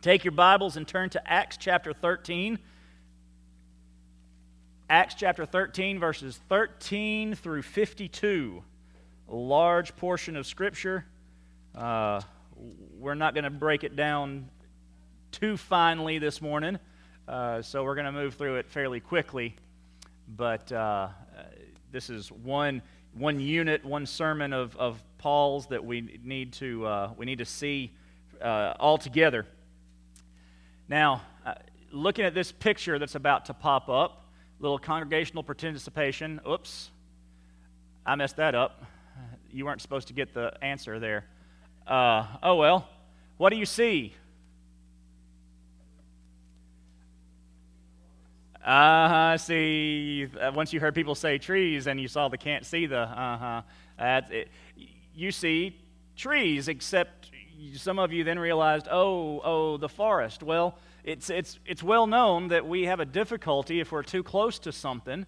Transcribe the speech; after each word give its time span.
Take 0.00 0.22
your 0.22 0.30
Bibles 0.30 0.76
and 0.76 0.86
turn 0.86 1.10
to 1.10 1.28
Acts 1.28 1.56
chapter 1.56 1.92
13. 1.92 2.60
Acts 4.88 5.16
chapter 5.16 5.44
13, 5.44 5.98
verses 5.98 6.38
13 6.48 7.34
through 7.34 7.62
52. 7.62 8.62
A 9.28 9.34
large 9.34 9.96
portion 9.96 10.36
of 10.36 10.46
Scripture. 10.46 11.04
Uh, 11.74 12.20
we're 12.96 13.16
not 13.16 13.34
going 13.34 13.42
to 13.42 13.50
break 13.50 13.82
it 13.82 13.96
down 13.96 14.48
too 15.32 15.56
finely 15.56 16.20
this 16.20 16.40
morning, 16.40 16.78
uh, 17.26 17.60
so 17.60 17.82
we're 17.82 17.96
going 17.96 18.04
to 18.04 18.12
move 18.12 18.34
through 18.34 18.54
it 18.54 18.70
fairly 18.70 19.00
quickly. 19.00 19.56
But 20.28 20.70
uh, 20.70 21.08
this 21.90 22.08
is 22.08 22.30
one, 22.30 22.82
one 23.14 23.40
unit, 23.40 23.84
one 23.84 24.06
sermon 24.06 24.52
of, 24.52 24.76
of 24.76 25.02
Paul's 25.18 25.66
that 25.66 25.84
we 25.84 26.20
need 26.22 26.52
to, 26.52 26.86
uh, 26.86 27.12
we 27.16 27.26
need 27.26 27.38
to 27.38 27.44
see 27.44 27.90
uh, 28.40 28.74
all 28.78 28.96
together. 28.96 29.44
Now, 30.88 31.20
uh, 31.44 31.52
looking 31.92 32.24
at 32.24 32.32
this 32.32 32.50
picture 32.50 32.98
that's 32.98 33.14
about 33.14 33.44
to 33.46 33.54
pop 33.54 33.90
up, 33.90 34.24
little 34.58 34.78
congregational 34.78 35.42
participation. 35.42 36.40
Oops, 36.48 36.90
I 38.06 38.14
messed 38.16 38.36
that 38.36 38.54
up. 38.54 38.84
You 39.52 39.66
weren't 39.66 39.82
supposed 39.82 40.08
to 40.08 40.14
get 40.14 40.32
the 40.32 40.52
answer 40.62 40.98
there. 40.98 41.26
Uh, 41.86 42.26
oh 42.42 42.56
well, 42.56 42.88
what 43.36 43.50
do 43.50 43.56
you 43.56 43.66
see? 43.66 44.14
Uh 48.64 49.08
huh. 49.08 49.38
See, 49.38 50.26
uh, 50.40 50.52
once 50.54 50.72
you 50.72 50.80
heard 50.80 50.94
people 50.94 51.14
say 51.14 51.36
trees 51.36 51.86
and 51.86 52.00
you 52.00 52.08
saw 52.08 52.28
the 52.28 52.38
can't 52.38 52.64
see 52.64 52.86
the 52.86 53.00
uh 53.00 53.62
huh. 53.98 54.20
You 55.14 55.32
see 55.32 55.76
trees, 56.16 56.68
except 56.68 57.30
some 57.74 57.98
of 57.98 58.12
you 58.12 58.24
then 58.24 58.38
realized, 58.38 58.88
oh, 58.90 59.40
oh, 59.44 59.76
the 59.76 59.88
forest. 59.88 60.42
Well, 60.42 60.78
it's, 61.04 61.30
it's, 61.30 61.58
it's 61.66 61.82
well 61.82 62.06
known 62.06 62.48
that 62.48 62.66
we 62.66 62.84
have 62.84 63.00
a 63.00 63.04
difficulty 63.04 63.80
if 63.80 63.92
we're 63.92 64.02
too 64.02 64.22
close 64.22 64.58
to 64.60 64.72
something. 64.72 65.26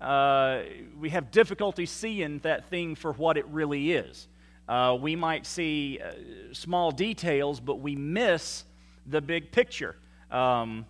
Uh, 0.00 0.62
we 0.98 1.10
have 1.10 1.30
difficulty 1.30 1.86
seeing 1.86 2.38
that 2.40 2.68
thing 2.68 2.94
for 2.94 3.12
what 3.12 3.36
it 3.36 3.46
really 3.46 3.92
is. 3.92 4.28
Uh, 4.68 4.96
we 5.00 5.16
might 5.16 5.46
see 5.46 6.00
uh, 6.04 6.12
small 6.52 6.90
details, 6.90 7.60
but 7.60 7.80
we 7.80 7.94
miss 7.96 8.64
the 9.06 9.20
big 9.20 9.52
picture. 9.52 9.96
Um, 10.30 10.86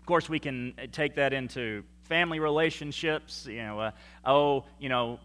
of 0.00 0.06
course, 0.06 0.28
we 0.28 0.38
can 0.38 0.74
take 0.92 1.14
that 1.16 1.32
into 1.32 1.84
family 2.04 2.40
relationships. 2.40 3.46
You 3.46 3.62
know, 3.62 3.80
uh, 3.80 3.90
oh, 4.24 4.64
you 4.78 4.88
know, 4.88 5.20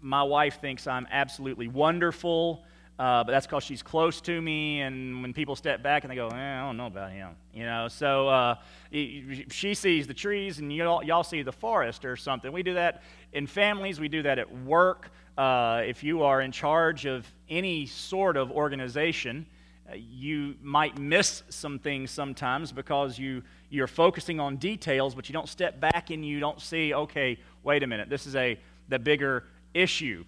my 0.00 0.22
wife 0.22 0.60
thinks 0.60 0.86
I'm 0.86 1.06
absolutely 1.10 1.68
wonderful. 1.68 2.64
Uh, 2.96 3.24
but 3.24 3.32
that's 3.32 3.46
because 3.46 3.64
she's 3.64 3.82
close 3.82 4.20
to 4.20 4.40
me, 4.40 4.80
and 4.80 5.20
when 5.20 5.32
people 5.32 5.56
step 5.56 5.82
back 5.82 6.04
and 6.04 6.10
they 6.12 6.14
go, 6.14 6.28
eh, 6.28 6.36
I 6.36 6.60
don't 6.60 6.76
know 6.76 6.86
about 6.86 7.10
him, 7.10 7.30
you 7.52 7.64
know. 7.64 7.88
So 7.88 8.28
uh, 8.28 8.54
she 8.92 9.74
sees 9.74 10.06
the 10.06 10.14
trees, 10.14 10.60
and 10.60 10.72
y'all, 10.72 11.02
y'all 11.02 11.24
see 11.24 11.42
the 11.42 11.52
forest 11.52 12.04
or 12.04 12.14
something. 12.14 12.52
We 12.52 12.62
do 12.62 12.74
that 12.74 13.02
in 13.32 13.48
families. 13.48 13.98
We 13.98 14.06
do 14.06 14.22
that 14.22 14.38
at 14.38 14.54
work. 14.64 15.10
Uh, 15.36 15.82
if 15.84 16.04
you 16.04 16.22
are 16.22 16.40
in 16.40 16.52
charge 16.52 17.04
of 17.04 17.26
any 17.48 17.86
sort 17.86 18.36
of 18.36 18.52
organization, 18.52 19.44
uh, 19.90 19.94
you 19.96 20.54
might 20.62 20.96
miss 20.96 21.42
some 21.48 21.80
things 21.80 22.12
sometimes 22.12 22.70
because 22.70 23.18
you 23.18 23.42
you're 23.70 23.88
focusing 23.88 24.38
on 24.38 24.56
details, 24.56 25.16
but 25.16 25.28
you 25.28 25.32
don't 25.32 25.48
step 25.48 25.80
back 25.80 26.10
and 26.10 26.24
you 26.24 26.38
don't 26.38 26.60
see, 26.60 26.94
okay, 26.94 27.40
wait 27.64 27.82
a 27.82 27.88
minute, 27.88 28.08
this 28.08 28.24
is 28.24 28.36
a 28.36 28.56
the 28.88 29.00
bigger 29.00 29.42
issue. 29.74 30.24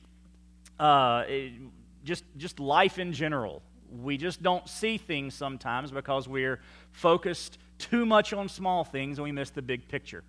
Uh, 0.80 1.22
just, 2.06 2.24
just 2.36 2.60
life 2.60 2.98
in 2.98 3.12
general. 3.12 3.62
We 3.90 4.16
just 4.16 4.42
don't 4.42 4.66
see 4.68 4.96
things 4.96 5.34
sometimes 5.34 5.90
because 5.90 6.28
we're 6.28 6.60
focused 6.92 7.58
too 7.78 8.06
much 8.06 8.32
on 8.32 8.48
small 8.48 8.84
things 8.84 9.18
and 9.18 9.24
we 9.24 9.32
miss 9.32 9.50
the 9.50 9.62
big 9.62 9.88
picture. 9.88 10.22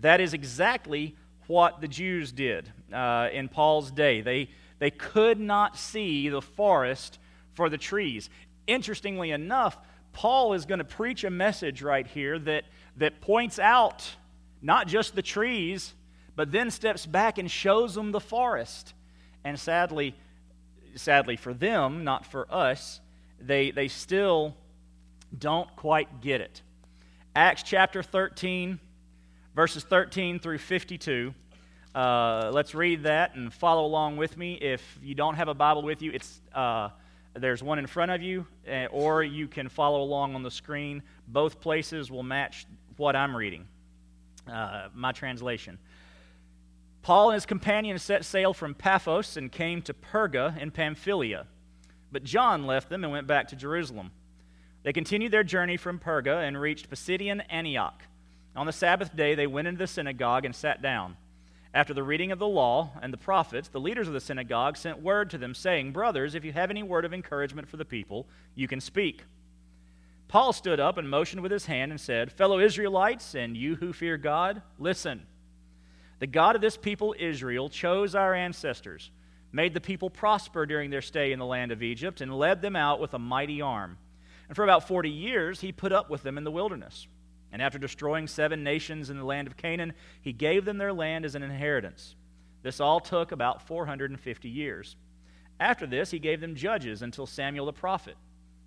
That 0.00 0.20
is 0.20 0.34
exactly 0.34 1.14
what 1.46 1.80
the 1.80 1.88
Jews 1.88 2.32
did 2.32 2.70
uh, 2.92 3.28
in 3.32 3.48
Paul's 3.48 3.90
day. 3.90 4.20
They, 4.20 4.50
they 4.78 4.90
could 4.90 5.38
not 5.38 5.76
see 5.76 6.28
the 6.28 6.42
forest 6.42 7.18
for 7.54 7.68
the 7.68 7.78
trees. 7.78 8.30
Interestingly 8.66 9.30
enough, 9.30 9.76
Paul 10.12 10.54
is 10.54 10.64
going 10.64 10.78
to 10.78 10.84
preach 10.84 11.24
a 11.24 11.30
message 11.30 11.82
right 11.82 12.06
here 12.06 12.38
that, 12.40 12.64
that 12.96 13.20
points 13.20 13.58
out 13.58 14.16
not 14.62 14.88
just 14.88 15.14
the 15.14 15.22
trees, 15.22 15.94
but 16.36 16.52
then 16.52 16.70
steps 16.70 17.06
back 17.06 17.38
and 17.38 17.50
shows 17.50 17.94
them 17.94 18.12
the 18.12 18.20
forest. 18.20 18.94
And 19.44 19.58
sadly, 19.58 20.14
sadly 20.98 21.36
for 21.36 21.54
them, 21.54 22.04
not 22.04 22.26
for 22.26 22.46
us, 22.52 23.00
they, 23.40 23.70
they 23.70 23.88
still 23.88 24.54
don't 25.36 25.74
quite 25.76 26.20
get 26.20 26.40
it. 26.40 26.62
Acts 27.34 27.62
chapter 27.62 28.02
13, 28.02 28.80
verses 29.54 29.84
13 29.84 30.38
through 30.40 30.58
52. 30.58 31.34
Uh, 31.94 32.50
let's 32.52 32.74
read 32.74 33.04
that 33.04 33.34
and 33.34 33.52
follow 33.52 33.84
along 33.84 34.16
with 34.16 34.36
me. 34.36 34.54
If 34.54 34.82
you 35.02 35.14
don't 35.14 35.34
have 35.34 35.48
a 35.48 35.54
Bible 35.54 35.82
with 35.82 36.02
you, 36.02 36.12
it's, 36.12 36.40
uh, 36.54 36.90
there's 37.34 37.62
one 37.62 37.78
in 37.78 37.86
front 37.86 38.10
of 38.10 38.22
you, 38.22 38.46
uh, 38.70 38.86
or 38.86 39.22
you 39.22 39.48
can 39.48 39.68
follow 39.68 40.02
along 40.02 40.34
on 40.34 40.42
the 40.42 40.50
screen. 40.50 41.02
Both 41.26 41.60
places 41.60 42.10
will 42.10 42.22
match 42.22 42.66
what 42.96 43.16
I'm 43.16 43.36
reading, 43.36 43.66
uh, 44.50 44.88
my 44.94 45.12
translation. 45.12 45.78
Paul 47.02 47.30
and 47.30 47.34
his 47.34 47.46
companions 47.46 48.02
set 48.02 48.24
sail 48.24 48.52
from 48.52 48.74
Paphos 48.74 49.36
and 49.36 49.50
came 49.50 49.82
to 49.82 49.94
Perga 49.94 50.60
in 50.60 50.70
Pamphylia. 50.70 51.46
But 52.10 52.24
John 52.24 52.66
left 52.66 52.88
them 52.88 53.04
and 53.04 53.12
went 53.12 53.26
back 53.26 53.48
to 53.48 53.56
Jerusalem. 53.56 54.10
They 54.82 54.92
continued 54.92 55.32
their 55.32 55.44
journey 55.44 55.76
from 55.76 55.98
Perga 55.98 56.46
and 56.46 56.60
reached 56.60 56.90
Pisidian 56.90 57.42
Antioch. 57.50 58.02
On 58.56 58.66
the 58.66 58.72
Sabbath 58.72 59.14
day, 59.14 59.34
they 59.34 59.46
went 59.46 59.68
into 59.68 59.78
the 59.78 59.86
synagogue 59.86 60.44
and 60.44 60.54
sat 60.54 60.82
down. 60.82 61.16
After 61.74 61.92
the 61.92 62.02
reading 62.02 62.32
of 62.32 62.38
the 62.38 62.48
law 62.48 62.92
and 63.02 63.12
the 63.12 63.18
prophets, 63.18 63.68
the 63.68 63.80
leaders 63.80 64.08
of 64.08 64.14
the 64.14 64.20
synagogue 64.20 64.76
sent 64.76 65.02
word 65.02 65.30
to 65.30 65.38
them, 65.38 65.54
saying, 65.54 65.92
Brothers, 65.92 66.34
if 66.34 66.44
you 66.44 66.52
have 66.52 66.70
any 66.70 66.82
word 66.82 67.04
of 67.04 67.12
encouragement 67.12 67.68
for 67.68 67.76
the 67.76 67.84
people, 67.84 68.26
you 68.54 68.66
can 68.66 68.80
speak. 68.80 69.24
Paul 70.28 70.52
stood 70.52 70.80
up 70.80 70.98
and 70.98 71.08
motioned 71.08 71.42
with 71.42 71.52
his 71.52 71.66
hand 71.66 71.92
and 71.92 72.00
said, 72.00 72.32
Fellow 72.32 72.58
Israelites, 72.58 73.34
and 73.34 73.56
you 73.56 73.76
who 73.76 73.92
fear 73.92 74.16
God, 74.16 74.62
listen. 74.78 75.26
The 76.18 76.26
God 76.26 76.56
of 76.56 76.60
this 76.60 76.76
people, 76.76 77.14
Israel, 77.18 77.68
chose 77.68 78.14
our 78.14 78.34
ancestors, 78.34 79.10
made 79.52 79.74
the 79.74 79.80
people 79.80 80.10
prosper 80.10 80.66
during 80.66 80.90
their 80.90 81.02
stay 81.02 81.32
in 81.32 81.38
the 81.38 81.46
land 81.46 81.72
of 81.72 81.82
Egypt, 81.82 82.20
and 82.20 82.36
led 82.36 82.60
them 82.60 82.76
out 82.76 83.00
with 83.00 83.14
a 83.14 83.18
mighty 83.18 83.60
arm. 83.60 83.98
And 84.48 84.56
for 84.56 84.64
about 84.64 84.88
40 84.88 85.10
years, 85.10 85.60
he 85.60 85.72
put 85.72 85.92
up 85.92 86.10
with 86.10 86.22
them 86.22 86.38
in 86.38 86.44
the 86.44 86.50
wilderness. 86.50 87.06
And 87.52 87.62
after 87.62 87.78
destroying 87.78 88.26
seven 88.26 88.62
nations 88.62 89.10
in 89.10 89.16
the 89.16 89.24
land 89.24 89.46
of 89.46 89.56
Canaan, 89.56 89.94
he 90.20 90.32
gave 90.32 90.64
them 90.64 90.78
their 90.78 90.92
land 90.92 91.24
as 91.24 91.34
an 91.34 91.42
inheritance. 91.42 92.14
This 92.62 92.80
all 92.80 93.00
took 93.00 93.32
about 93.32 93.62
450 93.66 94.48
years. 94.48 94.96
After 95.60 95.86
this, 95.86 96.10
he 96.10 96.18
gave 96.18 96.40
them 96.40 96.54
judges 96.54 97.02
until 97.02 97.26
Samuel 97.26 97.66
the 97.66 97.72
prophet. 97.72 98.16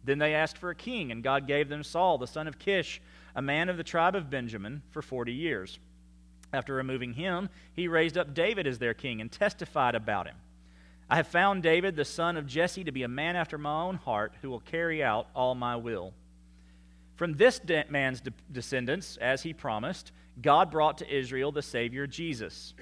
Then 0.03 0.17
they 0.17 0.33
asked 0.33 0.57
for 0.57 0.71
a 0.71 0.75
king, 0.75 1.11
and 1.11 1.23
God 1.23 1.47
gave 1.47 1.69
them 1.69 1.83
Saul, 1.83 2.17
the 2.17 2.25
son 2.25 2.47
of 2.47 2.57
Kish, 2.57 3.01
a 3.35 3.41
man 3.41 3.69
of 3.69 3.77
the 3.77 3.83
tribe 3.83 4.15
of 4.15 4.29
Benjamin, 4.29 4.81
for 4.89 5.01
40 5.01 5.31
years. 5.31 5.79
After 6.53 6.73
removing 6.73 7.13
him, 7.13 7.49
he 7.73 7.87
raised 7.87 8.17
up 8.17 8.33
David 8.33 8.67
as 8.67 8.79
their 8.79 8.93
king 8.93 9.21
and 9.21 9.31
testified 9.31 9.95
about 9.95 10.27
him. 10.27 10.35
I 11.09 11.17
have 11.17 11.27
found 11.27 11.63
David, 11.63 11.95
the 11.95 12.05
son 12.05 12.37
of 12.37 12.47
Jesse, 12.47 12.83
to 12.85 12.91
be 12.91 13.03
a 13.03 13.07
man 13.07 13.35
after 13.35 13.57
my 13.57 13.81
own 13.81 13.95
heart 13.95 14.33
who 14.41 14.49
will 14.49 14.61
carry 14.61 15.03
out 15.03 15.27
all 15.35 15.55
my 15.55 15.75
will. 15.75 16.13
From 17.15 17.33
this 17.33 17.59
de- 17.59 17.85
man's 17.89 18.21
de- 18.21 18.31
descendants, 18.51 19.17
as 19.17 19.43
he 19.43 19.53
promised, 19.53 20.11
God 20.41 20.71
brought 20.71 20.97
to 20.99 21.13
Israel 21.13 21.51
the 21.51 21.61
Savior 21.61 22.07
Jesus. 22.07 22.73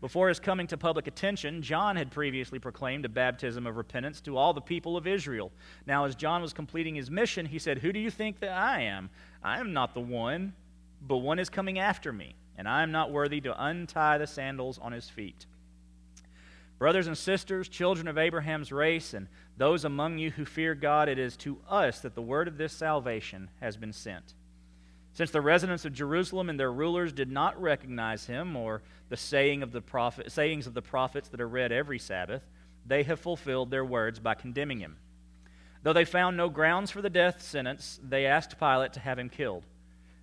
Before 0.00 0.28
his 0.28 0.40
coming 0.40 0.66
to 0.68 0.76
public 0.76 1.06
attention, 1.06 1.62
John 1.62 1.96
had 1.96 2.10
previously 2.10 2.58
proclaimed 2.58 3.04
a 3.04 3.08
baptism 3.08 3.66
of 3.66 3.76
repentance 3.76 4.20
to 4.22 4.36
all 4.36 4.52
the 4.52 4.60
people 4.60 4.96
of 4.96 5.06
Israel. 5.06 5.52
Now, 5.86 6.04
as 6.04 6.14
John 6.16 6.42
was 6.42 6.52
completing 6.52 6.94
his 6.94 7.10
mission, 7.10 7.46
he 7.46 7.58
said, 7.58 7.78
Who 7.78 7.92
do 7.92 8.00
you 8.00 8.10
think 8.10 8.40
that 8.40 8.52
I 8.52 8.82
am? 8.82 9.10
I 9.42 9.60
am 9.60 9.72
not 9.72 9.94
the 9.94 10.00
one, 10.00 10.54
but 11.06 11.18
one 11.18 11.38
is 11.38 11.48
coming 11.48 11.78
after 11.78 12.12
me 12.12 12.34
and 12.56 12.68
I 12.68 12.82
am 12.82 12.92
not 12.92 13.10
worthy 13.10 13.40
to 13.42 13.64
untie 13.64 14.18
the 14.18 14.26
sandals 14.26 14.78
on 14.78 14.92
his 14.92 15.08
feet. 15.08 15.46
Brothers 16.78 17.06
and 17.06 17.16
sisters, 17.16 17.68
children 17.68 18.08
of 18.08 18.18
Abraham's 18.18 18.72
race, 18.72 19.14
and 19.14 19.28
those 19.56 19.84
among 19.84 20.18
you 20.18 20.32
who 20.32 20.44
fear 20.44 20.74
God, 20.74 21.08
it 21.08 21.18
is 21.18 21.36
to 21.38 21.58
us 21.68 22.00
that 22.00 22.14
the 22.14 22.22
word 22.22 22.48
of 22.48 22.56
this 22.56 22.72
salvation 22.72 23.50
has 23.60 23.76
been 23.76 23.92
sent. 23.92 24.34
Since 25.12 25.30
the 25.30 25.40
residents 25.40 25.84
of 25.84 25.92
Jerusalem 25.92 26.48
and 26.48 26.58
their 26.58 26.72
rulers 26.72 27.12
did 27.12 27.30
not 27.30 27.60
recognize 27.60 28.26
him 28.26 28.56
or 28.56 28.82
the 29.10 29.16
saying 29.16 29.62
of 29.62 29.70
the 29.70 29.82
prophet, 29.82 30.32
sayings 30.32 30.66
of 30.66 30.74
the 30.74 30.82
prophets 30.82 31.28
that 31.28 31.40
are 31.40 31.48
read 31.48 31.70
every 31.70 31.98
Sabbath, 31.98 32.42
they 32.86 33.02
have 33.02 33.20
fulfilled 33.20 33.70
their 33.70 33.84
words 33.84 34.18
by 34.18 34.34
condemning 34.34 34.80
him. 34.80 34.96
Though 35.82 35.92
they 35.92 36.04
found 36.04 36.36
no 36.36 36.48
grounds 36.48 36.90
for 36.90 37.02
the 37.02 37.10
death 37.10 37.42
sentence, 37.42 38.00
they 38.02 38.26
asked 38.26 38.58
Pilate 38.58 38.94
to 38.94 39.00
have 39.00 39.18
him 39.18 39.28
killed. 39.28 39.66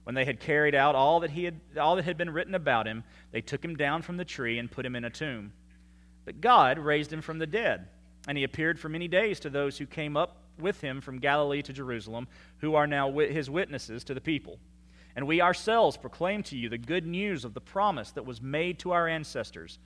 When 0.09 0.15
they 0.15 0.25
had 0.25 0.39
carried 0.39 0.73
out 0.73 0.95
all 0.95 1.19
that, 1.19 1.29
he 1.29 1.43
had, 1.43 1.59
all 1.79 1.95
that 1.95 2.05
had 2.05 2.17
been 2.17 2.31
written 2.31 2.55
about 2.55 2.87
him, 2.87 3.03
they 3.31 3.41
took 3.41 3.63
him 3.63 3.75
down 3.75 4.01
from 4.01 4.17
the 4.17 4.25
tree 4.25 4.57
and 4.57 4.71
put 4.71 4.83
him 4.83 4.95
in 4.95 5.05
a 5.05 5.09
tomb. 5.11 5.53
But 6.25 6.41
God 6.41 6.79
raised 6.79 7.13
him 7.13 7.21
from 7.21 7.37
the 7.37 7.45
dead, 7.45 7.89
and 8.27 8.35
he 8.35 8.43
appeared 8.43 8.79
for 8.79 8.89
many 8.89 9.07
days 9.07 9.39
to 9.41 9.51
those 9.51 9.77
who 9.77 9.85
came 9.85 10.17
up 10.17 10.37
with 10.57 10.81
him 10.81 10.99
from 10.99 11.19
Galilee 11.19 11.61
to 11.61 11.73
Jerusalem, 11.73 12.27
who 12.57 12.73
are 12.73 12.87
now 12.87 13.11
his 13.19 13.51
witnesses 13.51 14.03
to 14.05 14.15
the 14.15 14.19
people. 14.19 14.57
And 15.15 15.27
we 15.27 15.41
ourselves 15.41 15.95
proclaim 15.95 16.41
to 16.41 16.57
you 16.57 16.69
the 16.69 16.79
good 16.79 17.05
news 17.05 17.45
of 17.45 17.53
the 17.53 17.61
promise 17.61 18.09
that 18.13 18.25
was 18.25 18.41
made 18.41 18.79
to 18.79 18.93
our 18.93 19.07
ancestors. 19.07 19.77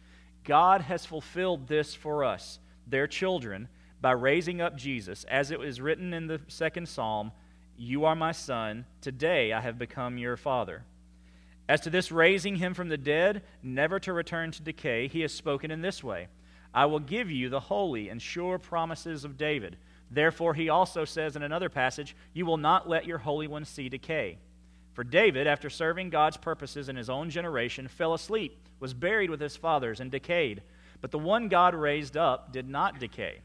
God 0.45 0.79
has 0.79 1.05
fulfilled 1.05 1.67
this 1.67 1.93
for 1.93 2.23
us, 2.23 2.59
their 2.87 3.07
children, 3.07 3.67
by 3.99 4.11
raising 4.11 4.61
up 4.61 4.77
Jesus, 4.77 5.25
as 5.25 5.51
it 5.51 5.59
is 5.59 5.81
written 5.81 6.13
in 6.13 6.27
the 6.27 6.39
second 6.47 6.87
psalm 6.87 7.33
You 7.77 8.05
are 8.05 8.15
my 8.15 8.31
son, 8.31 8.85
today 9.01 9.51
I 9.51 9.61
have 9.61 9.79
become 9.79 10.17
your 10.17 10.37
father. 10.37 10.83
As 11.67 11.81
to 11.81 11.89
this 11.89 12.11
raising 12.11 12.57
him 12.57 12.73
from 12.73 12.89
the 12.89 12.97
dead, 12.97 13.41
never 13.61 13.99
to 14.01 14.13
return 14.13 14.51
to 14.51 14.61
decay, 14.61 15.07
he 15.07 15.21
has 15.21 15.33
spoken 15.33 15.71
in 15.71 15.81
this 15.81 16.03
way 16.03 16.27
I 16.73 16.85
will 16.85 16.99
give 16.99 17.29
you 17.29 17.49
the 17.49 17.59
holy 17.59 18.09
and 18.09 18.21
sure 18.21 18.57
promises 18.57 19.25
of 19.25 19.37
David. 19.37 19.77
Therefore, 20.09 20.53
he 20.53 20.69
also 20.69 21.05
says 21.05 21.35
in 21.35 21.43
another 21.43 21.69
passage, 21.69 22.15
You 22.33 22.45
will 22.45 22.57
not 22.57 22.89
let 22.89 23.05
your 23.05 23.19
Holy 23.19 23.47
One 23.47 23.65
see 23.65 23.89
decay. 23.89 24.37
For 24.93 25.03
David, 25.03 25.47
after 25.47 25.69
serving 25.69 26.09
God's 26.11 26.37
purposes 26.37 26.89
in 26.89 26.95
his 26.95 27.09
own 27.09 27.29
generation, 27.29 27.87
fell 27.87 28.13
asleep, 28.13 28.57
was 28.79 28.93
buried 28.93 29.29
with 29.29 29.39
his 29.39 29.57
fathers, 29.57 29.99
and 29.99 30.11
decayed. 30.11 30.61
But 31.01 31.11
the 31.11 31.19
one 31.19 31.47
God 31.47 31.73
raised 31.73 32.15
up 32.15 32.53
did 32.53 32.69
not 32.69 32.99
decay. 32.99 33.39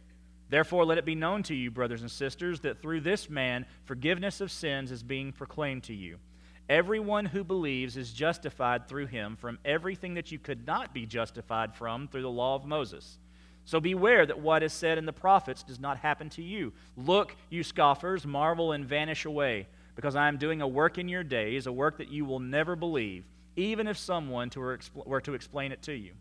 Therefore, 0.50 0.85
let 0.85 0.99
it 0.99 1.05
be 1.05 1.15
known 1.15 1.43
to 1.45 1.55
you, 1.55 1.71
brothers 1.71 2.00
and 2.00 2.11
sisters, 2.11 2.61
that 2.61 2.81
through 2.81 3.03
this 3.03 3.29
man 3.29 3.67
forgiveness 3.85 4.41
of 4.41 4.50
sins 4.50 4.91
is 4.91 5.03
being 5.03 5.33
proclaimed 5.33 5.85
to 5.85 5.95
you. 5.95 6.19
Everyone 6.69 7.25
who 7.25 7.45
believes 7.45 7.97
is 7.97 8.12
justified 8.12 8.89
through 8.89 9.06
him 9.06 9.37
from 9.37 9.59
everything 9.65 10.15
that 10.15 10.31
you 10.31 10.39
could 10.39 10.67
not 10.67 10.93
be 10.93 11.06
justified 11.06 11.75
from 11.75 12.09
through 12.09 12.23
the 12.23 12.31
law 12.31 12.55
of 12.55 12.67
Moses. 12.67 13.19
So 13.65 13.81
beware 13.81 14.25
that 14.25 14.41
what 14.41 14.62
is 14.62 14.73
said 14.73 14.97
in 14.97 15.05
the 15.05 15.12
prophets 15.12 15.62
does 15.62 15.79
not 15.79 15.99
happen 15.99 16.31
to 16.31 16.43
you. 16.43 16.73
Look, 16.97 17.37
you 17.51 17.62
scoffers, 17.62 18.27
marvel 18.27 18.73
and 18.73 18.87
vanish 18.87 19.27
away, 19.27 19.67
because 19.94 20.17
I 20.17 20.29
am 20.29 20.39
doing 20.39 20.62
a 20.62 20.69
work 20.69 20.97
in 20.97 21.09
your 21.09 21.25
days, 21.25 21.67
a 21.67 21.73
work 21.73 21.99
that 21.99 22.11
you 22.11 22.25
will 22.25 22.41
never 22.41 22.77
believe, 22.77 23.25
even 23.56 23.87
if 23.87 23.99
someone 23.99 24.51
were 24.94 25.21
to 25.21 25.35
explain 25.35 25.73
it 25.73 25.83
to 25.83 25.93
you. 25.93 26.12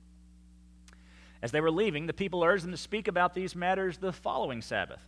As 1.42 1.52
they 1.52 1.62
were 1.62 1.72
leaving, 1.72 2.08
the 2.08 2.14
people 2.14 2.44
urged 2.44 2.64
them 2.64 2.72
to 2.72 2.78
speak 2.78 3.08
about 3.08 3.34
these 3.34 3.56
matters 3.56 3.98
the 3.98 4.12
following 4.12 4.62
Sabbath. 4.62 5.02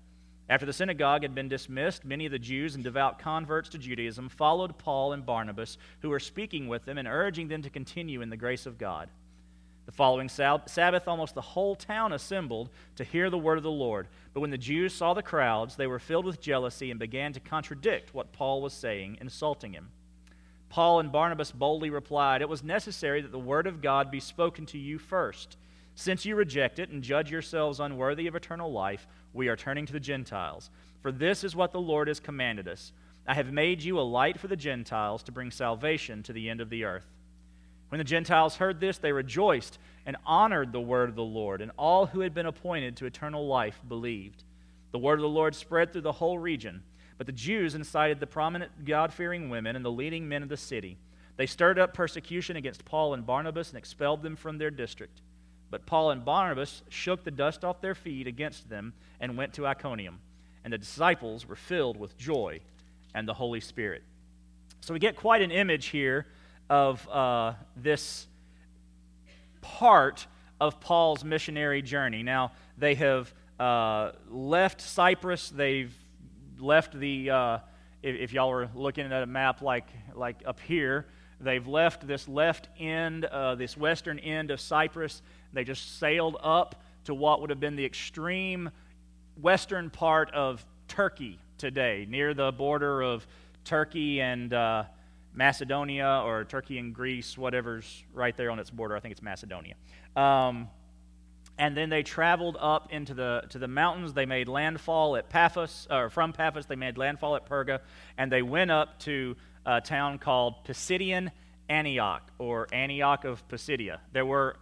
After 0.50 0.66
the 0.66 0.74
synagogue 0.74 1.22
had 1.22 1.36
been 1.36 1.48
dismissed, 1.48 2.04
many 2.04 2.26
of 2.26 2.32
the 2.32 2.40
Jews 2.40 2.74
and 2.74 2.84
devout 2.84 3.20
converts 3.20 3.70
to 3.70 3.78
Judaism 3.78 4.30
followed 4.30 4.80
Paul 4.80 5.14
and 5.14 5.26
Barnabas, 5.26 5.78
who 6.02 6.10
were 6.10 6.20
speaking 6.20 6.68
with 6.68 6.86
them 6.86 6.98
and 6.98 7.08
urging 7.08 7.48
them 7.48 7.62
to 7.62 7.70
continue 7.70 8.22
in 8.22 8.32
the 8.32 8.38
grace 8.38 8.66
of 8.66 8.80
God. 8.80 9.10
The 9.86 9.92
following 9.92 10.30
Sabbath, 10.30 11.08
almost 11.08 11.34
the 11.34 11.42
whole 11.42 11.76
town 11.76 12.14
assembled 12.14 12.70
to 12.96 13.04
hear 13.04 13.30
the 13.30 13.38
word 13.40 13.58
of 13.58 13.64
the 13.64 13.72
Lord. 13.72 14.08
But 14.34 14.42
when 14.42 14.52
the 14.52 14.58
Jews 14.58 14.94
saw 14.94 15.16
the 15.16 15.24
crowds, 15.24 15.76
they 15.76 15.88
were 15.88 15.98
filled 15.98 16.26
with 16.26 16.42
jealousy 16.42 16.92
and 16.92 17.00
began 17.00 17.34
to 17.34 17.40
contradict 17.40 18.14
what 18.14 18.32
Paul 18.32 18.62
was 18.62 18.74
saying, 18.74 19.18
insulting 19.20 19.74
him. 19.74 19.90
Paul 20.70 21.00
and 21.00 21.12
Barnabas 21.12 21.52
boldly 21.52 21.90
replied, 21.90 22.44
It 22.44 22.50
was 22.50 22.64
necessary 22.64 23.22
that 23.22 23.32
the 23.32 23.40
word 23.40 23.66
of 23.66 23.82
God 23.82 24.12
be 24.12 24.20
spoken 24.20 24.68
to 24.68 24.78
you 24.78 25.00
first. 25.00 25.58
Since 26.00 26.24
you 26.24 26.38
reject 26.38 26.80
it 26.80 26.92
and 26.92 27.04
judge 27.04 27.30
yourselves 27.30 27.82
unworthy 27.82 28.28
of 28.28 28.34
eternal 28.34 28.72
life, 28.72 29.06
we 29.34 29.50
are 29.50 29.58
turning 29.58 29.86
to 29.86 29.92
the 29.92 30.00
Gentiles. 30.00 30.70
For 31.02 31.12
this 31.12 31.44
is 31.44 31.58
what 31.58 31.74
the 31.74 31.82
Lord 31.82 32.08
has 32.08 32.22
commanded 32.22 32.70
us 32.70 32.94
I 33.28 33.34
have 33.34 33.52
made 33.52 33.84
you 33.84 34.00
a 34.00 34.02
light 34.02 34.40
for 34.40 34.48
the 34.48 34.56
Gentiles 34.56 35.24
to 35.24 35.34
bring 35.34 35.52
salvation 35.52 36.24
to 36.24 36.32
the 36.32 36.50
end 36.50 36.62
of 36.62 36.70
the 36.70 36.86
earth. 36.86 37.06
When 37.90 37.98
the 37.98 38.06
Gentiles 38.06 38.56
heard 38.56 38.80
this, 38.80 38.98
they 38.98 39.12
rejoiced 39.12 39.78
and 40.06 40.16
honored 40.26 40.72
the 40.72 40.80
word 40.80 41.10
of 41.10 41.16
the 41.18 41.22
Lord, 41.22 41.60
and 41.60 41.70
all 41.78 42.06
who 42.06 42.22
had 42.22 42.34
been 42.34 42.46
appointed 42.46 42.96
to 42.96 43.06
eternal 43.06 43.46
life 43.46 43.82
believed. 43.86 44.46
The 44.94 45.00
word 45.00 45.20
of 45.20 45.24
the 45.24 45.28
Lord 45.28 45.54
spread 45.54 45.92
through 45.92 46.04
the 46.04 46.14
whole 46.14 46.40
region, 46.40 46.82
but 47.18 47.28
the 47.28 47.34
Jews 47.34 47.76
incited 47.76 48.22
the 48.22 48.26
prominent 48.26 48.86
God 48.86 49.12
fearing 49.12 49.50
women 49.50 49.76
and 49.76 49.84
the 49.84 49.92
leading 49.92 50.30
men 50.30 50.44
of 50.44 50.50
the 50.50 50.56
city. 50.56 50.98
They 51.36 51.46
stirred 51.46 51.78
up 51.78 51.94
persecution 51.94 52.56
against 52.56 52.86
Paul 52.86 53.14
and 53.14 53.26
Barnabas 53.26 53.68
and 53.68 53.78
expelled 53.78 54.24
them 54.24 54.38
from 54.38 54.60
their 54.60 54.72
district. 54.72 55.20
But 55.72 55.86
Paul 55.86 56.12
and 56.12 56.26
Barnabas 56.26 56.82
shook 56.90 57.24
the 57.24 57.32
dust 57.32 57.64
off 57.64 57.82
their 57.82 57.96
feet 57.96 58.28
against 58.28 58.70
them 58.70 58.94
and 59.20 59.38
went 59.38 59.54
to 59.54 59.68
Iconium. 59.68 60.20
And 60.64 60.74
the 60.74 60.78
disciples 60.78 61.48
were 61.48 61.56
filled 61.56 61.98
with 61.98 62.18
joy 62.18 62.60
and 63.14 63.28
the 63.28 63.34
Holy 63.34 63.60
Spirit. 63.60 64.04
So 64.82 64.94
we 64.94 65.00
get 65.00 65.16
quite 65.16 65.42
an 65.42 65.52
image 65.52 65.88
here 65.88 66.26
of 66.70 67.08
uh, 67.10 67.54
this 67.76 68.28
part 69.62 70.28
of 70.60 70.80
Paul's 70.80 71.24
missionary 71.24 71.82
journey. 71.82 72.24
Now, 72.24 72.52
they 72.78 72.96
have 72.96 73.34
uh, 73.60 74.12
left 74.30 74.82
Cyprus, 74.82 75.50
they've 75.50 75.94
left 76.58 76.98
the, 76.98 77.30
uh, 77.30 77.58
if, 78.02 78.16
if, 78.16 78.34
y'all 78.34 78.50
were 78.50 78.70
looking 78.74 79.12
at 79.12 79.24
a 79.24 79.26
map 79.26 79.62
like, 79.62 79.88
like 80.16 80.38
up 80.46 80.60
here, 80.62 81.06
they've 81.40 81.68
left 81.68 82.08
this 82.08 82.28
left 82.28 82.70
end, 82.80 83.26
uh, 83.26 83.56
this 83.56 83.76
western 83.76 84.20
end 84.20 84.52
of 84.52 84.60
Cyprus, 84.62 85.22
they 85.54 85.64
just 85.64 86.00
sailed 86.00 86.38
up 86.42 86.82
to 87.06 87.14
what 87.14 87.42
would 87.42 87.50
have 87.50 87.60
been 87.60 87.76
the 87.76 87.86
extreme 87.86 88.70
western 89.42 89.90
part 89.90 90.32
of 90.34 90.66
Turkey 90.88 91.40
today, 91.58 92.06
near 92.10 92.34
the 92.34 92.52
border 92.52 93.02
of 93.02 93.26
Turkey 93.64 94.22
and 94.22 94.54
uh, 94.54 94.84
Macedonia 95.34 96.22
or 96.26 96.44
Turkey 96.44 96.78
and 96.78 96.94
Greece, 96.94 97.38
whatever's 97.38 98.04
right 98.14 98.36
there 98.36 98.52
on 98.52 98.60
its 98.60 98.70
border. 98.70 98.96
I 98.96 99.00
think 99.00 99.12
it's 99.12 99.22
Macedonia. 99.22 99.76
Um, 100.16 100.70
and 101.58 101.76
then 101.76 101.90
they 101.90 102.04
traveled 102.04 102.58
up 102.60 102.92
into 102.92 103.14
the 103.14 103.44
to 103.50 103.60
the 103.60 103.68
mountains. 103.68 104.14
They 104.14 104.26
made 104.26 104.48
landfall 104.48 105.18
at 105.18 105.30
Paphos, 105.30 105.88
or 105.92 106.10
from 106.10 106.32
Paphos, 106.32 106.66
they 106.66 106.78
made 106.78 106.98
landfall 106.98 107.36
at 107.36 107.48
Perga, 107.48 107.80
and 108.18 108.32
they 108.32 108.42
went 108.42 108.72
up 108.72 109.00
to 109.00 109.36
a 109.66 109.82
town 109.82 110.20
called 110.20 110.66
Pisidian 110.66 111.32
Antioch, 111.68 112.32
or 112.40 112.68
Antioch 112.72 113.26
of 113.26 113.46
Pisidia. 113.50 114.00
There 114.14 114.26
were 114.26 114.56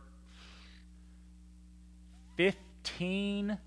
15 2.37 3.57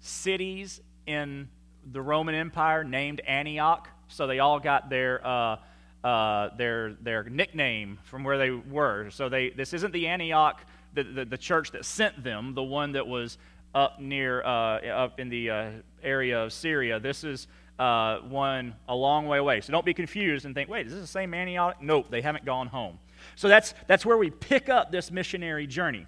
cities 0.00 0.80
in 1.06 1.48
the 1.92 2.00
Roman 2.00 2.34
Empire 2.34 2.82
named 2.82 3.20
Antioch, 3.20 3.88
so 4.08 4.26
they 4.26 4.38
all 4.38 4.58
got 4.58 4.90
their 4.90 5.26
uh, 5.26 5.56
uh, 6.02 6.48
their 6.56 6.94
their 6.94 7.24
nickname 7.24 7.98
from 8.04 8.24
where 8.24 8.38
they 8.38 8.50
were. 8.50 9.10
So 9.10 9.28
they 9.28 9.50
this 9.50 9.72
isn't 9.74 9.92
the 9.92 10.08
Antioch, 10.08 10.64
the, 10.94 11.04
the, 11.04 11.24
the 11.24 11.38
church 11.38 11.70
that 11.72 11.84
sent 11.84 12.24
them, 12.24 12.54
the 12.54 12.62
one 12.62 12.92
that 12.92 13.06
was 13.06 13.38
up 13.74 14.00
near 14.00 14.42
uh, 14.42 14.80
up 14.88 15.20
in 15.20 15.28
the 15.28 15.50
uh, 15.50 15.70
area 16.02 16.42
of 16.42 16.52
Syria. 16.52 16.98
This 17.00 17.22
is 17.22 17.46
uh, 17.78 18.18
one 18.20 18.74
a 18.88 18.94
long 18.94 19.26
way 19.26 19.38
away. 19.38 19.60
So 19.60 19.72
don't 19.72 19.84
be 19.84 19.94
confused 19.94 20.44
and 20.46 20.54
think, 20.54 20.68
wait, 20.68 20.86
is 20.86 20.92
this 20.92 21.02
the 21.02 21.06
same 21.06 21.34
Antioch? 21.34 21.76
Nope, 21.82 22.06
they 22.10 22.22
haven't 22.22 22.44
gone 22.44 22.66
home. 22.66 22.98
So 23.36 23.48
that's 23.48 23.74
that's 23.86 24.06
where 24.06 24.16
we 24.16 24.30
pick 24.30 24.68
up 24.68 24.90
this 24.90 25.10
missionary 25.10 25.66
journey. 25.66 26.06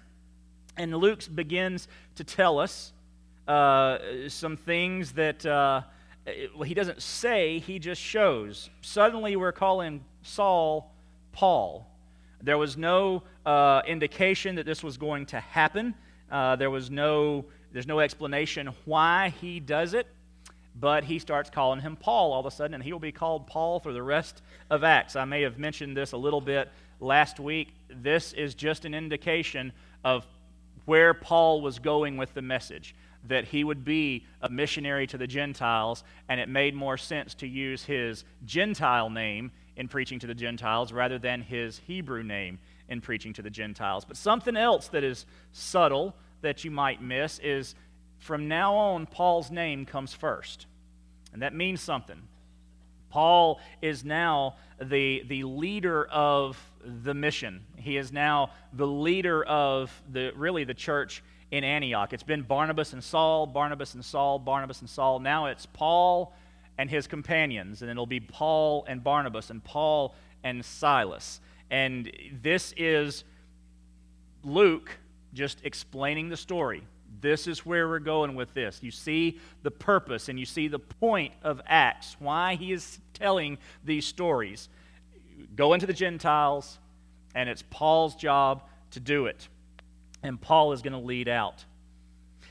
And 0.77 0.95
Luke 0.95 1.23
begins 1.33 1.87
to 2.15 2.23
tell 2.23 2.59
us 2.59 2.93
uh, 3.47 3.97
some 4.27 4.57
things 4.57 5.11
that 5.13 5.45
uh, 5.45 5.81
well, 6.55 6.63
he 6.63 6.73
doesn't 6.73 7.01
say, 7.01 7.59
he 7.59 7.79
just 7.79 8.01
shows. 8.01 8.69
Suddenly, 8.81 9.35
we're 9.35 9.51
calling 9.51 10.03
Saul 10.21 10.91
Paul. 11.31 11.87
There 12.41 12.57
was 12.57 12.77
no 12.77 13.23
uh, 13.45 13.81
indication 13.85 14.55
that 14.55 14.65
this 14.65 14.83
was 14.83 14.97
going 14.97 15.25
to 15.27 15.39
happen. 15.39 15.95
Uh, 16.31 16.55
there 16.55 16.69
was 16.69 16.89
no, 16.89 17.45
there's 17.71 17.87
no 17.87 17.99
explanation 17.99 18.69
why 18.85 19.33
he 19.41 19.59
does 19.59 19.93
it, 19.93 20.07
but 20.79 21.03
he 21.03 21.19
starts 21.19 21.49
calling 21.49 21.81
him 21.81 21.95
Paul 21.95 22.33
all 22.33 22.39
of 22.39 22.45
a 22.45 22.51
sudden, 22.51 22.73
and 22.73 22.83
he 22.83 22.91
will 22.93 22.99
be 22.99 23.11
called 23.11 23.47
Paul 23.47 23.79
for 23.79 23.93
the 23.93 24.03
rest 24.03 24.41
of 24.69 24.83
Acts. 24.83 25.15
I 25.15 25.25
may 25.25 25.41
have 25.41 25.59
mentioned 25.59 25.95
this 25.95 26.13
a 26.13 26.17
little 26.17 26.41
bit 26.41 26.69
last 26.99 27.39
week. 27.39 27.73
This 27.89 28.33
is 28.33 28.55
just 28.55 28.85
an 28.85 28.93
indication 28.93 29.73
of 30.03 30.25
where 30.85 31.13
Paul 31.13 31.61
was 31.61 31.79
going 31.79 32.17
with 32.17 32.33
the 32.33 32.41
message 32.41 32.95
that 33.25 33.45
he 33.45 33.63
would 33.63 33.85
be 33.85 34.25
a 34.41 34.49
missionary 34.49 35.07
to 35.07 35.17
the 35.17 35.27
Gentiles, 35.27 36.03
and 36.27 36.39
it 36.39 36.49
made 36.49 36.75
more 36.75 36.97
sense 36.97 37.33
to 37.35 37.47
use 37.47 37.83
his 37.83 38.25
Gentile 38.45 39.09
name 39.09 39.51
in 39.75 39.87
preaching 39.87 40.19
to 40.19 40.27
the 40.27 40.35
Gentiles 40.35 40.91
rather 40.91 41.17
than 41.17 41.41
his 41.41 41.79
Hebrew 41.87 42.23
name 42.23 42.59
in 42.89 43.01
preaching 43.01 43.33
to 43.33 43.41
the 43.41 43.49
Gentiles. 43.49 44.05
But 44.05 44.17
something 44.17 44.57
else 44.57 44.89
that 44.89 45.03
is 45.03 45.25
subtle 45.53 46.15
that 46.41 46.63
you 46.63 46.71
might 46.71 47.01
miss 47.01 47.39
is 47.39 47.75
from 48.19 48.47
now 48.47 48.75
on, 48.75 49.05
Paul's 49.05 49.51
name 49.51 49.85
comes 49.85 50.13
first. 50.13 50.67
And 51.31 51.41
that 51.41 51.55
means 51.55 51.81
something. 51.81 52.21
Paul 53.13 53.59
is 53.79 54.03
now 54.03 54.55
the, 54.81 55.23
the 55.27 55.43
leader 55.43 56.05
of 56.05 56.57
the 56.83 57.13
mission. 57.13 57.61
He 57.75 57.95
is 57.97 58.11
now 58.11 58.49
the 58.73 58.87
leader 58.87 59.43
of 59.43 59.91
the 60.11 60.31
really 60.35 60.63
the 60.63 60.73
church 60.73 61.21
in 61.51 61.63
Antioch. 61.63 62.11
It's 62.11 62.23
been 62.23 62.41
Barnabas 62.41 62.91
and 62.91 63.03
Saul, 63.03 63.45
Barnabas 63.45 63.93
and 63.93 64.03
Saul, 64.03 64.39
Barnabas 64.39 64.81
and 64.81 64.89
Saul. 64.89 65.19
Now 65.19 65.45
it's 65.45 65.67
Paul 65.67 66.33
and 66.79 66.89
his 66.89 67.05
companions, 67.05 67.83
and 67.83 67.91
it'll 67.91 68.07
be 68.07 68.19
Paul 68.19 68.83
and 68.87 69.03
Barnabas 69.03 69.51
and 69.51 69.63
Paul 69.63 70.15
and 70.43 70.65
Silas. 70.65 71.39
And 71.69 72.11
this 72.41 72.73
is 72.77 73.25
Luke 74.43 74.89
just 75.35 75.59
explaining 75.63 76.29
the 76.29 76.37
story. 76.37 76.81
This 77.23 77.47
is 77.47 77.65
where 77.65 77.87
we're 77.87 77.99
going 77.99 78.35
with 78.35 78.53
this. 78.53 78.83
You 78.83 78.91
see 78.91 79.39
the 79.63 79.71
purpose 79.71 80.27
and 80.27 80.37
you 80.37 80.45
see 80.45 80.67
the 80.67 80.77
point 80.77 81.33
of 81.41 81.61
Acts, 81.65 82.17
why 82.19 82.55
he 82.55 82.73
is 82.73 82.99
telling 83.13 83.57
these 83.85 84.05
stories. 84.05 84.67
Go 85.55 85.73
into 85.73 85.85
the 85.85 85.93
Gentiles, 85.93 86.77
and 87.33 87.47
it's 87.47 87.63
Paul's 87.69 88.15
job 88.15 88.63
to 88.91 88.99
do 88.99 89.27
it. 89.27 89.47
And 90.21 90.39
Paul 90.39 90.73
is 90.73 90.81
going 90.81 90.93
to 90.93 90.99
lead 90.99 91.29
out. 91.29 91.63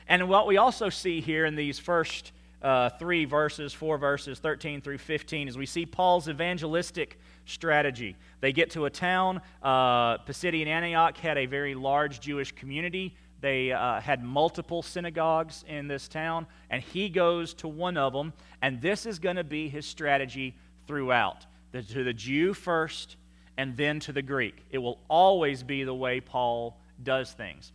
And 0.07 0.27
what 0.27 0.47
we 0.47 0.57
also 0.57 0.89
see 0.89 1.21
here 1.21 1.45
in 1.45 1.55
these 1.55 1.77
first 1.77 2.31
uh, 2.63 2.89
three 2.89 3.25
verses, 3.25 3.73
four 3.73 3.99
verses, 3.99 4.39
13 4.39 4.81
through 4.81 4.97
15, 4.97 5.49
is 5.49 5.57
we 5.57 5.67
see 5.67 5.85
Paul's 5.85 6.27
evangelistic 6.27 7.19
strategy. 7.45 8.15
They 8.41 8.53
get 8.53 8.71
to 8.71 8.85
a 8.85 8.89
town. 8.89 9.39
Uh, 9.61 10.17
Pisidian 10.19 10.67
Antioch 10.67 11.17
had 11.17 11.37
a 11.37 11.45
very 11.45 11.75
large 11.75 12.19
Jewish 12.21 12.51
community. 12.53 13.15
They 13.43 13.73
uh, 13.73 13.99
had 13.99 14.23
multiple 14.23 14.81
synagogues 14.81 15.65
in 15.67 15.89
this 15.89 16.07
town, 16.07 16.47
and 16.69 16.81
he 16.81 17.09
goes 17.09 17.53
to 17.55 17.67
one 17.67 17.97
of 17.97 18.13
them, 18.13 18.31
and 18.61 18.81
this 18.81 19.05
is 19.05 19.19
going 19.19 19.35
to 19.35 19.43
be 19.43 19.67
his 19.67 19.85
strategy 19.85 20.55
throughout 20.87 21.45
the, 21.73 21.83
to 21.83 22.05
the 22.05 22.13
Jew 22.13 22.53
first, 22.53 23.17
and 23.57 23.75
then 23.75 23.99
to 23.99 24.13
the 24.13 24.21
Greek. 24.21 24.55
It 24.71 24.77
will 24.77 24.97
always 25.09 25.61
be 25.61 25.83
the 25.83 25.93
way 25.93 26.21
Paul 26.21 26.77
does 27.03 27.33
things. 27.33 27.73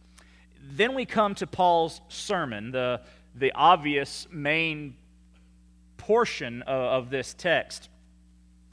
Then 0.73 0.95
we 0.95 1.05
come 1.05 1.35
to 1.35 1.47
Paul's 1.47 2.01
sermon, 2.09 2.71
the, 2.71 3.03
the 3.35 3.53
obvious 3.53 4.27
main 4.31 4.97
portion 5.99 6.63
of, 6.63 7.05
of 7.05 7.11
this 7.11 7.35
text. 7.35 7.91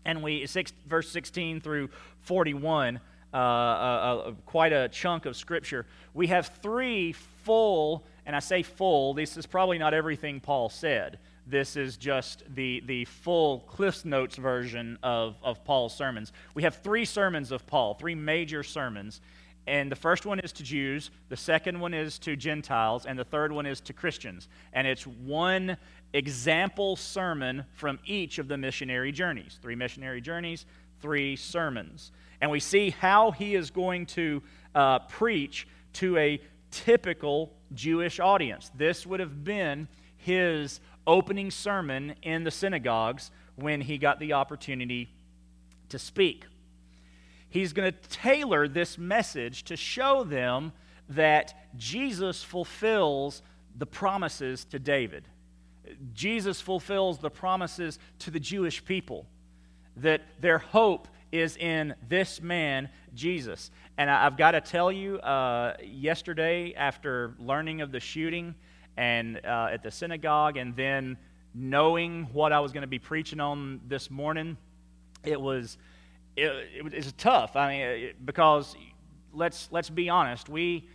And 0.05 0.23
we, 0.23 0.45
six, 0.45 0.71
verse 0.87 1.09
16 1.09 1.59
through 1.59 1.89
41, 2.21 3.01
uh, 3.35 3.37
uh, 3.37 3.41
uh, 3.41 4.31
quite 4.45 4.71
a 4.71 4.87
chunk 4.87 5.25
of 5.25 5.35
scripture. 5.35 5.85
We 6.13 6.27
have 6.27 6.47
three 6.61 7.11
full, 7.11 8.05
and 8.25 8.33
I 8.33 8.39
say 8.39 8.63
full, 8.63 9.13
this 9.13 9.35
is 9.35 9.45
probably 9.45 9.77
not 9.77 9.93
everything 9.93 10.39
Paul 10.39 10.69
said. 10.69 11.19
This 11.45 11.75
is 11.75 11.97
just 11.97 12.43
the, 12.55 12.81
the 12.85 13.03
full 13.03 13.59
Cliff's 13.67 14.05
Notes 14.05 14.37
version 14.37 14.97
of, 15.03 15.35
of 15.43 15.65
Paul's 15.65 15.93
sermons. 15.93 16.31
We 16.53 16.63
have 16.63 16.75
three 16.75 17.03
sermons 17.03 17.51
of 17.51 17.67
Paul, 17.67 17.95
three 17.95 18.15
major 18.15 18.63
sermons. 18.63 19.19
And 19.67 19.91
the 19.91 19.97
first 19.97 20.25
one 20.25 20.39
is 20.39 20.53
to 20.53 20.63
Jews, 20.63 21.11
the 21.27 21.35
second 21.35 21.77
one 21.77 21.93
is 21.93 22.17
to 22.19 22.37
Gentiles, 22.37 23.05
and 23.05 23.19
the 23.19 23.25
third 23.25 23.51
one 23.51 23.65
is 23.65 23.81
to 23.81 23.93
Christians. 23.93 24.47
And 24.71 24.87
it's 24.87 25.05
one 25.05 25.75
example 26.13 26.95
sermon 26.95 27.65
from 27.73 27.99
each 28.05 28.37
of 28.37 28.47
the 28.47 28.57
missionary 28.57 29.11
journeys 29.11 29.59
three 29.61 29.75
missionary 29.75 30.21
journeys, 30.21 30.65
three 31.01 31.35
sermons. 31.35 32.11
And 32.41 32.51
we 32.51 32.59
see 32.59 32.89
how 32.89 33.31
he 33.31 33.55
is 33.55 33.71
going 33.71 34.05
to 34.07 34.41
uh, 34.73 34.99
preach 34.99 35.67
to 35.93 36.17
a 36.17 36.41
typical 36.71 37.53
Jewish 37.73 38.19
audience. 38.19 38.71
This 38.75 39.05
would 39.05 39.19
have 39.19 39.43
been 39.43 39.87
his 40.17 40.79
opening 41.07 41.51
sermon 41.51 42.15
in 42.23 42.43
the 42.43 42.51
synagogues 42.51 43.31
when 43.55 43.81
he 43.81 43.97
got 43.97 44.19
the 44.19 44.33
opportunity 44.33 45.09
to 45.89 45.99
speak 45.99 46.45
he's 47.55 47.71
going 47.71 47.89
to 47.89 48.09
tailor 48.09 48.67
this 48.67 48.97
message 48.97 49.63
to 49.63 49.77
show 49.77 50.25
them 50.25 50.73
that 51.07 51.69
Jesus 51.77 52.43
fulfills 52.43 53.41
the 53.77 53.85
promises 53.85 54.65
to 54.65 54.77
David. 54.77 55.25
Jesus 56.13 56.59
fulfills 56.59 57.19
the 57.19 57.29
promises 57.29 57.97
to 58.19 58.29
the 58.29 58.41
Jewish 58.41 58.83
people, 58.83 59.25
that 59.95 60.21
their 60.41 60.57
hope 60.57 61.07
is 61.31 61.57
in 61.57 61.95
this 62.07 62.41
man, 62.41 62.89
Jesus. 63.13 63.71
And 63.97 64.09
I've 64.09 64.37
got 64.37 64.51
to 64.51 64.61
tell 64.61 64.91
you, 64.91 65.17
uh, 65.19 65.75
yesterday, 65.83 66.73
after 66.75 67.35
learning 67.39 67.81
of 67.81 67.91
the 67.91 67.99
shooting 67.99 68.55
and 68.97 69.41
uh, 69.45 69.69
at 69.71 69.83
the 69.83 69.91
synagogue, 69.91 70.57
and 70.57 70.75
then 70.75 71.17
knowing 71.53 72.25
what 72.33 72.51
I 72.51 72.59
was 72.59 72.71
going 72.71 72.81
to 72.81 72.87
be 72.87 72.99
preaching 72.99 73.39
on 73.39 73.81
this 73.87 74.09
morning, 74.09 74.57
it 75.23 75.39
was 75.39 75.77
it, 76.35 76.47
it, 76.47 76.93
it's 76.93 77.13
tough. 77.17 77.55
I 77.55 77.77
mean, 77.77 78.13
because 78.23 78.75
let's 79.33 79.69
let's 79.71 79.89
be 79.89 80.09
honest, 80.09 80.49
we 80.49 80.87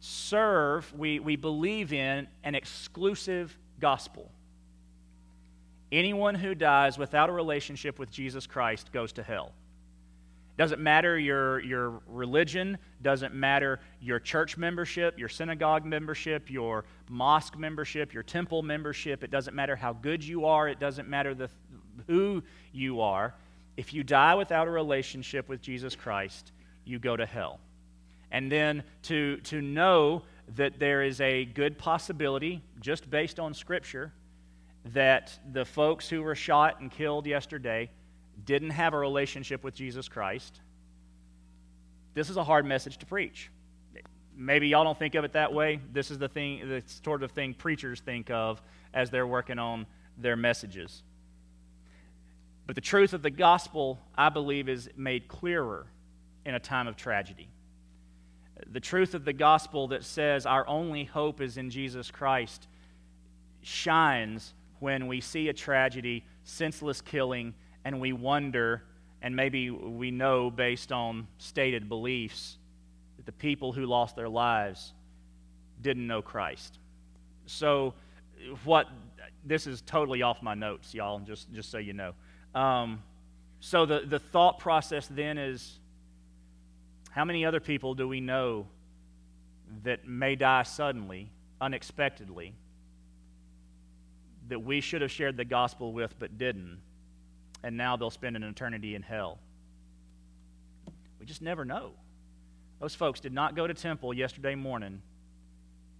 serve, 0.00 0.92
we 0.96 1.20
we 1.20 1.36
believe 1.36 1.92
in 1.92 2.26
an 2.44 2.54
exclusive 2.54 3.56
gospel. 3.78 4.30
Anyone 5.92 6.34
who 6.34 6.54
dies 6.54 6.98
without 6.98 7.28
a 7.28 7.32
relationship 7.32 7.98
with 7.98 8.10
Jesus 8.10 8.46
Christ 8.46 8.90
goes 8.92 9.12
to 9.12 9.22
hell. 9.22 9.52
Doesn't 10.58 10.80
matter 10.80 11.18
your, 11.18 11.60
your 11.60 12.00
religion, 12.08 12.78
doesn't 13.00 13.34
matter 13.34 13.78
your 14.00 14.18
church 14.18 14.56
membership, 14.56 15.18
your 15.18 15.28
synagogue 15.28 15.84
membership, 15.84 16.50
your 16.50 16.84
mosque 17.08 17.56
membership, 17.56 18.12
your 18.12 18.22
temple 18.22 18.62
membership. 18.62 19.22
It 19.22 19.30
doesn't 19.30 19.54
matter 19.54 19.76
how 19.76 19.92
good 19.92 20.24
you 20.24 20.46
are, 20.46 20.68
it 20.68 20.80
doesn't 20.80 21.08
matter 21.08 21.34
the, 21.34 21.48
who 22.06 22.42
you 22.72 23.00
are 23.00 23.34
if 23.76 23.94
you 23.94 24.02
die 24.02 24.34
without 24.34 24.68
a 24.68 24.70
relationship 24.70 25.48
with 25.48 25.62
Jesus 25.62 25.96
Christ, 25.96 26.52
you 26.84 26.98
go 26.98 27.16
to 27.16 27.26
hell. 27.26 27.60
And 28.30 28.50
then 28.50 28.82
to, 29.04 29.38
to 29.38 29.60
know 29.60 30.22
that 30.56 30.78
there 30.78 31.02
is 31.02 31.20
a 31.20 31.44
good 31.44 31.78
possibility, 31.78 32.62
just 32.80 33.10
based 33.10 33.38
on 33.38 33.54
Scripture, 33.54 34.12
that 34.86 35.38
the 35.52 35.64
folks 35.64 36.08
who 36.08 36.22
were 36.22 36.34
shot 36.34 36.80
and 36.80 36.90
killed 36.90 37.26
yesterday 37.26 37.90
didn't 38.44 38.70
have 38.70 38.94
a 38.94 38.98
relationship 38.98 39.62
with 39.62 39.74
Jesus 39.74 40.08
Christ. 40.08 40.60
This 42.14 42.28
is 42.28 42.36
a 42.36 42.44
hard 42.44 42.66
message 42.66 42.98
to 42.98 43.06
preach. 43.06 43.50
Maybe 44.36 44.68
y'all 44.68 44.84
don't 44.84 44.98
think 44.98 45.14
of 45.14 45.24
it 45.24 45.32
that 45.34 45.52
way. 45.52 45.80
This 45.92 46.10
is 46.10 46.18
the 46.18 46.28
thing, 46.28 46.68
the 46.68 46.82
sort 47.04 47.22
of 47.22 47.30
thing 47.32 47.54
preachers 47.54 48.00
think 48.00 48.30
of 48.30 48.60
as 48.92 49.10
they're 49.10 49.26
working 49.26 49.58
on 49.58 49.86
their 50.18 50.36
messages. 50.36 51.02
But 52.66 52.74
the 52.74 52.80
truth 52.80 53.12
of 53.12 53.22
the 53.22 53.30
gospel, 53.30 53.98
I 54.16 54.30
believe, 54.30 54.68
is 54.68 54.88
made 54.96 55.28
clearer 55.28 55.86
in 56.44 56.54
a 56.54 56.60
time 56.60 56.88
of 56.88 56.96
tragedy. 56.96 57.48
The 58.70 58.80
truth 58.80 59.14
of 59.14 59.24
the 59.24 59.32
gospel 59.32 59.88
that 59.88 60.04
says 60.04 60.46
our 60.46 60.66
only 60.68 61.04
hope 61.04 61.40
is 61.40 61.56
in 61.56 61.70
Jesus 61.70 62.10
Christ 62.10 62.68
shines 63.62 64.54
when 64.82 65.06
we 65.06 65.20
see 65.20 65.48
a 65.48 65.52
tragedy, 65.52 66.24
senseless 66.42 67.00
killing, 67.00 67.54
and 67.84 68.00
we 68.00 68.12
wonder, 68.12 68.82
and 69.22 69.36
maybe 69.36 69.70
we 69.70 70.10
know 70.10 70.50
based 70.50 70.90
on 70.90 71.28
stated 71.38 71.88
beliefs, 71.88 72.58
that 73.16 73.24
the 73.24 73.30
people 73.30 73.72
who 73.72 73.86
lost 73.86 74.16
their 74.16 74.28
lives 74.28 74.92
didn't 75.80 76.04
know 76.04 76.20
Christ. 76.20 76.80
So, 77.46 77.94
what 78.64 78.88
this 79.44 79.68
is 79.68 79.82
totally 79.82 80.22
off 80.22 80.42
my 80.42 80.54
notes, 80.54 80.92
y'all, 80.92 81.20
just, 81.20 81.52
just 81.52 81.70
so 81.70 81.78
you 81.78 81.92
know. 81.92 82.12
Um, 82.52 83.04
so 83.60 83.86
the, 83.86 84.00
the 84.00 84.18
thought 84.18 84.58
process 84.58 85.06
then 85.06 85.38
is 85.38 85.78
how 87.12 87.24
many 87.24 87.44
other 87.44 87.60
people 87.60 87.94
do 87.94 88.08
we 88.08 88.20
know 88.20 88.66
that 89.84 90.08
may 90.08 90.34
die 90.34 90.64
suddenly, 90.64 91.30
unexpectedly, 91.60 92.54
that 94.48 94.58
we 94.58 94.80
should 94.80 95.02
have 95.02 95.10
shared 95.10 95.36
the 95.36 95.44
gospel 95.44 95.92
with 95.92 96.18
but 96.18 96.38
didn't, 96.38 96.80
and 97.62 97.76
now 97.76 97.96
they'll 97.96 98.10
spend 98.10 98.36
an 98.36 98.42
eternity 98.42 98.94
in 98.94 99.02
hell? 99.02 99.38
We 101.20 101.26
just 101.26 101.42
never 101.42 101.64
know. 101.64 101.92
Those 102.80 102.94
folks 102.94 103.20
did 103.20 103.32
not 103.32 103.54
go 103.54 103.66
to 103.66 103.74
temple 103.74 104.12
yesterday 104.12 104.56
morning 104.56 105.02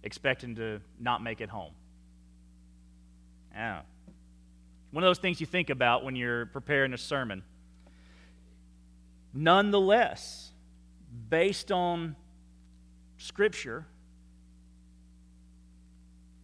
expecting 0.03 0.55
to 0.55 0.81
not 0.99 1.23
make 1.23 1.39
it 1.39 1.49
home. 1.49 1.71
Yeah. 3.53 3.81
One 4.91 5.03
of 5.03 5.07
those 5.07 5.19
things 5.19 5.39
you 5.39 5.47
think 5.47 5.69
about 5.69 6.03
when 6.03 6.15
you're 6.15 6.47
preparing 6.47 6.93
a 6.93 6.97
sermon. 6.97 7.43
Nonetheless, 9.33 10.51
based 11.29 11.71
on 11.71 12.15
Scripture, 13.17 13.85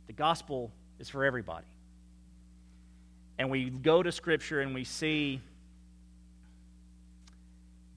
the 0.08 0.14
gospel 0.14 0.72
is 1.00 1.10
for 1.10 1.26
everybody. 1.26 1.68
And 3.40 3.50
we 3.50 3.70
go 3.70 4.04
to 4.04 4.12
Scripture 4.12 4.60
and 4.60 4.76
we 4.76 4.84
see 4.84 5.42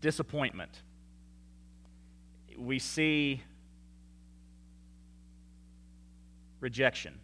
disappointment. 0.01 0.71
We 2.57 2.79
see 2.79 3.43
rejection. 6.61 7.19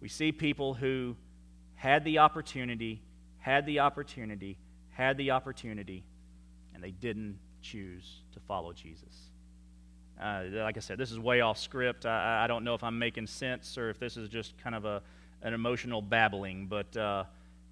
We 0.00 0.08
see 0.08 0.32
people 0.32 0.74
who 0.74 1.14
had 1.76 2.04
the 2.04 2.18
opportunity, 2.18 3.00
had 3.38 3.64
the 3.64 3.78
opportunity, 3.78 4.58
had 4.90 5.16
the 5.16 5.30
opportunity, 5.30 6.04
and 6.74 6.82
they 6.82 6.90
didn't 6.90 7.38
choose 7.62 8.22
to 8.32 8.40
follow 8.40 8.72
Jesus. 8.72 9.30
Uh, 10.20 10.44
like 10.52 10.76
I 10.76 10.80
said, 10.80 10.98
this 10.98 11.12
is 11.12 11.18
way 11.18 11.42
off 11.42 11.58
script. 11.58 12.06
I, 12.06 12.44
I, 12.44 12.46
don't 12.46 12.64
know 12.64 12.74
if 12.74 12.84
I'm 12.84 12.98
making 12.98 13.26
sense 13.26 13.78
or 13.78 13.90
if 13.90 13.98
this 13.98 14.16
is 14.16 14.28
just 14.28 14.56
kind 14.58 14.74
of 14.74 14.84
a, 14.84 15.02
an 15.44 15.54
emotional 15.54 16.02
babbling, 16.02 16.66
but 16.66 16.96
uh, 16.96 17.24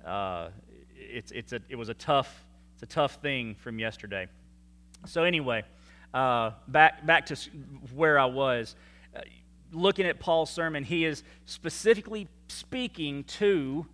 uh, 0.06 0.50
it's, 0.94 1.32
it's 1.32 1.52
a, 1.52 1.60
it 1.68 1.76
was 1.76 1.88
a 1.88 1.94
tough, 1.94 2.44
it's 2.74 2.84
a 2.84 2.94
tough 2.94 3.16
thing 3.16 3.56
from 3.56 3.80
yesterday. 3.80 4.28
So 5.06 5.24
anyway, 5.24 5.64
uh, 6.14 6.52
back, 6.68 7.04
back 7.04 7.26
to 7.26 7.36
where 7.94 8.18
I 8.18 8.26
was. 8.26 8.76
looking 9.72 10.06
at 10.06 10.20
Paul's 10.20 10.50
sermon, 10.50 10.84
he 10.84 11.04
is 11.04 11.24
specifically 11.46 12.28
speaking 12.48 13.24
to 13.24 13.86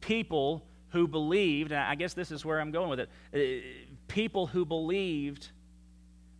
people 0.00 0.64
who 0.90 1.06
believed, 1.06 1.70
and 1.70 1.80
I 1.80 1.94
guess 1.94 2.14
this 2.14 2.30
is 2.30 2.44
where 2.44 2.60
I'm 2.60 2.70
going 2.70 2.88
with 2.88 3.00
it 3.00 3.10
uh, 3.34 3.38
people 4.08 4.46
who 4.46 4.64
believed 4.64 5.48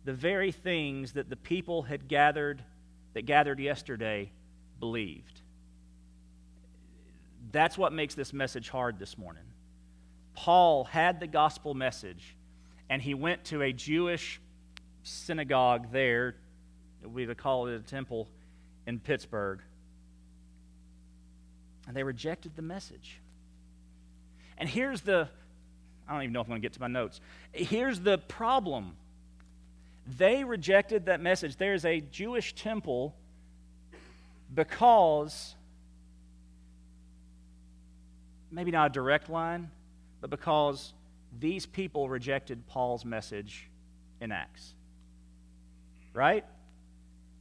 the 0.05 0.13
very 0.13 0.51
things 0.51 1.13
that 1.13 1.29
the 1.29 1.35
people 1.35 1.83
had 1.83 2.07
gathered, 2.07 2.63
that 3.13 3.27
gathered 3.27 3.59
yesterday, 3.59 4.31
believed. 4.79 5.38
That's 7.51 7.77
what 7.77 7.93
makes 7.93 8.15
this 8.15 8.33
message 8.33 8.69
hard 8.69 8.99
this 8.99 9.17
morning. 9.17 9.43
Paul 10.33 10.83
had 10.85 11.19
the 11.19 11.27
gospel 11.27 11.73
message, 11.73 12.35
and 12.89 13.01
he 13.01 13.13
went 13.13 13.45
to 13.45 13.61
a 13.61 13.73
Jewish 13.73 14.39
synagogue 15.03 15.91
there, 15.91 16.35
we 17.03 17.25
would 17.25 17.37
call 17.37 17.67
it 17.67 17.75
a 17.75 17.79
temple 17.79 18.27
in 18.85 18.99
Pittsburgh, 18.99 19.61
and 21.87 21.95
they 21.95 22.03
rejected 22.03 22.55
the 22.55 22.61
message. 22.61 23.19
And 24.57 24.67
here's 24.67 25.01
the 25.01 25.29
I 26.07 26.13
don't 26.13 26.23
even 26.23 26.33
know 26.33 26.41
if 26.41 26.47
I'm 26.47 26.51
going 26.51 26.61
to 26.61 26.65
get 26.65 26.73
to 26.73 26.81
my 26.81 26.87
notes. 26.87 27.21
Here's 27.51 27.99
the 27.99 28.17
problem 28.17 28.95
they 30.17 30.43
rejected 30.43 31.05
that 31.05 31.21
message. 31.21 31.57
There's 31.57 31.85
a 31.85 32.01
Jewish 32.01 32.55
temple 32.55 33.15
because, 34.53 35.55
maybe 38.51 38.71
not 38.71 38.87
a 38.87 38.93
direct 38.93 39.29
line, 39.29 39.69
but 40.21 40.29
because 40.29 40.93
these 41.39 41.65
people 41.65 42.09
rejected 42.09 42.67
Paul's 42.67 43.05
message 43.05 43.69
in 44.19 44.31
Acts. 44.31 44.73
Right? 46.13 46.45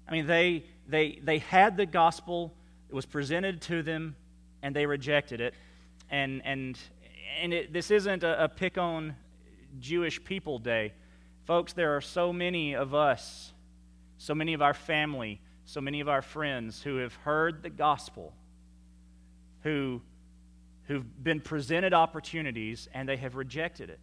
I 0.07 0.13
mean, 0.13 0.27
they, 0.27 0.65
they, 0.89 1.21
they 1.23 1.39
had 1.39 1.77
the 1.77 1.87
gospel, 1.87 2.55
it 2.89 2.95
was 2.95 3.07
presented 3.07 3.61
to 3.63 3.83
them, 3.83 4.17
and 4.63 4.75
they 4.75 4.87
rejected 4.87 5.41
it. 5.41 5.55
And, 6.11 6.43
and 6.45 6.79
and 7.41 7.53
it, 7.53 7.73
this 7.73 7.91
isn't 7.91 8.23
a, 8.23 8.45
a 8.45 8.49
pick 8.49 8.79
on 8.79 9.15
Jewish 9.79 10.23
people 10.23 10.59
day. 10.59 10.93
Folks, 11.45 11.73
there 11.73 11.97
are 11.97 12.01
so 12.01 12.33
many 12.33 12.75
of 12.75 12.95
us, 12.95 13.53
so 14.19 14.35
many 14.35 14.55
of 14.55 14.63
our 14.63 14.75
family, 14.75 15.41
so 15.65 15.81
many 15.81 16.01
of 16.01 16.09
our 16.09 16.23
friends 16.23 16.83
who 16.83 16.97
have 16.97 17.15
heard 17.15 17.63
the 17.63 17.71
gospel, 17.71 18.35
who, 19.63 20.03
who've 20.89 21.23
been 21.23 21.41
presented 21.41 21.93
opportunities 21.95 22.89
and 22.93 23.09
they 23.09 23.17
have 23.17 23.37
rejected 23.37 23.91
it 23.91 24.01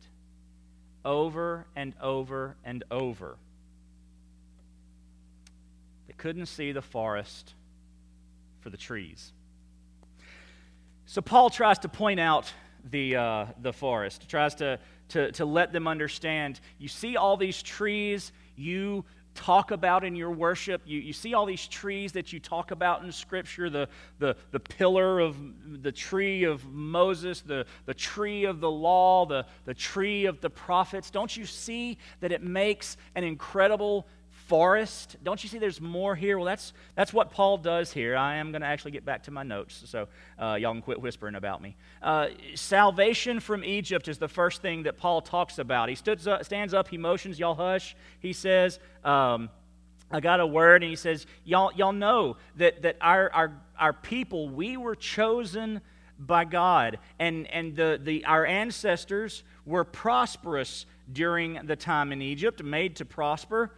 over 1.04 1.65
and 1.75 1.94
over 2.01 2.56
and 2.63 2.84
over. 2.89 3.38
They 6.08 6.13
couldn't 6.13 6.46
see 6.46 6.72
the 6.72 6.82
forest 6.82 7.54
for 8.62 8.70
the 8.70 8.77
trees. 8.77 9.34
So 11.08 11.22
Paul 11.22 11.50
tries 11.50 11.80
to 11.80 11.89
point 11.89 12.20
out 12.20 12.51
the, 12.89 13.15
uh, 13.15 13.46
the 13.62 13.74
forest, 13.74 14.30
tries 14.30 14.56
to, 14.56 14.80
to, 15.10 15.32
to 15.34 15.46
let 15.46 15.74
them 15.74 15.88
understand 15.88 16.60
you 16.77 16.88
see 16.88 17.18
all 17.18 17.36
these 17.36 17.62
trees 17.62 18.32
you 18.56 19.06
talk 19.36 19.72
about 19.72 20.04
in 20.04 20.15
your 20.15 20.32
worship. 20.32 20.82
You, 20.86 21.00
you 21.00 21.13
see 21.13 21.34
all 21.34 21.46
these 21.46 21.68
trees 21.68 22.13
that 22.13 22.34
you 22.34 22.39
talk 22.39 22.72
about 22.72 23.04
in 23.04 23.12
Scripture 23.12 23.70
the, 23.70 23.88
the, 24.18 24.36
the 24.51 24.60
pillar 24.60 25.20
of 25.20 25.36
the 25.84 25.92
tree 25.92 26.46
of 26.46 26.65
Moses, 26.65 27.42
the, 27.42 27.65
the 27.86 27.94
tree 27.94 28.46
of 28.46 28.60
the 28.62 28.72
law, 28.72 29.25
the, 29.25 29.46
the 29.65 29.74
tree 29.74 30.25
of 30.25 30.42
the 30.42 30.50
prophets. 30.50 31.12
Don't 31.12 31.36
you 31.36 31.46
see 31.46 31.98
that 32.22 32.32
it 32.32 32.42
makes 32.42 32.98
an 33.13 33.24
incredible 33.24 34.08
forest. 34.48 35.18
Don't 35.24 35.44
you 35.44 35.50
see 35.50 35.58
there's 35.58 35.82
more 35.82 36.16
here? 36.16 36.38
Well, 36.38 36.46
that's, 36.46 36.74
that's 36.96 37.12
what 37.12 37.32
Paul 37.32 37.58
does 37.58 37.92
here. 37.92 38.16
I 38.16 38.36
am 38.36 38.52
going 38.52 38.62
to 38.62 38.68
actually 38.68 38.92
get 38.92 39.06
back 39.06 39.24
to 39.24 39.32
my 39.32 39.44
notes, 39.44 39.84
so 39.86 40.08
uh, 40.40 40.58
y'all 40.60 40.74
can 40.74 40.82
quit 40.82 41.02
whispering 41.02 41.36
about 41.36 41.62
me. 41.62 41.75
Uh, 42.02 42.28
salvation 42.54 43.40
from 43.40 43.64
Egypt 43.64 44.08
is 44.08 44.18
the 44.18 44.28
first 44.28 44.62
thing 44.62 44.84
that 44.84 44.98
Paul 44.98 45.22
talks 45.22 45.58
about. 45.58 45.90
He 45.90 45.96
stands 45.96 46.28
up, 46.74 46.88
he 46.88 46.98
motions, 46.98 47.39
y'all 47.39 47.56
hush. 47.56 47.96
He 48.19 48.34
says, 48.34 48.80
um, 49.04 49.50
I 50.12 50.19
got 50.19 50.39
a 50.39 50.46
word, 50.46 50.84
and 50.84 50.89
he 50.89 50.96
says, 50.96 51.26
Y'all, 51.43 51.72
y'all 51.74 51.91
know 51.91 52.38
that, 52.58 52.84
that 52.84 52.98
our, 53.02 53.32
our, 53.34 53.52
our 53.78 53.93
people, 53.93 54.50
we 54.50 54.78
were 54.78 54.96
chosen 54.96 55.82
by 56.19 56.46
God, 56.46 57.00
and, 57.19 57.48
and 57.48 57.76
the, 57.76 58.00
the, 58.02 58.26
our 58.26 58.46
ancestors 58.46 59.43
were 59.65 59.84
prosperous 59.84 60.86
during 61.12 61.60
the 61.65 61.76
time 61.76 62.12
in 62.12 62.22
Egypt, 62.22 62.63
made 62.63 62.96
to 62.98 63.06
prosper. 63.06 63.72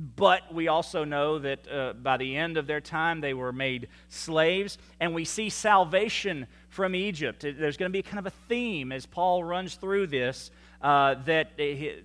But 0.00 0.54
we 0.54 0.68
also 0.68 1.02
know 1.02 1.40
that 1.40 1.66
uh, 1.68 1.92
by 1.94 2.18
the 2.18 2.36
end 2.36 2.56
of 2.56 2.68
their 2.68 2.80
time, 2.80 3.20
they 3.20 3.34
were 3.34 3.52
made 3.52 3.88
slaves. 4.08 4.78
And 5.00 5.12
we 5.12 5.24
see 5.24 5.50
salvation 5.50 6.46
from 6.68 6.94
Egypt. 6.94 7.40
There's 7.42 7.76
going 7.76 7.90
to 7.90 7.92
be 7.92 8.02
kind 8.02 8.20
of 8.20 8.26
a 8.26 8.36
theme 8.48 8.92
as 8.92 9.06
Paul 9.06 9.42
runs 9.42 9.74
through 9.74 10.06
this 10.06 10.52
uh, 10.80 11.16
that, 11.24 11.48
uh, 11.58 12.00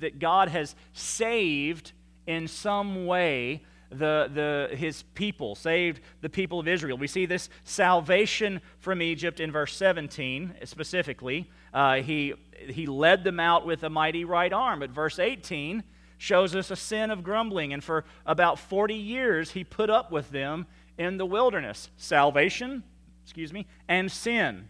that 0.00 0.18
God 0.18 0.48
has 0.48 0.74
saved 0.92 1.92
in 2.26 2.48
some 2.48 3.06
way 3.06 3.62
the, 3.90 4.28
the, 4.34 4.76
his 4.76 5.04
people, 5.14 5.54
saved 5.54 6.00
the 6.22 6.28
people 6.28 6.58
of 6.58 6.66
Israel. 6.66 6.98
We 6.98 7.06
see 7.06 7.26
this 7.26 7.48
salvation 7.62 8.60
from 8.80 9.00
Egypt 9.00 9.38
in 9.38 9.52
verse 9.52 9.76
17 9.76 10.54
specifically. 10.64 11.48
Uh, 11.72 11.96
he, 11.96 12.34
he 12.68 12.86
led 12.86 13.22
them 13.22 13.38
out 13.38 13.64
with 13.64 13.84
a 13.84 13.90
mighty 13.90 14.24
right 14.24 14.52
arm. 14.52 14.82
At 14.82 14.90
verse 14.90 15.20
18, 15.20 15.84
shows 16.18 16.54
us 16.54 16.70
a 16.70 16.76
sin 16.76 17.10
of 17.10 17.22
grumbling. 17.22 17.72
And 17.72 17.82
for 17.82 18.04
about 18.24 18.58
40 18.58 18.94
years, 18.94 19.50
he 19.52 19.64
put 19.64 19.90
up 19.90 20.10
with 20.10 20.30
them 20.30 20.66
in 20.98 21.18
the 21.18 21.26
wilderness 21.26 21.90
salvation, 21.96 22.82
excuse 23.24 23.52
me, 23.52 23.66
and 23.88 24.10
sin. 24.10 24.68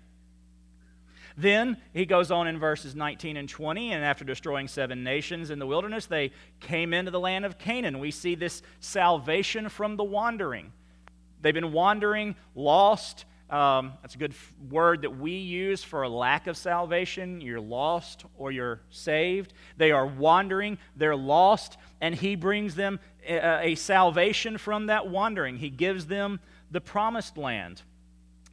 Then 1.36 1.76
he 1.92 2.06
goes 2.06 2.30
on 2.30 2.46
in 2.48 2.58
verses 2.58 2.94
19 2.94 3.36
and 3.36 3.48
20, 3.48 3.92
and 3.92 4.02
after 4.02 4.24
destroying 4.24 4.68
seven 4.68 5.04
nations 5.04 5.50
in 5.50 5.58
the 5.58 5.66
wilderness, 5.66 6.06
they 6.06 6.32
came 6.60 6.94
into 6.94 7.10
the 7.10 7.20
land 7.20 7.44
of 7.44 7.58
Canaan. 7.58 7.98
We 7.98 8.10
see 8.10 8.34
this 8.34 8.62
salvation 8.80 9.68
from 9.68 9.96
the 9.96 10.04
wandering. 10.04 10.72
They've 11.42 11.52
been 11.52 11.72
wandering, 11.72 12.36
lost, 12.54 13.26
um, 13.48 13.92
that's 14.02 14.16
a 14.16 14.18
good 14.18 14.32
f- 14.32 14.52
word 14.70 15.02
that 15.02 15.18
we 15.18 15.32
use 15.32 15.84
for 15.84 16.02
a 16.02 16.08
lack 16.08 16.48
of 16.48 16.56
salvation. 16.56 17.40
You're 17.40 17.60
lost 17.60 18.24
or 18.36 18.50
you're 18.50 18.80
saved. 18.90 19.52
They 19.76 19.92
are 19.92 20.06
wandering, 20.06 20.78
they're 20.96 21.14
lost, 21.14 21.76
and 22.00 22.14
He 22.14 22.34
brings 22.34 22.74
them 22.74 22.98
a, 23.26 23.68
a 23.68 23.74
salvation 23.76 24.58
from 24.58 24.86
that 24.86 25.08
wandering. 25.08 25.58
He 25.58 25.70
gives 25.70 26.06
them 26.06 26.40
the 26.72 26.80
promised 26.80 27.38
land, 27.38 27.82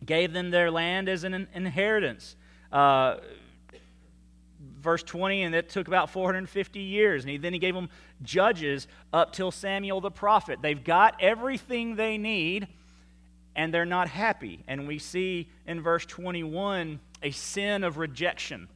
gave 0.05 0.31
them 0.31 0.51
their 0.51 0.69
land 0.69 1.09
as 1.09 1.23
an 1.23 1.47
inheritance. 1.55 2.35
Uh, 2.71 3.17
verse 4.79 5.01
20, 5.01 5.43
and 5.43 5.55
it 5.55 5.69
took 5.69 5.87
about 5.87 6.11
450 6.11 6.79
years. 6.79 7.23
And 7.23 7.31
he, 7.31 7.37
then 7.37 7.53
he 7.53 7.59
gave 7.59 7.73
them 7.73 7.89
judges 8.21 8.87
up 9.11 9.33
till 9.33 9.49
Samuel 9.49 10.01
the 10.01 10.11
prophet. 10.11 10.59
They've 10.61 10.83
got 10.83 11.15
everything 11.19 11.95
they 11.95 12.17
need 12.17 12.67
and 13.55 13.73
they're 13.73 13.85
not 13.85 14.07
happy. 14.07 14.63
And 14.67 14.87
we 14.87 14.99
see 14.99 15.49
in 15.67 15.81
verse 15.81 16.05
21 16.05 16.99
a 17.21 17.31
sin 17.31 17.83
of 17.83 17.97
rejection. 17.97 18.67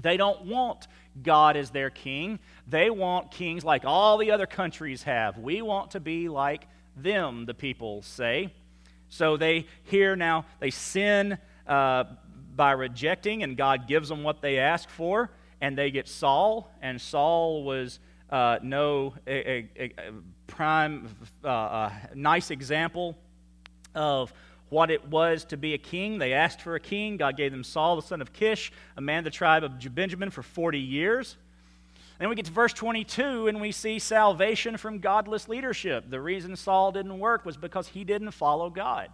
They 0.00 0.16
don't 0.16 0.46
want 0.46 0.86
God 1.22 1.56
as 1.56 1.70
their 1.70 1.90
king. 1.90 2.38
They 2.66 2.90
want 2.90 3.30
kings 3.30 3.64
like 3.64 3.84
all 3.84 4.18
the 4.18 4.30
other 4.30 4.46
countries 4.46 5.02
have. 5.02 5.38
We 5.38 5.62
want 5.62 5.92
to 5.92 6.00
be 6.00 6.28
like 6.28 6.66
them, 6.96 7.46
the 7.46 7.54
people 7.54 8.02
say. 8.02 8.52
So 9.08 9.36
they 9.36 9.66
here 9.84 10.16
now, 10.16 10.44
they 10.60 10.70
sin 10.70 11.38
uh, 11.66 12.04
by 12.54 12.72
rejecting, 12.72 13.42
and 13.42 13.56
God 13.56 13.86
gives 13.86 14.08
them 14.08 14.22
what 14.22 14.40
they 14.42 14.58
ask 14.58 14.88
for, 14.88 15.30
and 15.60 15.76
they 15.76 15.90
get 15.90 16.08
Saul, 16.08 16.70
and 16.82 17.00
Saul 17.00 17.64
was 17.64 18.00
uh, 18.30 18.58
no 18.62 19.14
a, 19.26 19.32
a, 19.32 19.68
a 19.84 19.92
prime, 20.46 21.08
uh, 21.42 21.90
nice 22.14 22.50
example 22.50 23.16
of 23.94 24.32
what 24.70 24.90
it 24.90 25.08
was 25.08 25.44
to 25.46 25.56
be 25.56 25.74
a 25.74 25.78
king. 25.78 26.18
They 26.18 26.32
asked 26.32 26.60
for 26.60 26.74
a 26.74 26.80
king. 26.80 27.16
God 27.16 27.36
gave 27.36 27.52
them 27.52 27.64
Saul, 27.64 27.96
the 27.96 28.02
son 28.02 28.20
of 28.20 28.32
Kish, 28.32 28.72
a 28.96 29.00
man 29.00 29.18
of 29.18 29.24
the 29.24 29.30
tribe 29.30 29.64
of 29.64 29.94
Benjamin, 29.94 30.30
for 30.30 30.42
40 30.42 30.78
years. 30.78 31.36
Then 32.18 32.28
we 32.28 32.34
get 32.34 32.46
to 32.46 32.52
verse 32.52 32.72
22 32.72 33.46
and 33.46 33.60
we 33.60 33.70
see 33.70 33.98
salvation 33.98 34.76
from 34.76 34.98
godless 34.98 35.48
leadership. 35.48 36.10
The 36.10 36.20
reason 36.20 36.56
Saul 36.56 36.90
didn't 36.90 37.18
work 37.18 37.46
was 37.46 37.56
because 37.56 37.88
he 37.88 38.02
didn't 38.04 38.32
follow 38.32 38.70
God. 38.70 39.10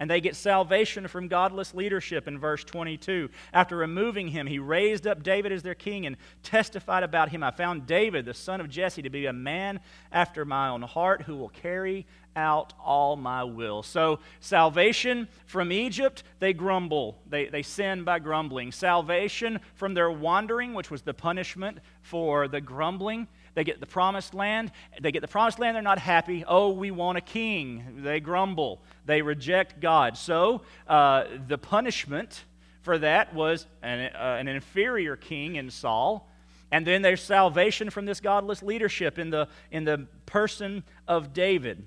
And 0.00 0.08
they 0.08 0.20
get 0.20 0.36
salvation 0.36 1.08
from 1.08 1.26
godless 1.26 1.74
leadership 1.74 2.28
in 2.28 2.38
verse 2.38 2.62
22. 2.62 3.30
After 3.52 3.76
removing 3.76 4.28
him, 4.28 4.46
he 4.46 4.60
raised 4.60 5.06
up 5.08 5.24
David 5.24 5.50
as 5.50 5.62
their 5.62 5.74
king 5.74 6.06
and 6.06 6.16
testified 6.44 7.02
about 7.02 7.30
him. 7.30 7.42
I 7.42 7.50
found 7.50 7.86
David, 7.86 8.24
the 8.24 8.34
son 8.34 8.60
of 8.60 8.68
Jesse, 8.68 9.02
to 9.02 9.10
be 9.10 9.26
a 9.26 9.32
man 9.32 9.80
after 10.12 10.44
my 10.44 10.68
own 10.68 10.82
heart 10.82 11.22
who 11.22 11.34
will 11.36 11.48
carry 11.48 12.06
out 12.38 12.72
all 12.82 13.16
my 13.16 13.42
will. 13.42 13.82
So, 13.82 14.20
salvation 14.40 15.28
from 15.46 15.72
Egypt, 15.72 16.22
they 16.38 16.52
grumble. 16.52 17.18
They, 17.28 17.46
they 17.46 17.62
sin 17.62 18.04
by 18.04 18.20
grumbling. 18.20 18.70
Salvation 18.72 19.58
from 19.74 19.94
their 19.94 20.10
wandering, 20.10 20.72
which 20.72 20.90
was 20.90 21.02
the 21.02 21.12
punishment 21.12 21.78
for 22.00 22.46
the 22.48 22.60
grumbling, 22.60 23.26
They 23.54 23.64
get 23.64 23.80
the 23.80 23.86
promised 23.86 24.34
land. 24.34 24.70
They 25.00 25.10
get 25.10 25.20
the 25.20 25.28
promised 25.28 25.58
land. 25.58 25.74
They're 25.74 25.82
not 25.82 25.98
happy. 25.98 26.44
Oh, 26.46 26.70
we 26.70 26.92
want 26.92 27.18
a 27.18 27.20
king. 27.20 28.02
They 28.02 28.20
grumble. 28.20 28.80
They 29.04 29.20
reject 29.20 29.80
God. 29.80 30.16
So 30.16 30.62
uh, 30.86 31.24
the 31.48 31.58
punishment 31.58 32.44
for 32.82 32.98
that 32.98 33.34
was 33.34 33.66
an, 33.82 34.10
uh, 34.14 34.36
an 34.38 34.46
inferior 34.48 35.16
king 35.16 35.56
in 35.56 35.70
Saul. 35.70 36.30
And 36.70 36.86
then 36.86 37.02
there's 37.02 37.22
salvation 37.22 37.90
from 37.90 38.04
this 38.04 38.20
godless 38.20 38.62
leadership 38.62 39.18
in 39.18 39.30
the, 39.30 39.48
in 39.70 39.84
the 39.84 40.06
person 40.26 40.84
of 41.06 41.32
David. 41.32 41.84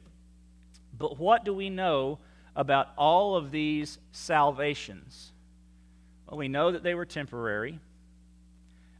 But 1.01 1.17
what 1.17 1.43
do 1.43 1.53
we 1.53 1.69
know 1.69 2.19
about 2.55 2.89
all 2.97 3.35
of 3.35 3.51
these 3.51 3.97
salvations? 4.11 5.31
Well, 6.27 6.37
we 6.37 6.47
know 6.47 6.71
that 6.71 6.83
they 6.83 6.93
were 6.93 7.05
temporary. 7.05 7.79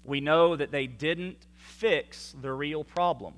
We 0.03 0.19
know 0.19 0.55
that 0.55 0.71
they 0.71 0.87
didn't 0.87 1.37
fix 1.53 2.35
the 2.41 2.51
real 2.51 2.83
problem. 2.83 3.35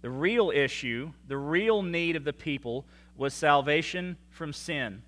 The 0.00 0.10
real 0.10 0.50
issue, 0.50 1.12
the 1.28 1.38
real 1.38 1.82
need 1.82 2.16
of 2.16 2.24
the 2.24 2.32
people 2.32 2.84
was 3.16 3.32
salvation 3.32 4.16
from 4.30 4.52
sin. 4.52 5.02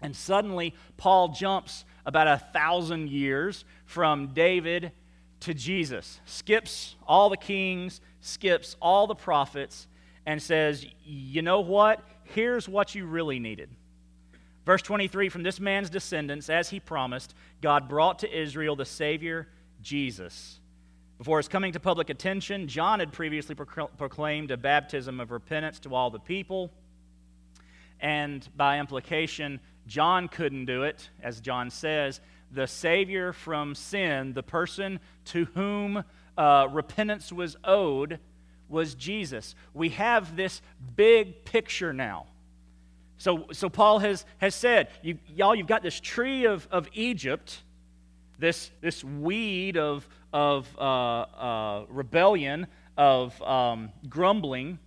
And 0.00 0.16
suddenly, 0.16 0.74
Paul 0.96 1.28
jumps 1.28 1.84
about 2.06 2.26
a 2.26 2.38
thousand 2.38 3.10
years 3.10 3.64
from 3.84 4.28
David 4.28 4.92
to 5.40 5.52
Jesus, 5.52 6.20
skips 6.24 6.96
all 7.06 7.28
the 7.28 7.36
kings, 7.36 8.00
skips 8.20 8.76
all 8.80 9.06
the 9.06 9.14
prophets, 9.14 9.86
and 10.26 10.42
says, 10.42 10.84
You 11.04 11.40
know 11.42 11.60
what? 11.60 12.02
Here's 12.24 12.68
what 12.68 12.94
you 12.94 13.06
really 13.06 13.38
needed. 13.38 13.70
Verse 14.66 14.82
23 14.82 15.28
From 15.28 15.44
this 15.44 15.60
man's 15.60 15.88
descendants, 15.88 16.50
as 16.50 16.68
he 16.68 16.80
promised, 16.80 17.34
God 17.62 17.88
brought 17.88 18.18
to 18.18 18.38
Israel 18.38 18.76
the 18.76 18.84
Savior, 18.84 19.48
Jesus. 19.80 20.58
Before 21.18 21.38
his 21.38 21.48
coming 21.48 21.72
to 21.72 21.80
public 21.80 22.10
attention, 22.10 22.68
John 22.68 23.00
had 23.00 23.10
previously 23.12 23.54
proclaimed 23.54 24.50
a 24.50 24.56
baptism 24.58 25.18
of 25.18 25.30
repentance 25.30 25.78
to 25.80 25.94
all 25.94 26.10
the 26.10 26.18
people. 26.18 26.70
And 28.00 28.46
by 28.54 28.78
implication, 28.78 29.60
John 29.86 30.28
couldn't 30.28 30.66
do 30.66 30.82
it, 30.82 31.08
as 31.22 31.40
John 31.40 31.70
says. 31.70 32.20
The 32.52 32.66
Savior 32.66 33.32
from 33.32 33.74
sin, 33.74 34.34
the 34.34 34.42
person 34.42 35.00
to 35.26 35.46
whom 35.54 36.04
uh, 36.36 36.68
repentance 36.70 37.32
was 37.32 37.56
owed, 37.64 38.18
was 38.68 38.94
Jesus. 38.94 39.54
We 39.74 39.90
have 39.90 40.36
this 40.36 40.60
big 40.96 41.44
picture 41.44 41.92
now. 41.92 42.26
So, 43.18 43.46
so 43.52 43.68
Paul 43.68 43.98
has, 44.00 44.24
has 44.38 44.54
said, 44.54 44.88
you, 45.02 45.18
y'all, 45.34 45.54
you've 45.54 45.66
got 45.66 45.82
this 45.82 46.00
tree 46.00 46.44
of, 46.44 46.68
of 46.70 46.88
Egypt, 46.92 47.62
this, 48.38 48.70
this 48.80 49.02
weed 49.02 49.76
of, 49.78 50.06
of 50.32 50.68
uh, 50.78 50.82
uh, 50.82 51.84
rebellion, 51.88 52.66
of 52.96 53.40
um, 53.42 53.90
grumbling. 54.08 54.78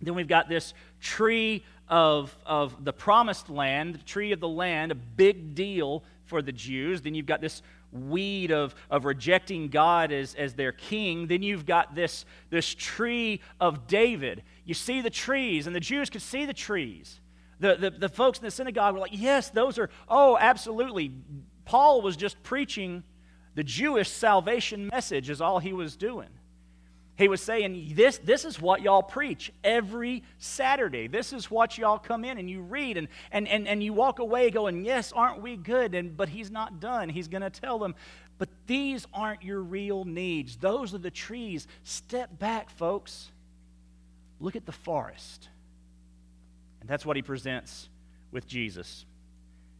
Then 0.00 0.14
we've 0.14 0.28
got 0.28 0.48
this 0.48 0.74
tree 1.00 1.62
of, 1.88 2.36
of 2.44 2.84
the 2.84 2.92
promised 2.92 3.50
land, 3.50 3.94
the 3.94 3.98
tree 3.98 4.32
of 4.32 4.40
the 4.40 4.48
land, 4.48 4.92
a 4.92 4.96
big 4.96 5.54
deal 5.54 6.02
for 6.26 6.42
the 6.42 6.52
Jews. 6.52 7.02
Then 7.02 7.14
you've 7.14 7.26
got 7.26 7.40
this 7.40 7.62
weed 7.92 8.50
of, 8.50 8.74
of 8.90 9.04
rejecting 9.04 9.68
God 9.68 10.12
as, 10.12 10.34
as 10.34 10.54
their 10.54 10.72
king. 10.72 11.26
Then 11.26 11.42
you've 11.42 11.66
got 11.66 11.94
this, 11.94 12.24
this 12.50 12.74
tree 12.74 13.40
of 13.60 13.86
David. 13.86 14.42
You 14.64 14.74
see 14.74 15.00
the 15.00 15.10
trees, 15.10 15.66
and 15.66 15.74
the 15.74 15.80
Jews 15.80 16.10
could 16.10 16.22
see 16.22 16.44
the 16.44 16.54
trees. 16.54 17.20
The, 17.58 17.76
the, 17.76 17.90
the 17.90 18.08
folks 18.08 18.38
in 18.38 18.44
the 18.44 18.50
synagogue 18.50 18.94
were 18.94 19.00
like, 19.00 19.10
yes, 19.12 19.50
those 19.50 19.78
are, 19.78 19.90
oh, 20.08 20.38
absolutely. 20.40 21.12
Paul 21.64 22.00
was 22.00 22.16
just 22.16 22.42
preaching 22.42 23.04
the 23.54 23.64
Jewish 23.64 24.08
salvation 24.08 24.86
message, 24.86 25.28
is 25.28 25.40
all 25.40 25.58
he 25.58 25.72
was 25.72 25.96
doing. 25.96 26.28
He 27.20 27.28
was 27.28 27.42
saying, 27.42 27.92
this, 27.94 28.16
this 28.16 28.46
is 28.46 28.58
what 28.58 28.80
y'all 28.80 29.02
preach 29.02 29.52
every 29.62 30.22
Saturday. 30.38 31.06
This 31.06 31.34
is 31.34 31.50
what 31.50 31.76
y'all 31.76 31.98
come 31.98 32.24
in 32.24 32.38
and 32.38 32.48
you 32.48 32.62
read 32.62 32.96
and, 32.96 33.08
and, 33.30 33.46
and, 33.46 33.68
and 33.68 33.82
you 33.82 33.92
walk 33.92 34.20
away 34.20 34.50
going, 34.50 34.86
Yes, 34.86 35.12
aren't 35.12 35.42
we 35.42 35.56
good? 35.56 35.94
And, 35.94 36.16
but 36.16 36.30
he's 36.30 36.50
not 36.50 36.80
done. 36.80 37.10
He's 37.10 37.28
going 37.28 37.42
to 37.42 37.50
tell 37.50 37.78
them, 37.78 37.94
But 38.38 38.48
these 38.66 39.06
aren't 39.12 39.42
your 39.42 39.60
real 39.60 40.06
needs. 40.06 40.56
Those 40.56 40.94
are 40.94 40.98
the 40.98 41.10
trees. 41.10 41.66
Step 41.84 42.38
back, 42.38 42.70
folks. 42.70 43.30
Look 44.40 44.56
at 44.56 44.64
the 44.64 44.72
forest. 44.72 45.50
And 46.80 46.88
that's 46.88 47.04
what 47.04 47.16
he 47.16 47.22
presents 47.22 47.90
with 48.32 48.46
Jesus 48.46 49.04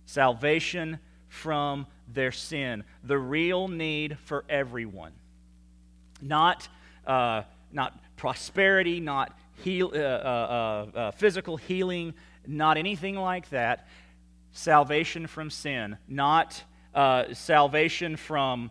salvation 0.04 0.98
from 1.28 1.86
their 2.12 2.32
sin, 2.32 2.84
the 3.02 3.16
real 3.16 3.68
need 3.68 4.18
for 4.24 4.44
everyone. 4.50 5.12
Not 6.20 6.68
uh, 7.06 7.42
not 7.72 7.98
prosperity, 8.16 9.00
not 9.00 9.36
heal, 9.62 9.90
uh, 9.94 9.98
uh, 9.98 10.00
uh, 10.00 10.98
uh, 10.98 11.10
physical 11.12 11.56
healing, 11.56 12.14
not 12.46 12.76
anything 12.76 13.16
like 13.16 13.48
that. 13.50 13.86
Salvation 14.52 15.26
from 15.26 15.50
sin, 15.50 15.96
not 16.08 16.62
salvation 17.32 18.16
from 18.16 18.70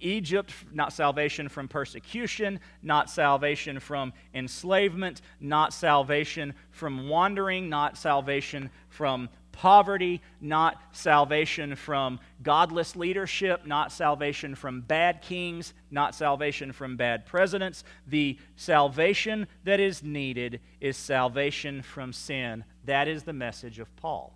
Egypt, 0.00 0.52
not 0.72 0.92
salvation 0.92 1.48
from 1.48 1.68
persecution, 1.68 2.58
not 2.82 3.10
salvation 3.10 3.78
from 3.78 4.12
enslavement, 4.34 5.20
not 5.40 5.74
salvation 5.74 6.54
from 6.70 7.08
wandering, 7.08 7.68
not 7.68 7.98
salvation 7.98 8.70
from 8.88 9.28
poverty, 9.52 10.20
not 10.40 10.80
salvation 10.92 11.76
from 11.76 12.18
godless 12.42 12.96
leadership, 12.96 13.66
not 13.66 13.92
salvation 13.92 14.54
from 14.54 14.80
bad 14.80 15.22
kings, 15.22 15.74
not 15.90 16.14
salvation 16.14 16.72
from 16.72 16.96
bad 16.96 17.26
presidents. 17.26 17.84
The 18.06 18.38
salvation 18.56 19.46
that 19.64 19.78
is 19.78 20.02
needed 20.02 20.60
is 20.80 20.96
salvation 20.96 21.82
from 21.82 22.12
sin. 22.12 22.64
That 22.86 23.08
is 23.08 23.22
the 23.22 23.32
message 23.32 23.78
of 23.78 23.94
Paul, 23.96 24.32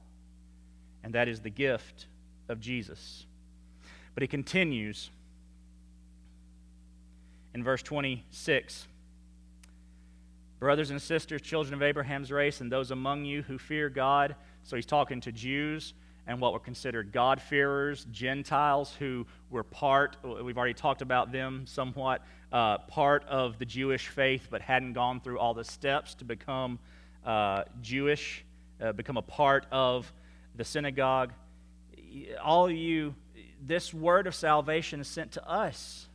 and 1.02 1.14
that 1.14 1.28
is 1.28 1.40
the 1.40 1.50
gift 1.50 2.06
of 2.48 2.60
Jesus. 2.60 3.26
But 4.14 4.22
he 4.22 4.28
continues 4.28 5.10
in 7.54 7.64
verse 7.64 7.82
26. 7.82 8.86
Brothers 10.58 10.90
and 10.90 11.02
sisters, 11.02 11.42
children 11.42 11.74
of 11.74 11.82
Abraham's 11.82 12.32
race, 12.32 12.60
and 12.60 12.72
those 12.72 12.90
among 12.90 13.24
you 13.24 13.42
who 13.42 13.58
fear 13.58 13.90
God, 13.90 14.34
so 14.66 14.74
he's 14.74 14.84
talking 14.84 15.20
to 15.20 15.32
Jews 15.32 15.94
and 16.26 16.40
what 16.40 16.52
were 16.52 16.58
considered 16.58 17.12
God-fearers, 17.12 18.04
Gentiles 18.10 18.92
who 18.98 19.24
were 19.48 19.62
part, 19.62 20.16
we've 20.24 20.58
already 20.58 20.74
talked 20.74 21.02
about 21.02 21.30
them 21.30 21.66
somewhat, 21.66 22.22
uh, 22.52 22.78
part 22.78 23.24
of 23.28 23.60
the 23.60 23.64
Jewish 23.64 24.08
faith 24.08 24.48
but 24.50 24.60
hadn't 24.60 24.94
gone 24.94 25.20
through 25.20 25.38
all 25.38 25.54
the 25.54 25.62
steps 25.62 26.14
to 26.14 26.24
become 26.24 26.80
uh, 27.24 27.62
Jewish, 27.80 28.44
uh, 28.80 28.90
become 28.90 29.16
a 29.16 29.22
part 29.22 29.66
of 29.70 30.12
the 30.56 30.64
synagogue. 30.64 31.32
All 32.42 32.66
of 32.66 32.72
you, 32.72 33.14
this 33.64 33.94
word 33.94 34.26
of 34.26 34.34
salvation 34.34 34.98
is 34.98 35.06
sent 35.06 35.32
to 35.32 35.48
us. 35.48 36.08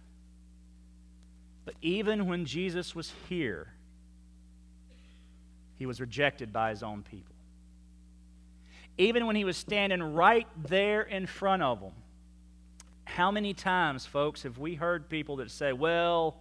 But 1.63 1.75
even 1.81 2.27
when 2.27 2.43
Jesus 2.43 2.93
was 2.93 3.13
here, 3.29 3.67
he 5.79 5.85
was 5.85 6.01
rejected 6.01 6.51
by 6.51 6.71
his 6.71 6.83
own 6.83 7.03
people 7.03 7.30
even 8.97 9.25
when 9.25 9.35
he 9.35 9.43
was 9.43 9.57
standing 9.57 10.01
right 10.01 10.47
there 10.67 11.01
in 11.01 11.25
front 11.25 11.63
of 11.63 11.79
them. 11.79 11.93
How 13.05 13.31
many 13.31 13.53
times, 13.53 14.05
folks, 14.05 14.43
have 14.43 14.57
we 14.57 14.75
heard 14.75 15.09
people 15.09 15.37
that 15.37 15.51
say, 15.51 15.73
Well, 15.73 16.37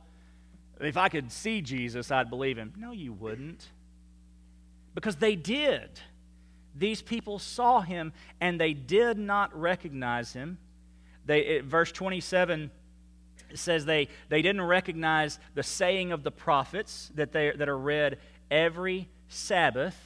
if 0.81 0.97
I 0.97 1.09
could 1.09 1.33
see 1.33 1.61
Jesus, 1.61 2.11
I'd 2.11 2.31
believe 2.31 2.57
him? 2.57 2.73
No, 2.77 2.93
you 2.93 3.13
wouldn't. 3.13 3.69
Because 4.95 5.17
they 5.17 5.37
did. 5.37 6.01
These 6.75 7.03
people 7.03 7.39
saw 7.39 7.81
him 7.81 8.13
and 8.41 8.61
they 8.61 8.73
did 8.73 9.19
not 9.19 9.59
recognize 9.59 10.33
him. 10.33 10.59
They, 11.27 11.41
it, 11.41 11.65
verse 11.65 11.93
27 11.93 12.71
says 13.55 13.85
they, 13.85 14.09
they 14.29 14.43
didn't 14.43 14.63
recognize 14.63 15.39
the 15.55 15.63
saying 15.63 16.13
of 16.13 16.23
the 16.23 16.31
prophets 16.31 17.11
that, 17.15 17.33
they, 17.33 17.51
that 17.51 17.69
are 17.69 17.79
read 17.79 18.19
every 18.51 19.09
Sabbath 19.29 19.97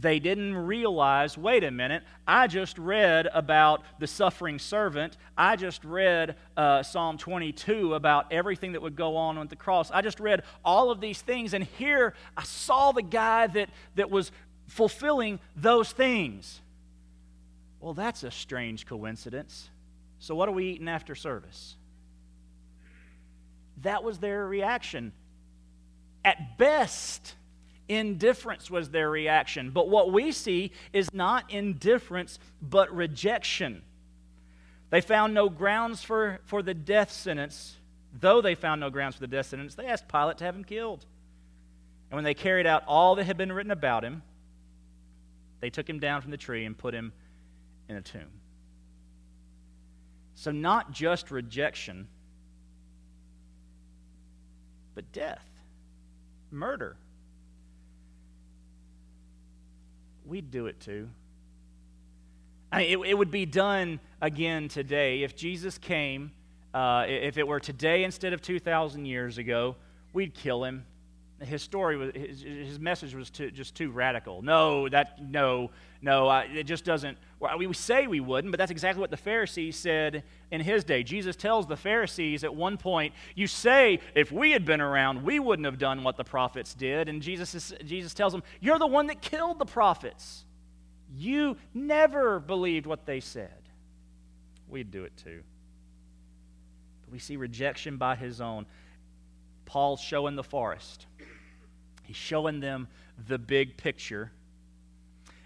they 0.00 0.20
didn't 0.20 0.56
realize 0.56 1.36
wait 1.36 1.64
a 1.64 1.70
minute, 1.70 2.04
I 2.26 2.46
just 2.46 2.78
read 2.78 3.28
about 3.32 3.82
the 3.98 4.06
suffering 4.06 4.58
servant. 4.58 5.16
I 5.36 5.56
just 5.56 5.84
read 5.84 6.36
uh, 6.56 6.82
Psalm 6.82 7.18
22 7.18 7.94
about 7.94 8.32
everything 8.32 8.72
that 8.72 8.82
would 8.82 8.96
go 8.96 9.16
on 9.16 9.38
with 9.38 9.48
the 9.48 9.56
cross. 9.56 9.90
I 9.90 10.02
just 10.02 10.20
read 10.20 10.42
all 10.64 10.90
of 10.90 11.00
these 11.00 11.20
things, 11.20 11.52
and 11.52 11.64
here 11.64 12.14
I 12.36 12.44
saw 12.44 12.92
the 12.92 13.02
guy 13.02 13.48
that, 13.48 13.70
that 13.96 14.10
was 14.10 14.30
fulfilling 14.68 15.40
those 15.56 15.90
things. 15.90 16.60
Well, 17.80 17.94
that's 17.94 18.22
a 18.22 18.30
strange 18.30 18.86
coincidence. 18.86 19.70
So, 20.20 20.34
what 20.34 20.48
are 20.48 20.52
we 20.52 20.66
eating 20.66 20.88
after 20.88 21.14
service? 21.14 21.76
That 23.82 24.02
was 24.02 24.18
their 24.18 24.46
reaction. 24.46 25.12
At 26.24 26.58
best, 26.58 27.34
Indifference 27.88 28.70
was 28.70 28.90
their 28.90 29.10
reaction. 29.10 29.70
But 29.70 29.88
what 29.88 30.12
we 30.12 30.32
see 30.32 30.72
is 30.92 31.12
not 31.14 31.50
indifference, 31.50 32.38
but 32.60 32.94
rejection. 32.94 33.82
They 34.90 35.00
found 35.00 35.34
no 35.34 35.48
grounds 35.48 36.02
for, 36.02 36.40
for 36.44 36.62
the 36.62 36.74
death 36.74 37.10
sentence. 37.10 37.76
Though 38.18 38.40
they 38.40 38.54
found 38.54 38.80
no 38.80 38.90
grounds 38.90 39.14
for 39.14 39.20
the 39.22 39.26
death 39.26 39.46
sentence, 39.46 39.74
they 39.74 39.86
asked 39.86 40.08
Pilate 40.08 40.38
to 40.38 40.44
have 40.44 40.54
him 40.54 40.64
killed. 40.64 41.04
And 42.10 42.16
when 42.16 42.24
they 42.24 42.34
carried 42.34 42.66
out 42.66 42.84
all 42.86 43.14
that 43.16 43.24
had 43.24 43.36
been 43.36 43.52
written 43.52 43.72
about 43.72 44.04
him, 44.04 44.22
they 45.60 45.70
took 45.70 45.88
him 45.88 45.98
down 45.98 46.22
from 46.22 46.30
the 46.30 46.36
tree 46.36 46.64
and 46.64 46.76
put 46.76 46.94
him 46.94 47.12
in 47.88 47.96
a 47.96 48.02
tomb. 48.02 48.30
So, 50.34 50.52
not 50.52 50.92
just 50.92 51.30
rejection, 51.30 52.06
but 54.94 55.10
death, 55.12 55.44
murder. 56.50 56.96
We'd 60.28 60.50
do 60.50 60.66
it 60.66 60.78
too. 60.78 61.08
I 62.70 62.78
mean, 62.78 62.90
it, 62.90 63.08
it 63.08 63.14
would 63.14 63.30
be 63.30 63.46
done 63.46 63.98
again 64.20 64.68
today. 64.68 65.22
If 65.22 65.34
Jesus 65.34 65.78
came, 65.78 66.32
uh, 66.74 67.06
if 67.08 67.38
it 67.38 67.48
were 67.48 67.60
today 67.60 68.04
instead 68.04 68.34
of 68.34 68.42
2,000 68.42 69.06
years 69.06 69.38
ago, 69.38 69.76
we'd 70.12 70.34
kill 70.34 70.64
him. 70.64 70.84
His 71.40 71.62
story 71.62 71.96
was, 71.96 72.10
his, 72.14 72.42
his 72.42 72.80
message 72.80 73.14
was 73.14 73.30
too, 73.30 73.50
just 73.52 73.74
too 73.76 73.90
radical. 73.90 74.42
No, 74.42 74.88
that, 74.88 75.22
no, 75.22 75.70
no, 76.02 76.30
it 76.30 76.64
just 76.64 76.84
doesn't. 76.84 77.16
Well, 77.38 77.56
we 77.58 77.72
say 77.72 78.08
we 78.08 78.18
wouldn't, 78.18 78.50
but 78.50 78.58
that's 78.58 78.72
exactly 78.72 79.00
what 79.00 79.10
the 79.10 79.16
Pharisees 79.16 79.76
said 79.76 80.24
in 80.50 80.60
his 80.60 80.82
day. 80.82 81.04
Jesus 81.04 81.36
tells 81.36 81.66
the 81.66 81.76
Pharisees 81.76 82.42
at 82.42 82.54
one 82.54 82.76
point, 82.76 83.14
You 83.36 83.46
say, 83.46 84.00
if 84.16 84.32
we 84.32 84.50
had 84.50 84.64
been 84.64 84.80
around, 84.80 85.22
we 85.22 85.38
wouldn't 85.38 85.66
have 85.66 85.78
done 85.78 86.02
what 86.02 86.16
the 86.16 86.24
prophets 86.24 86.74
did. 86.74 87.08
And 87.08 87.22
Jesus, 87.22 87.54
is, 87.54 87.74
Jesus 87.84 88.14
tells 88.14 88.32
them, 88.32 88.42
You're 88.60 88.80
the 88.80 88.86
one 88.86 89.06
that 89.06 89.20
killed 89.20 89.60
the 89.60 89.66
prophets. 89.66 90.44
You 91.16 91.56
never 91.72 92.40
believed 92.40 92.86
what 92.86 93.06
they 93.06 93.20
said. 93.20 93.50
We'd 94.68 94.90
do 94.90 95.04
it 95.04 95.16
too. 95.16 95.42
But 97.02 97.12
we 97.12 97.18
see 97.18 97.36
rejection 97.36 97.96
by 97.96 98.16
his 98.16 98.40
own. 98.40 98.66
Paul's 99.68 100.00
showing 100.00 100.34
the 100.34 100.42
forest, 100.42 101.06
he's 102.04 102.16
showing 102.16 102.58
them 102.58 102.88
the 103.28 103.38
big 103.38 103.76
picture. 103.76 104.32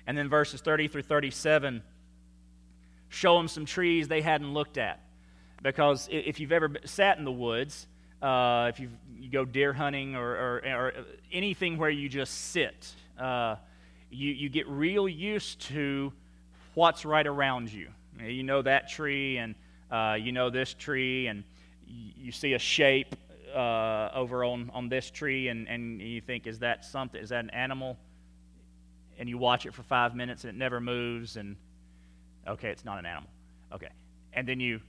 And 0.06 0.16
then 0.16 0.28
verses 0.28 0.60
30 0.60 0.88
through 0.88 1.02
37 1.02 1.82
show 3.08 3.36
them 3.36 3.46
some 3.46 3.66
trees 3.66 4.08
they 4.08 4.22
hadn't 4.22 4.52
looked 4.52 4.78
at. 4.78 5.00
Because 5.62 6.08
if 6.10 6.40
you've 6.40 6.52
ever 6.52 6.70
sat 6.84 7.18
in 7.18 7.24
the 7.24 7.32
woods, 7.32 7.86
uh, 8.20 8.70
if 8.72 8.80
you 8.80 8.88
go 9.30 9.44
deer 9.44 9.72
hunting 9.72 10.16
or, 10.16 10.30
or, 10.30 10.62
or, 10.64 10.92
anything 11.32 11.76
where 11.76 11.90
you 11.90 12.08
just 12.08 12.50
sit, 12.52 12.94
uh, 13.18 13.56
you, 14.10 14.30
you 14.32 14.48
get 14.48 14.68
real 14.68 15.08
used 15.08 15.60
to 15.60 16.12
what's 16.74 17.04
right 17.04 17.26
around 17.26 17.72
you. 17.72 17.88
You 18.20 18.42
know 18.42 18.62
that 18.62 18.88
tree, 18.88 19.38
and 19.38 19.54
uh, 19.90 20.16
you 20.20 20.32
know 20.32 20.50
this 20.50 20.74
tree, 20.74 21.26
and 21.26 21.44
you 21.86 22.32
see 22.32 22.54
a 22.54 22.58
shape 22.58 23.14
uh, 23.54 24.10
over 24.14 24.44
on, 24.44 24.70
on 24.74 24.88
this 24.88 25.10
tree, 25.10 25.48
and, 25.48 25.68
and 25.68 26.00
you 26.00 26.20
think, 26.20 26.46
is 26.46 26.58
that 26.60 26.84
something? 26.84 27.20
Is 27.20 27.30
that 27.30 27.44
an 27.44 27.50
animal? 27.50 27.96
And 29.18 29.28
you 29.28 29.38
watch 29.38 29.66
it 29.66 29.74
for 29.74 29.82
five 29.82 30.14
minutes, 30.14 30.44
and 30.44 30.54
it 30.54 30.58
never 30.58 30.80
moves, 30.80 31.36
and 31.36 31.56
okay, 32.46 32.70
it's 32.70 32.84
not 32.84 32.98
an 32.98 33.06
animal. 33.06 33.30
Okay. 33.72 33.90
And 34.32 34.48
then 34.48 34.60
you, 34.60 34.80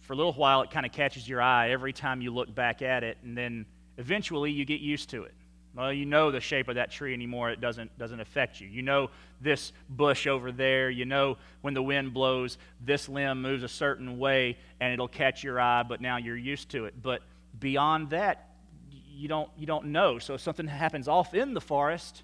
for 0.00 0.12
a 0.12 0.16
little 0.16 0.32
while, 0.32 0.62
it 0.62 0.70
kind 0.70 0.86
of 0.86 0.92
catches 0.92 1.28
your 1.28 1.40
eye 1.40 1.70
every 1.70 1.92
time 1.92 2.20
you 2.20 2.32
look 2.32 2.54
back 2.54 2.82
at 2.82 3.02
it, 3.02 3.18
and 3.22 3.36
then 3.36 3.66
eventually 3.98 4.50
you 4.50 4.64
get 4.64 4.80
used 4.80 5.10
to 5.10 5.24
it. 5.24 5.34
Well, 5.74 5.92
you 5.92 6.04
know 6.04 6.32
the 6.32 6.40
shape 6.40 6.68
of 6.68 6.74
that 6.74 6.90
tree 6.90 7.14
anymore. 7.14 7.50
It 7.50 7.60
doesn't, 7.60 7.96
doesn't 7.96 8.18
affect 8.18 8.60
you. 8.60 8.66
You 8.66 8.82
know 8.82 9.10
this 9.40 9.72
bush 9.88 10.26
over 10.26 10.50
there. 10.50 10.90
You 10.90 11.04
know 11.04 11.36
when 11.60 11.74
the 11.74 11.82
wind 11.82 12.12
blows, 12.12 12.58
this 12.84 13.08
limb 13.08 13.40
moves 13.40 13.62
a 13.62 13.68
certain 13.68 14.18
way 14.18 14.58
and 14.80 14.92
it'll 14.92 15.08
catch 15.08 15.44
your 15.44 15.60
eye, 15.60 15.84
but 15.84 16.00
now 16.00 16.16
you're 16.16 16.36
used 16.36 16.70
to 16.70 16.86
it. 16.86 16.94
But 17.00 17.22
beyond 17.60 18.10
that, 18.10 18.48
you 18.90 19.28
don't, 19.28 19.50
you 19.56 19.66
don't 19.66 19.86
know. 19.86 20.18
So 20.18 20.34
if 20.34 20.40
something 20.40 20.66
happens 20.66 21.06
off 21.06 21.34
in 21.34 21.54
the 21.54 21.60
forest, 21.60 22.22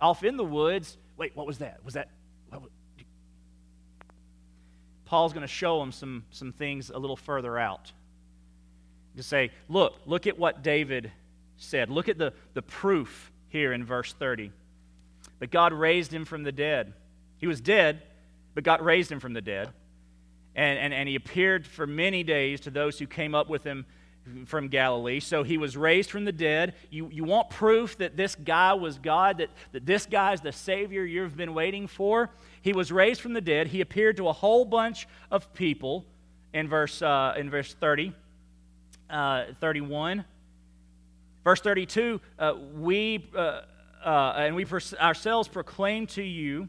off 0.00 0.24
in 0.24 0.36
the 0.36 0.44
woods, 0.44 0.96
wait, 1.16 1.36
what 1.36 1.46
was 1.46 1.58
that? 1.58 1.84
Was 1.84 1.94
that. 1.94 2.08
Was, 2.50 2.70
Paul's 5.04 5.32
going 5.32 5.42
to 5.42 5.46
show 5.46 5.82
him 5.82 5.92
some, 5.92 6.24
some 6.30 6.52
things 6.52 6.90
a 6.90 6.98
little 6.98 7.16
further 7.16 7.58
out. 7.58 7.92
To 9.16 9.22
say, 9.22 9.52
look, 9.68 10.00
look 10.06 10.26
at 10.26 10.38
what 10.38 10.62
David 10.62 11.12
said. 11.56 11.90
Look 11.90 12.08
at 12.08 12.18
the, 12.18 12.32
the 12.54 12.62
proof 12.62 13.30
here 13.48 13.72
in 13.72 13.84
verse 13.84 14.12
30. 14.12 14.50
That 15.38 15.50
God 15.50 15.72
raised 15.72 16.12
him 16.12 16.24
from 16.24 16.42
the 16.42 16.52
dead. 16.52 16.94
He 17.38 17.46
was 17.46 17.60
dead, 17.60 18.02
but 18.54 18.64
God 18.64 18.80
raised 18.80 19.12
him 19.12 19.20
from 19.20 19.34
the 19.34 19.42
dead. 19.42 19.68
And, 20.56 20.78
and, 20.78 20.94
and 20.94 21.08
he 21.08 21.16
appeared 21.16 21.66
for 21.66 21.86
many 21.86 22.22
days 22.22 22.62
to 22.62 22.70
those 22.70 22.98
who 22.98 23.06
came 23.06 23.34
up 23.34 23.48
with 23.48 23.62
him 23.62 23.86
from 24.46 24.68
Galilee. 24.68 25.20
So 25.20 25.42
he 25.42 25.58
was 25.58 25.76
raised 25.76 26.10
from 26.10 26.24
the 26.24 26.32
dead. 26.32 26.74
You, 26.90 27.08
you 27.10 27.24
want 27.24 27.50
proof 27.50 27.98
that 27.98 28.16
this 28.16 28.34
guy 28.34 28.72
was 28.74 28.98
God, 28.98 29.38
that, 29.38 29.50
that 29.72 29.84
this 29.84 30.06
guy 30.06 30.32
is 30.32 30.40
the 30.40 30.52
Savior 30.52 31.04
you've 31.04 31.36
been 31.36 31.54
waiting 31.54 31.86
for? 31.86 32.30
He 32.62 32.72
was 32.72 32.90
raised 32.90 33.20
from 33.20 33.34
the 33.34 33.40
dead. 33.40 33.68
He 33.68 33.80
appeared 33.80 34.16
to 34.16 34.28
a 34.28 34.32
whole 34.32 34.64
bunch 34.64 35.06
of 35.30 35.52
people 35.52 36.06
in 36.52 36.68
verse, 36.68 37.02
uh, 37.02 37.34
in 37.36 37.50
verse 37.50 37.74
30, 37.74 38.12
uh, 39.10 39.44
31. 39.60 40.24
Verse 41.42 41.60
32 41.60 42.20
uh, 42.38 42.54
we, 42.74 43.28
uh, 43.36 43.60
uh, 44.02 44.34
and 44.38 44.56
we 44.56 44.64
ourselves 44.98 45.48
proclaim 45.48 46.06
to 46.06 46.22
you 46.22 46.68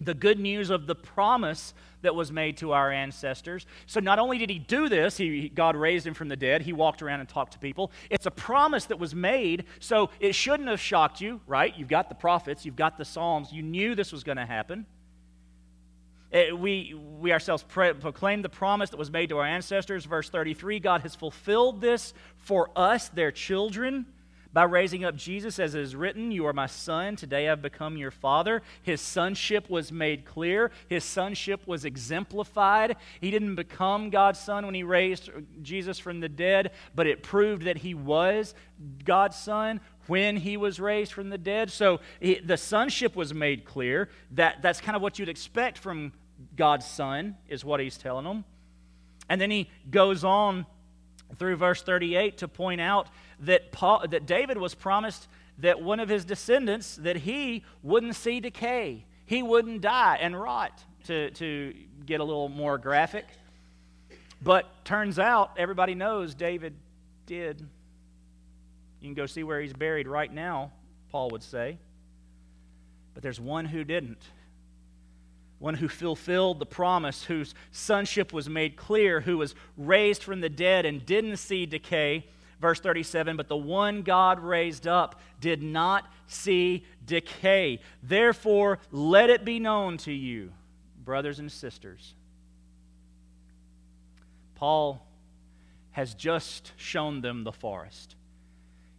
the 0.00 0.14
good 0.14 0.38
news 0.38 0.70
of 0.70 0.86
the 0.86 0.94
promise 0.94 1.74
that 2.02 2.14
was 2.14 2.30
made 2.30 2.56
to 2.58 2.72
our 2.72 2.92
ancestors. 2.92 3.66
So 3.86 4.00
not 4.00 4.18
only 4.18 4.38
did 4.38 4.50
he 4.50 4.58
do 4.58 4.88
this, 4.88 5.16
he, 5.16 5.48
God 5.48 5.74
raised 5.76 6.06
him 6.06 6.14
from 6.14 6.28
the 6.28 6.36
dead, 6.36 6.62
he 6.62 6.72
walked 6.72 7.02
around 7.02 7.20
and 7.20 7.28
talked 7.28 7.54
to 7.54 7.58
people. 7.58 7.90
It's 8.10 8.26
a 8.26 8.30
promise 8.30 8.86
that 8.86 8.98
was 8.98 9.14
made, 9.14 9.64
so 9.80 10.10
it 10.20 10.34
shouldn't 10.34 10.68
have 10.68 10.80
shocked 10.80 11.20
you, 11.20 11.40
right? 11.46 11.76
You've 11.76 11.88
got 11.88 12.08
the 12.08 12.14
prophets, 12.14 12.64
you've 12.64 12.76
got 12.76 12.98
the 12.98 13.04
Psalms, 13.04 13.52
you 13.52 13.62
knew 13.62 13.94
this 13.94 14.12
was 14.12 14.22
going 14.22 14.36
to 14.36 14.46
happen. 14.46 14.86
It, 16.30 16.52
uh, 16.52 16.56
we, 16.56 16.94
we 16.94 17.32
ourselves 17.32 17.62
proclaim 17.62 18.42
the 18.42 18.48
promise 18.48 18.90
that 18.90 18.96
was 18.96 19.10
made 19.10 19.28
to 19.28 19.38
our 19.38 19.46
ancestors. 19.46 20.04
Verse 20.04 20.28
33 20.28 20.80
God 20.80 21.02
has 21.02 21.14
fulfilled 21.14 21.80
this 21.80 22.12
for 22.36 22.70
us, 22.76 23.08
their 23.08 23.30
children, 23.30 24.06
by 24.54 24.62
raising 24.62 25.04
up 25.04 25.16
Jesus, 25.16 25.58
as 25.58 25.74
it 25.74 25.80
is 25.80 25.96
written, 25.96 26.30
You 26.30 26.46
are 26.46 26.52
my 26.52 26.66
son, 26.66 27.16
today 27.16 27.48
I've 27.48 27.60
become 27.60 27.96
your 27.96 28.12
father. 28.12 28.62
His 28.82 29.00
sonship 29.00 29.68
was 29.68 29.90
made 29.90 30.24
clear, 30.24 30.70
his 30.88 31.02
sonship 31.02 31.66
was 31.66 31.84
exemplified. 31.84 32.96
He 33.20 33.32
didn't 33.32 33.56
become 33.56 34.10
God's 34.10 34.38
son 34.38 34.64
when 34.64 34.74
he 34.74 34.84
raised 34.84 35.28
Jesus 35.60 35.98
from 35.98 36.20
the 36.20 36.28
dead, 36.28 36.70
but 36.94 37.08
it 37.08 37.24
proved 37.24 37.64
that 37.64 37.78
he 37.78 37.94
was 37.94 38.54
God's 39.04 39.36
son 39.36 39.80
when 40.06 40.36
he 40.36 40.56
was 40.56 40.78
raised 40.78 41.12
from 41.12 41.30
the 41.30 41.38
dead. 41.38 41.70
So 41.70 42.00
he, 42.20 42.36
the 42.36 42.56
sonship 42.56 43.16
was 43.16 43.34
made 43.34 43.64
clear. 43.64 44.08
That, 44.32 44.62
that's 44.62 44.80
kind 44.80 44.94
of 44.94 45.02
what 45.02 45.18
you'd 45.18 45.28
expect 45.28 45.78
from 45.78 46.12
God's 46.54 46.86
Son, 46.86 47.36
is 47.48 47.64
what 47.64 47.80
he's 47.80 47.96
telling 47.96 48.24
them. 48.24 48.44
And 49.28 49.40
then 49.40 49.50
he 49.50 49.70
goes 49.90 50.22
on 50.22 50.66
through 51.38 51.56
verse 51.56 51.82
38 51.82 52.38
to 52.38 52.48
point 52.48 52.80
out 52.80 53.08
that, 53.40 53.72
Paul, 53.72 54.06
that 54.08 54.26
David 54.26 54.58
was 54.58 54.74
promised 54.74 55.28
that 55.58 55.80
one 55.80 56.00
of 56.00 56.08
his 56.08 56.24
descendants, 56.24 56.96
that 56.96 57.16
he 57.16 57.64
wouldn't 57.82 58.16
see 58.16 58.40
decay. 58.40 59.04
He 59.26 59.42
wouldn't 59.42 59.80
die 59.80 60.18
and 60.20 60.38
rot, 60.38 60.82
to, 61.04 61.30
to 61.32 61.74
get 62.06 62.20
a 62.20 62.24
little 62.24 62.48
more 62.48 62.78
graphic. 62.78 63.26
But 64.42 64.84
turns 64.84 65.18
out, 65.18 65.52
everybody 65.56 65.94
knows 65.94 66.34
David 66.34 66.74
did. 67.26 67.60
You 69.00 69.08
can 69.08 69.14
go 69.14 69.26
see 69.26 69.42
where 69.42 69.60
he's 69.60 69.72
buried 69.72 70.08
right 70.08 70.32
now, 70.32 70.72
Paul 71.10 71.30
would 71.30 71.42
say. 71.42 71.78
But 73.14 73.22
there's 73.22 73.40
one 73.40 73.64
who 73.64 73.84
didn't 73.84 74.22
one 75.64 75.72
who 75.72 75.88
fulfilled 75.88 76.58
the 76.58 76.66
promise, 76.66 77.24
whose 77.24 77.54
sonship 77.72 78.34
was 78.34 78.50
made 78.50 78.76
clear, 78.76 79.22
who 79.22 79.38
was 79.38 79.54
raised 79.78 80.22
from 80.22 80.42
the 80.42 80.48
dead 80.50 80.84
and 80.84 81.06
didn't 81.06 81.38
see 81.38 81.64
decay. 81.64 82.26
Verse 82.60 82.80
37 82.80 83.34
But 83.34 83.48
the 83.48 83.56
one 83.56 84.02
God 84.02 84.40
raised 84.40 84.86
up 84.86 85.18
did 85.40 85.62
not 85.62 86.12
see 86.26 86.84
decay. 87.06 87.80
Therefore, 88.02 88.78
let 88.92 89.30
it 89.30 89.46
be 89.46 89.58
known 89.58 89.96
to 89.98 90.12
you, 90.12 90.52
brothers 91.02 91.38
and 91.38 91.50
sisters. 91.50 92.12
Paul 94.56 95.02
has 95.92 96.12
just 96.12 96.72
shown 96.76 97.22
them 97.22 97.42
the 97.42 97.52
forest. 97.52 98.16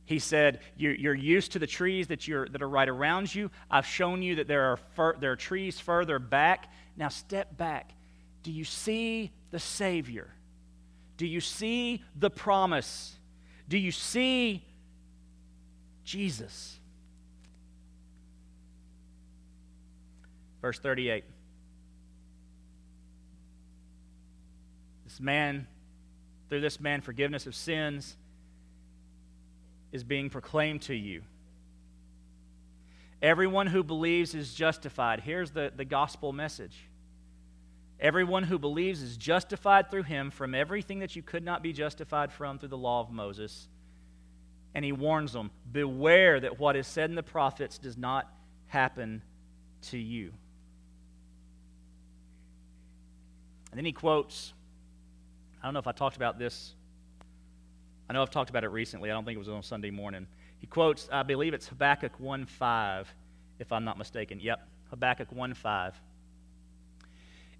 He 0.05 0.19
said, 0.19 0.59
you're, 0.77 1.15
used 1.15 1.53
to 1.53 1.59
the 1.59 1.67
trees 1.67 2.07
that, 2.07 2.27
you're, 2.27 2.47
that 2.49 2.61
are 2.61 2.69
right 2.69 2.87
around 2.87 3.33
you. 3.33 3.49
I've 3.71 3.85
shown 3.85 4.21
you 4.21 4.35
that 4.35 4.47
there 4.47 4.77
are, 4.97 5.15
there 5.19 5.31
are 5.31 5.35
trees 5.35 5.79
further 5.79 6.19
back. 6.19 6.71
Now 6.95 7.09
step 7.09 7.57
back. 7.57 7.91
Do 8.43 8.51
you 8.51 8.63
see 8.63 9.31
the 9.51 9.59
Savior? 9.59 10.29
Do 11.17 11.25
you 11.25 11.41
see 11.41 12.03
the 12.15 12.29
promise? 12.29 13.15
Do 13.67 13.77
you 13.77 13.91
see 13.91 14.63
Jesus? 16.03 16.79
Verse 20.61 20.77
38. 20.77 21.23
This 25.05 25.19
man 25.19 25.67
through 26.49 26.61
this 26.61 26.79
man, 26.79 27.01
forgiveness 27.01 27.47
of 27.47 27.55
sins 27.55 28.17
is 29.95 30.03
being 30.03 30.29
proclaimed 30.29 30.81
to 30.83 30.93
you. 30.93 31.23
Everyone 33.21 33.65
who 33.65 33.81
believes 33.81 34.35
is 34.35 34.53
justified. 34.53 35.21
Here's 35.21 35.51
the, 35.51 35.71
the 35.75 35.85
gospel 35.85 36.33
message. 36.33 36.75
Everyone 37.99 38.43
who 38.43 38.59
believes 38.59 39.01
is 39.01 39.15
justified 39.15 39.89
through 39.89 40.03
him 40.03 40.31
from 40.31 40.53
everything 40.53 40.99
that 40.99 41.15
you 41.15 41.21
could 41.21 41.43
not 41.43 41.63
be 41.63 41.71
justified 41.71 42.31
from 42.33 42.59
through 42.59 42.69
the 42.69 42.77
law 42.77 42.99
of 42.99 43.09
Moses. 43.09 43.69
And 44.75 44.83
he 44.83 44.91
warns 44.91 45.31
them 45.31 45.49
beware 45.71 46.41
that 46.41 46.59
what 46.59 46.75
is 46.75 46.87
said 46.87 47.09
in 47.09 47.15
the 47.15 47.23
prophets 47.23 47.77
does 47.77 47.97
not 47.97 48.29
happen 48.67 49.21
to 49.83 49.97
you. 49.97 50.33
And 53.71 53.77
then 53.77 53.85
he 53.85 53.93
quotes, 53.93 54.53
I 55.63 55.67
don't 55.67 55.73
know 55.73 55.79
if 55.79 55.87
I 55.87 55.93
talked 55.93 56.17
about 56.17 56.37
this. 56.37 56.75
I 58.09 58.13
know 58.13 58.21
I've 58.21 58.29
talked 58.29 58.49
about 58.49 58.63
it 58.63 58.69
recently. 58.69 59.09
I 59.09 59.13
don't 59.13 59.25
think 59.25 59.35
it 59.35 59.39
was 59.39 59.49
on 59.49 59.63
Sunday 59.63 59.91
morning. 59.91 60.27
He 60.59 60.67
quotes, 60.67 61.09
I 61.11 61.23
believe 61.23 61.53
it's 61.53 61.67
Habakkuk 61.67 62.19
1 62.19 62.45
5, 62.45 63.13
if 63.59 63.71
I'm 63.71 63.83
not 63.83 63.97
mistaken. 63.97 64.39
Yep, 64.39 64.67
Habakkuk 64.89 65.31
1 65.31 65.53
5. 65.53 66.01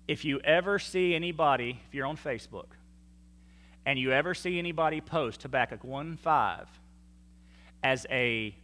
If 0.08 0.24
you 0.24 0.40
ever 0.42 0.78
see 0.78 1.16
anybody, 1.16 1.80
if 1.88 1.96
you're 1.96 2.06
on 2.06 2.18
Facebook, 2.18 2.68
and 3.86 4.00
you 4.00 4.12
ever 4.12 4.34
see 4.34 4.60
anybody 4.60 5.02
post 5.02 5.44
Habakkuk 5.44 5.84
1 5.84 6.18
5 6.18 6.68
as 7.84 8.06
a 8.10 8.56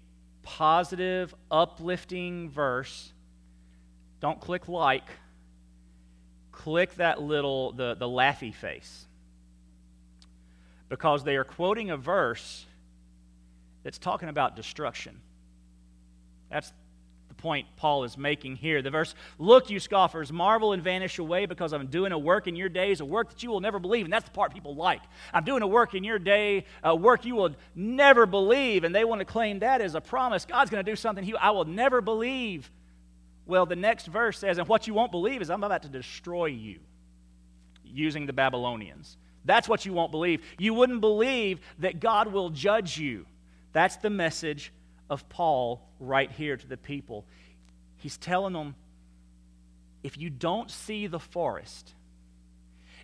positive, 0.44 1.34
uplifting 1.50 2.50
verse, 2.50 3.12
don't 4.20 4.40
click 4.40 4.68
like, 4.68 5.08
click 6.52 6.96
that 6.96 7.22
little, 7.22 7.72
the, 7.72 7.96
the 7.96 8.08
laughy 8.08 8.54
face. 8.54 9.06
Because 10.92 11.24
they 11.24 11.38
are 11.38 11.46
quoting 11.46 11.90
a 11.90 11.96
verse 11.96 12.66
that's 13.82 13.98
talking 13.98 14.28
about 14.28 14.58
destruction. 14.58 15.22
That's 16.50 16.74
the 17.30 17.34
point 17.36 17.66
Paul 17.78 18.04
is 18.04 18.18
making 18.18 18.58
here. 18.58 18.82
The 18.82 18.90
verse, 18.90 19.16
Look, 19.40 19.70
you 19.70 19.80
scoffers, 19.80 20.34
marvel 20.34 20.74
and 20.74 20.84
vanish 20.84 21.18
away 21.18 21.46
because 21.46 21.72
I'm 21.72 21.88
doing 21.88 22.12
a 22.12 22.20
work 22.20 22.46
in 22.46 22.58
your 22.58 22.68
days, 22.68 23.00
a 23.00 23.06
work 23.06 23.30
that 23.30 23.42
you 23.42 23.50
will 23.50 23.62
never 23.62 23.80
believe. 23.80 24.06
And 24.06 24.12
that's 24.12 24.26
the 24.26 24.32
part 24.32 24.54
people 24.54 24.76
like. 24.76 25.02
I'm 25.34 25.46
doing 25.46 25.64
a 25.64 25.68
work 25.68 25.96
in 25.96 26.04
your 26.04 26.20
day, 26.20 26.66
a 26.84 26.94
work 26.94 27.24
you 27.24 27.36
will 27.36 27.56
never 27.74 28.26
believe. 28.26 28.84
And 28.84 28.94
they 28.94 29.06
want 29.06 29.20
to 29.20 29.26
claim 29.26 29.60
that 29.60 29.80
as 29.80 29.96
a 29.96 30.02
promise. 30.02 30.44
God's 30.44 30.70
going 30.70 30.84
to 30.84 30.92
do 30.92 30.98
something 30.98 31.24
he, 31.24 31.34
I 31.38 31.52
will 31.52 31.64
never 31.64 32.02
believe. 32.02 32.70
Well, 33.46 33.66
the 33.66 33.78
next 33.78 34.08
verse 34.08 34.38
says, 34.40 34.58
And 34.58 34.68
what 34.68 34.88
you 34.88 34.94
won't 34.94 35.14
believe 35.14 35.42
is 35.42 35.50
I'm 35.50 35.64
about 35.64 35.84
to 35.84 35.90
destroy 35.90 36.48
you 36.48 36.80
using 37.86 38.26
the 38.26 38.34
Babylonians. 38.34 39.16
That's 39.46 39.68
what 39.68 39.86
you 39.86 39.94
won't 39.94 40.12
believe. 40.12 40.42
You 40.58 40.74
wouldn't 40.74 41.02
believe 41.02 41.60
that 41.80 42.00
God 42.00 42.32
will 42.32 42.50
judge 42.50 42.98
you. 42.98 43.26
That's 43.74 43.98
the 43.98 44.10
message 44.10 44.72
of 45.10 45.28
Paul 45.30 45.82
right 46.00 46.32
here 46.32 46.58
to 46.58 46.68
the 46.68 46.78
people. 46.78 47.26
He's 47.98 48.18
telling 48.18 48.54
them 48.54 48.76
if 50.04 50.18
you 50.18 50.30
don't 50.30 50.70
see 50.70 51.08
the 51.08 51.20
forest, 51.20 51.94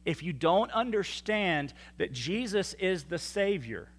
if 0.06 0.24
you 0.24 0.34
don't 0.34 0.72
understand 0.72 1.74
that 1.98 2.12
Jesus 2.12 2.74
is 2.76 3.04
the 3.04 3.20
Savior, 3.20 3.90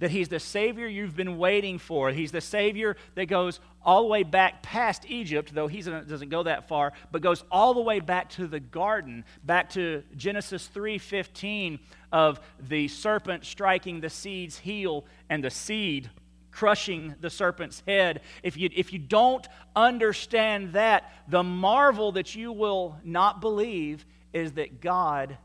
that 0.00 0.10
He's 0.10 0.28
the 0.28 0.40
Savior 0.40 0.86
you've 0.86 1.16
been 1.16 1.38
waiting 1.38 1.78
for, 1.78 2.10
He's 2.10 2.32
the 2.32 2.40
Savior 2.40 2.96
that 3.14 3.26
goes 3.26 3.60
all 3.82 4.02
the 4.02 4.08
way 4.08 4.22
back 4.22 4.62
past 4.62 5.04
Egypt, 5.08 5.54
though 5.54 5.68
He 5.68 5.80
doesn't 5.80 6.28
go 6.28 6.42
that 6.42 6.68
far, 6.68 6.92
but 7.10 7.22
goes 7.22 7.44
all 7.50 7.72
the 7.72 7.80
way 7.80 8.00
back 8.00 8.28
to 8.30 8.46
the 8.46 8.60
garden, 8.60 9.24
back 9.44 9.70
to 9.70 10.02
Genesis 10.16 10.68
3:15 10.68 11.78
of 12.12 12.40
the 12.58 12.88
serpent 12.88 13.44
striking 13.44 14.00
the 14.00 14.10
seed's 14.10 14.58
heel 14.58 15.04
and 15.28 15.44
the 15.44 15.50
seed 15.50 16.10
crushing 16.50 17.14
the 17.20 17.30
serpent's 17.30 17.82
head. 17.86 18.20
If 18.42 18.56
you, 18.56 18.68
if 18.74 18.92
you 18.92 18.98
don't 18.98 19.46
understand 19.76 20.72
that, 20.72 21.12
the 21.28 21.42
marvel 21.42 22.12
that 22.12 22.34
you 22.34 22.52
will 22.52 22.98
not 23.04 23.40
believe 23.40 24.04
is 24.32 24.52
that 24.52 24.80
God 24.80 25.38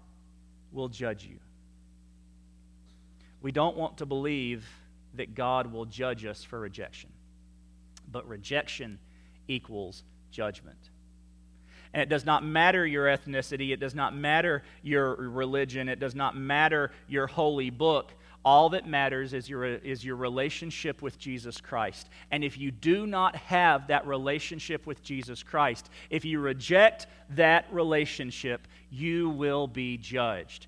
will 0.72 0.89
judge 0.89 1.26
you. 1.26 1.39
We 3.45 3.51
don't 3.51 3.77
want 3.77 3.97
to 3.97 4.08
believe 4.08 4.67
that 5.13 5.36
God 5.36 5.71
will 5.71 5.86
judge 5.86 6.25
us 6.25 6.43
for 6.43 6.60
rejection, 6.60 7.12
but 8.12 8.27
rejection 8.27 8.97
equals 9.47 10.01
judgment. 10.31 10.89
And 11.93 12.01
it 12.01 12.10
does 12.10 12.25
not 12.25 12.43
matter 12.43 12.88
your 12.88 13.05
ethnicity, 13.05 13.71
it 13.71 13.79
does 13.79 13.93
not 13.93 14.15
matter 14.15 14.63
your 14.81 15.13
religion, 15.13 15.89
it 15.89 15.99
does 15.99 16.15
not 16.15 16.36
matter 16.36 16.89
your 17.08 17.27
holy 17.27 17.69
book. 17.69 18.13
All 18.43 18.69
that 18.69 18.88
matters 18.88 19.31
is 19.36 19.47
your, 19.47 19.63
is 19.63 20.03
your 20.03 20.15
relationship 20.15 21.03
with 21.03 21.19
Jesus 21.19 21.62
Christ. 21.62 22.10
And 22.31 22.43
if 22.43 22.58
you 22.58 22.71
do 22.71 23.05
not 23.05 23.36
have 23.36 23.86
that 23.89 24.08
relationship 24.08 24.88
with 24.88 25.03
Jesus 25.03 25.43
Christ, 25.43 25.91
if 26.10 26.25
you 26.25 26.39
reject 26.39 27.05
that 27.29 27.67
relationship, 27.71 28.67
you 28.89 29.29
will 29.29 29.67
be 29.67 29.99
judged. 29.99 30.65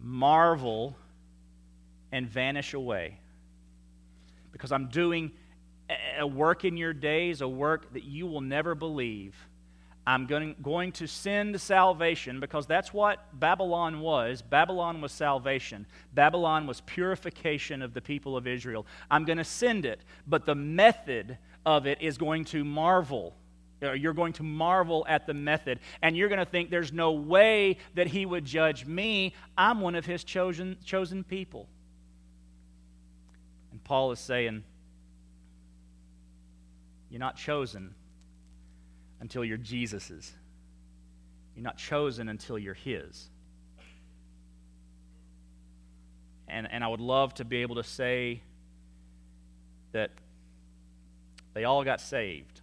Marvel 0.00 0.96
and 2.12 2.28
vanish 2.28 2.74
away. 2.74 3.20
Because 4.52 4.72
I'm 4.72 4.88
doing 4.88 5.32
a 6.18 6.26
work 6.26 6.64
in 6.64 6.76
your 6.76 6.92
days, 6.92 7.40
a 7.40 7.48
work 7.48 7.92
that 7.92 8.04
you 8.04 8.26
will 8.26 8.40
never 8.40 8.74
believe 8.74 9.34
I'm 10.08 10.24
going, 10.24 10.92
to 10.92 11.06
send 11.06 11.60
salvation 11.60 12.40
because 12.40 12.66
that's 12.66 12.94
what 12.94 13.38
Babylon 13.38 14.00
was. 14.00 14.40
Babylon 14.40 15.02
was 15.02 15.12
salvation, 15.12 15.84
Babylon 16.14 16.66
was 16.66 16.80
purification 16.80 17.82
of 17.82 17.92
the 17.92 18.00
people 18.00 18.34
of 18.34 18.46
Israel. 18.46 18.86
I'm 19.10 19.26
going 19.26 19.36
to 19.36 19.44
send 19.44 19.84
it, 19.84 20.00
but 20.26 20.46
the 20.46 20.54
method 20.54 21.36
of 21.66 21.86
it 21.86 22.00
is 22.00 22.16
going 22.16 22.46
to 22.46 22.64
marvel. 22.64 23.36
Uh, 23.82 23.92
you're 23.92 24.14
going 24.14 24.32
to 24.32 24.42
marvel 24.42 25.04
at 25.10 25.26
the 25.26 25.34
method, 25.34 25.78
and 26.00 26.16
you're 26.16 26.30
going 26.30 26.38
to 26.38 26.50
think 26.50 26.70
there's 26.70 26.92
no 26.92 27.12
way 27.12 27.76
that 27.94 28.06
he 28.06 28.24
would 28.24 28.46
judge 28.46 28.86
me. 28.86 29.34
I'm 29.58 29.82
one 29.82 29.94
of 29.94 30.06
his 30.06 30.24
chosen, 30.24 30.78
chosen 30.82 31.22
people. 31.22 31.68
Paul 33.88 34.12
is 34.12 34.20
saying, 34.20 34.64
You're 37.08 37.20
not 37.20 37.36
chosen 37.36 37.94
until 39.18 39.42
you're 39.42 39.56
Jesus's. 39.56 40.30
You're 41.56 41.64
not 41.64 41.78
chosen 41.78 42.28
until 42.28 42.58
you're 42.58 42.74
His. 42.74 43.30
And, 46.46 46.70
and 46.70 46.84
I 46.84 46.88
would 46.88 47.00
love 47.00 47.32
to 47.34 47.46
be 47.46 47.62
able 47.62 47.76
to 47.76 47.82
say 47.82 48.42
that 49.92 50.10
they 51.54 51.64
all 51.64 51.82
got 51.82 52.02
saved. 52.02 52.60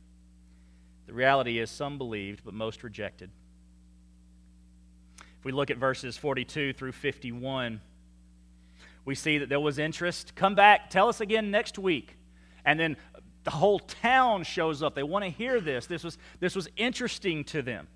The 1.08 1.14
reality 1.14 1.58
is, 1.58 1.72
some 1.72 1.98
believed, 1.98 2.44
but 2.46 2.54
most 2.54 2.84
rejected. 2.84 3.32
If 5.40 5.44
we 5.44 5.52
look 5.52 5.72
at 5.72 5.78
verses 5.78 6.18
42 6.18 6.74
through 6.74 6.92
51, 6.92 7.82
we 9.06 9.16
see 9.16 9.38
that 9.38 9.50
there 9.50 9.60
was 9.60 9.80
interest. 9.80 10.36
Come 10.36 10.56
back, 10.56 10.90
tell 10.90 11.08
us 11.08 11.22
again 11.22 11.52
next 11.52 11.78
week. 11.78 12.18
And 12.66 12.80
then 12.80 12.98
the 13.44 13.52
whole 13.52 13.80
town 13.80 14.44
shows 14.44 14.82
up. 14.82 14.96
They 14.96 15.04
want 15.04 15.24
to 15.24 15.30
hear 15.30 15.62
this. 15.62 15.86
This 15.86 16.04
was, 16.04 16.18
this 16.40 16.56
was 16.56 16.68
interesting 16.76 17.44
to 17.46 17.62
them. 17.62 17.88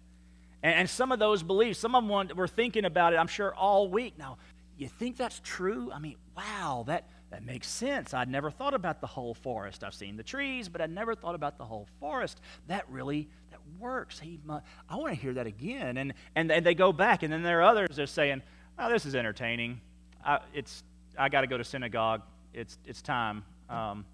And, 0.62 0.76
and 0.76 0.90
some 0.90 1.12
of 1.12 1.20
those 1.20 1.42
beliefs, 1.42 1.80
some 1.80 1.96
of 1.96 2.08
them 2.08 2.38
were 2.38 2.48
thinking 2.48 2.86
about 2.86 3.14
it, 3.14 3.18
I'm 3.18 3.28
sure, 3.28 3.54
all 3.56 3.90
week. 3.90 4.18
Now, 4.18 4.38
you 4.78 4.88
think 4.88 5.18
that's 5.18 5.42
true? 5.44 5.92
I 5.92 6.00
mean, 6.00 6.16
wow, 6.38 6.84
that, 6.88 7.10
that 7.32 7.44
makes 7.44 7.68
sense. 7.68 8.14
I'd 8.14 8.30
never 8.30 8.52
thought 8.52 8.76
about 8.76 9.02
the 9.02 9.08
whole 9.08 9.34
forest. 9.34 9.84
I've 9.84 9.96
seen 9.96 10.16
the 10.16 10.24
trees, 10.24 10.70
but 10.70 10.82
I 10.82 10.86
never 10.86 11.16
thought 11.16 11.36
about 11.36 11.58
the 11.58 11.66
whole 11.66 11.88
forest. 12.00 12.40
That 12.68 12.90
really, 12.90 13.28
that 13.50 13.60
works. 13.80 14.20
He, 14.20 14.40
I 14.88 14.96
want 14.96 15.14
to 15.14 15.20
hear 15.20 15.34
that 15.34 15.48
again. 15.48 15.98
And, 15.98 16.14
and, 16.36 16.52
and 16.52 16.66
they 16.66 16.76
go 16.76 16.94
back, 16.94 17.24
and 17.24 17.34
then 17.34 17.42
there 17.42 17.60
are 17.60 17.64
others 17.64 17.96
that 17.96 18.04
are 18.04 18.08
saying, 18.08 18.44
oh, 18.78 18.90
this 18.90 19.06
is 19.06 19.16
entertaining. 19.16 19.82
I, 20.24 20.40
it's, 20.54 20.84
I 21.20 21.28
got 21.28 21.42
to 21.42 21.48
go 21.48 21.58
to 21.58 21.64
synagogue. 21.64 22.22
It's, 22.54 22.78
it's 22.86 23.02
time. 23.02 23.44
Um, 23.70 24.06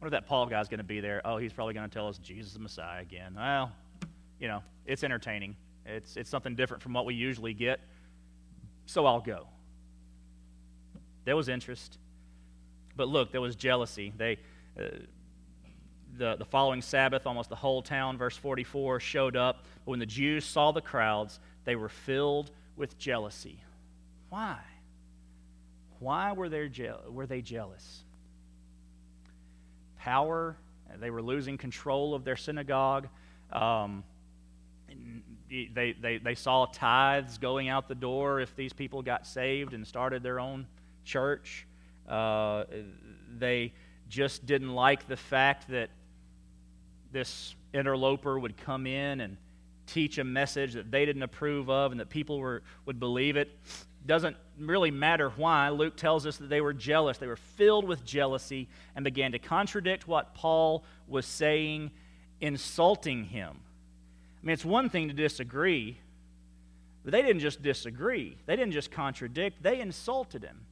wonder 0.00 0.06
if 0.06 0.10
that 0.12 0.26
Paul 0.26 0.46
guy's 0.46 0.68
going 0.68 0.78
to 0.78 0.84
be 0.84 1.00
there. 1.00 1.20
Oh, 1.24 1.36
he's 1.36 1.52
probably 1.52 1.74
going 1.74 1.88
to 1.88 1.94
tell 1.94 2.08
us 2.08 2.16
Jesus 2.18 2.48
is 2.48 2.52
the 2.54 2.60
Messiah 2.60 3.02
again. 3.02 3.34
Well, 3.36 3.70
you 4.40 4.48
know, 4.48 4.62
it's 4.86 5.04
entertaining. 5.04 5.56
It's, 5.84 6.16
it's 6.16 6.30
something 6.30 6.54
different 6.54 6.82
from 6.82 6.94
what 6.94 7.04
we 7.04 7.14
usually 7.14 7.52
get. 7.52 7.80
So 8.86 9.04
I'll 9.04 9.20
go. 9.20 9.46
There 11.26 11.36
was 11.36 11.48
interest. 11.48 11.98
But 12.96 13.08
look, 13.08 13.30
there 13.30 13.40
was 13.42 13.56
jealousy. 13.56 14.12
They, 14.16 14.38
uh, 14.78 14.84
the, 16.16 16.36
the 16.36 16.44
following 16.46 16.80
Sabbath, 16.80 17.26
almost 17.26 17.50
the 17.50 17.56
whole 17.56 17.82
town, 17.82 18.16
verse 18.16 18.36
44, 18.36 19.00
showed 19.00 19.36
up. 19.36 19.64
But 19.84 19.90
when 19.90 19.98
the 19.98 20.06
Jews 20.06 20.44
saw 20.46 20.72
the 20.72 20.80
crowds, 20.80 21.38
they 21.64 21.76
were 21.76 21.88
filled 21.90 22.50
with 22.76 22.98
jealousy. 22.98 23.62
Why? 24.30 24.58
Why 26.04 26.32
were, 26.32 26.48
there 26.48 26.68
je- 26.68 26.92
were 27.08 27.26
they 27.26 27.40
jealous? 27.40 28.04
power. 30.04 30.54
They 31.00 31.08
were 31.08 31.22
losing 31.22 31.56
control 31.56 32.14
of 32.14 32.24
their 32.24 32.36
synagogue. 32.36 33.08
Um, 33.50 34.04
they, 35.48 35.96
they, 35.98 36.18
they 36.18 36.34
saw 36.34 36.66
tithes 36.66 37.38
going 37.38 37.70
out 37.70 37.88
the 37.88 37.94
door 37.94 38.40
if 38.40 38.54
these 38.54 38.74
people 38.74 39.00
got 39.00 39.26
saved 39.26 39.72
and 39.72 39.86
started 39.86 40.22
their 40.22 40.40
own 40.40 40.66
church. 41.06 41.66
Uh, 42.06 42.64
they 43.38 43.72
just 44.10 44.44
didn't 44.44 44.74
like 44.74 45.08
the 45.08 45.16
fact 45.16 45.68
that 45.70 45.88
this 47.10 47.54
interloper 47.72 48.38
would 48.38 48.58
come 48.58 48.86
in 48.86 49.22
and 49.22 49.38
teach 49.86 50.18
a 50.18 50.24
message 50.24 50.74
that 50.74 50.90
they 50.90 51.06
didn't 51.06 51.22
approve 51.22 51.70
of 51.70 51.92
and 51.92 52.00
that 52.00 52.10
people 52.10 52.38
were, 52.38 52.62
would 52.84 53.00
believe 53.00 53.38
it. 53.38 53.58
Doesn't 54.06 54.36
really 54.58 54.90
matter 54.90 55.30
why. 55.30 55.70
Luke 55.70 55.96
tells 55.96 56.26
us 56.26 56.36
that 56.36 56.48
they 56.48 56.60
were 56.60 56.74
jealous. 56.74 57.18
They 57.18 57.26
were 57.26 57.36
filled 57.36 57.86
with 57.86 58.04
jealousy 58.04 58.68
and 58.94 59.04
began 59.04 59.32
to 59.32 59.38
contradict 59.38 60.06
what 60.06 60.34
Paul 60.34 60.84
was 61.08 61.26
saying, 61.26 61.90
insulting 62.40 63.24
him. 63.24 63.60
I 64.42 64.46
mean, 64.46 64.52
it's 64.52 64.64
one 64.64 64.90
thing 64.90 65.08
to 65.08 65.14
disagree, 65.14 65.98
but 67.02 67.12
they 67.12 67.22
didn't 67.22 67.40
just 67.40 67.62
disagree, 67.62 68.36
they 68.46 68.56
didn't 68.56 68.72
just 68.72 68.90
contradict, 68.90 69.62
they 69.62 69.80
insulted 69.80 70.42
him. 70.42 70.66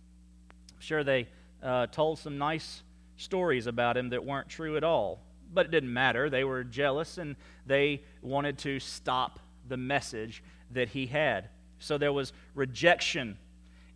I'm 0.74 0.80
sure 0.80 1.02
they 1.02 1.28
uh, 1.62 1.86
told 1.86 2.18
some 2.18 2.36
nice 2.36 2.82
stories 3.16 3.66
about 3.66 3.96
him 3.96 4.10
that 4.10 4.24
weren't 4.24 4.48
true 4.48 4.76
at 4.76 4.84
all. 4.84 5.20
But 5.54 5.66
it 5.66 5.70
didn't 5.70 5.92
matter. 5.92 6.30
They 6.30 6.44
were 6.44 6.64
jealous 6.64 7.18
and 7.18 7.36
they 7.66 8.02
wanted 8.22 8.58
to 8.58 8.80
stop 8.80 9.38
the 9.68 9.76
message 9.76 10.42
that 10.70 10.88
he 10.88 11.06
had. 11.06 11.48
So 11.82 11.98
there 11.98 12.12
was 12.12 12.32
rejection 12.54 13.36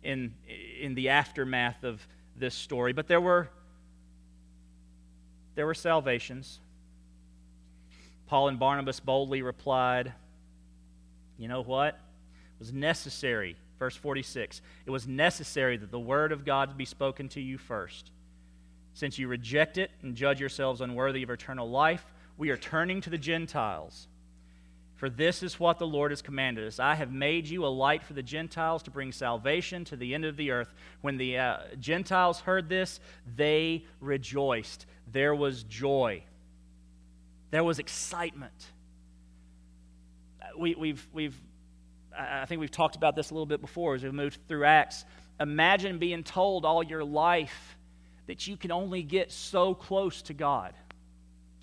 in, 0.03 0.33
in 0.79 0.95
the 0.95 1.09
aftermath 1.09 1.83
of 1.83 2.05
this 2.35 2.55
story. 2.55 2.93
But 2.93 3.07
there 3.07 3.21
were, 3.21 3.49
there 5.55 5.65
were 5.65 5.73
salvations. 5.73 6.59
Paul 8.27 8.49
and 8.49 8.59
Barnabas 8.59 8.99
boldly 8.99 9.41
replied, 9.41 10.13
You 11.37 11.47
know 11.47 11.61
what? 11.61 11.95
It 11.95 12.59
was 12.59 12.73
necessary. 12.73 13.55
Verse 13.79 13.95
46 13.95 14.61
It 14.85 14.91
was 14.91 15.07
necessary 15.07 15.77
that 15.77 15.91
the 15.91 15.99
word 15.99 16.31
of 16.31 16.45
God 16.45 16.77
be 16.77 16.85
spoken 16.85 17.29
to 17.29 17.41
you 17.41 17.57
first. 17.57 18.11
Since 18.93 19.19
you 19.19 19.27
reject 19.27 19.77
it 19.77 19.91
and 20.01 20.15
judge 20.15 20.39
yourselves 20.39 20.81
unworthy 20.81 21.21
of 21.21 21.29
eternal 21.29 21.69
life, 21.69 22.05
we 22.37 22.49
are 22.49 22.57
turning 22.57 22.99
to 23.01 23.09
the 23.09 23.17
Gentiles. 23.17 24.07
For 24.97 25.11
this 25.11 25.43
is 25.43 25.59
what 25.59 25.77
the 25.77 25.85
Lord 25.85 26.11
has 26.11 26.23
commanded 26.23 26.67
us 26.67 26.79
I 26.79 26.95
have 26.95 27.11
made 27.11 27.47
you 27.47 27.65
a 27.65 27.67
light 27.67 28.03
for 28.03 28.13
the 28.13 28.23
Gentiles 28.23 28.83
to 28.83 28.91
bring 28.91 29.11
salvation 29.11 29.85
to 29.85 29.95
the 29.95 30.13
end 30.13 30.25
of 30.25 30.35
the 30.35 30.51
earth. 30.51 30.73
When 31.01 31.17
the 31.17 31.37
uh, 31.37 31.57
Gentiles 31.79 32.41
heard 32.41 32.67
this, 32.67 32.99
they 33.35 33.85
rejoiced. 34.01 34.87
There 35.11 35.35
was 35.35 35.63
joy, 35.63 36.23
there 37.51 37.63
was 37.63 37.79
excitement. 37.79 38.65
We, 40.57 40.73
we've, 40.73 41.07
we've, 41.13 41.35
I 42.17 42.45
think 42.45 42.59
we've 42.59 42.71
talked 42.71 42.95
about 42.95 43.15
this 43.15 43.29
a 43.29 43.33
little 43.35 43.45
bit 43.45 43.61
before 43.61 43.93
as 43.93 44.03
we've 44.03 44.11
moved 44.11 44.39
through 44.47 44.65
Acts. 44.65 45.05
Imagine 45.39 45.99
being 45.99 46.23
told 46.23 46.65
all 46.65 46.81
your 46.81 47.03
life 47.03 47.77
that 48.25 48.47
you 48.47 48.57
can 48.57 48.71
only 48.71 49.03
get 49.03 49.31
so 49.31 49.75
close 49.75 50.23
to 50.23 50.33
God. 50.33 50.73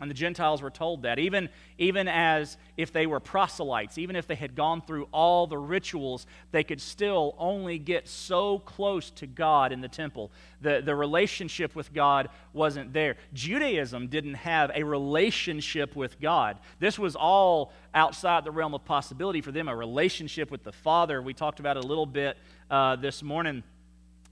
And 0.00 0.10
the 0.10 0.14
Gentiles 0.14 0.60
were 0.60 0.70
told 0.70 1.02
that, 1.02 1.20
even, 1.20 1.48
even 1.78 2.08
as 2.08 2.56
if 2.76 2.92
they 2.92 3.06
were 3.06 3.20
proselytes, 3.20 3.96
even 3.96 4.16
if 4.16 4.26
they 4.26 4.34
had 4.34 4.56
gone 4.56 4.82
through 4.82 5.06
all 5.12 5.46
the 5.46 5.56
rituals, 5.56 6.26
they 6.50 6.64
could 6.64 6.80
still 6.80 7.36
only 7.38 7.78
get 7.78 8.08
so 8.08 8.58
close 8.58 9.10
to 9.12 9.28
God 9.28 9.70
in 9.70 9.80
the 9.80 9.88
temple. 9.88 10.32
The, 10.62 10.82
the 10.84 10.96
relationship 10.96 11.76
with 11.76 11.94
God 11.94 12.28
wasn't 12.52 12.92
there. 12.92 13.16
Judaism 13.34 14.08
didn't 14.08 14.34
have 14.34 14.72
a 14.74 14.82
relationship 14.82 15.94
with 15.94 16.20
God. 16.20 16.58
This 16.80 16.98
was 16.98 17.14
all 17.14 17.72
outside 17.94 18.44
the 18.44 18.50
realm 18.50 18.74
of 18.74 18.84
possibility 18.84 19.40
for 19.40 19.52
them, 19.52 19.68
a 19.68 19.76
relationship 19.76 20.50
with 20.50 20.64
the 20.64 20.72
Father. 20.72 21.22
We 21.22 21.34
talked 21.34 21.60
about 21.60 21.76
it 21.76 21.84
a 21.84 21.86
little 21.86 22.06
bit 22.06 22.36
uh, 22.68 22.96
this 22.96 23.22
morning 23.22 23.62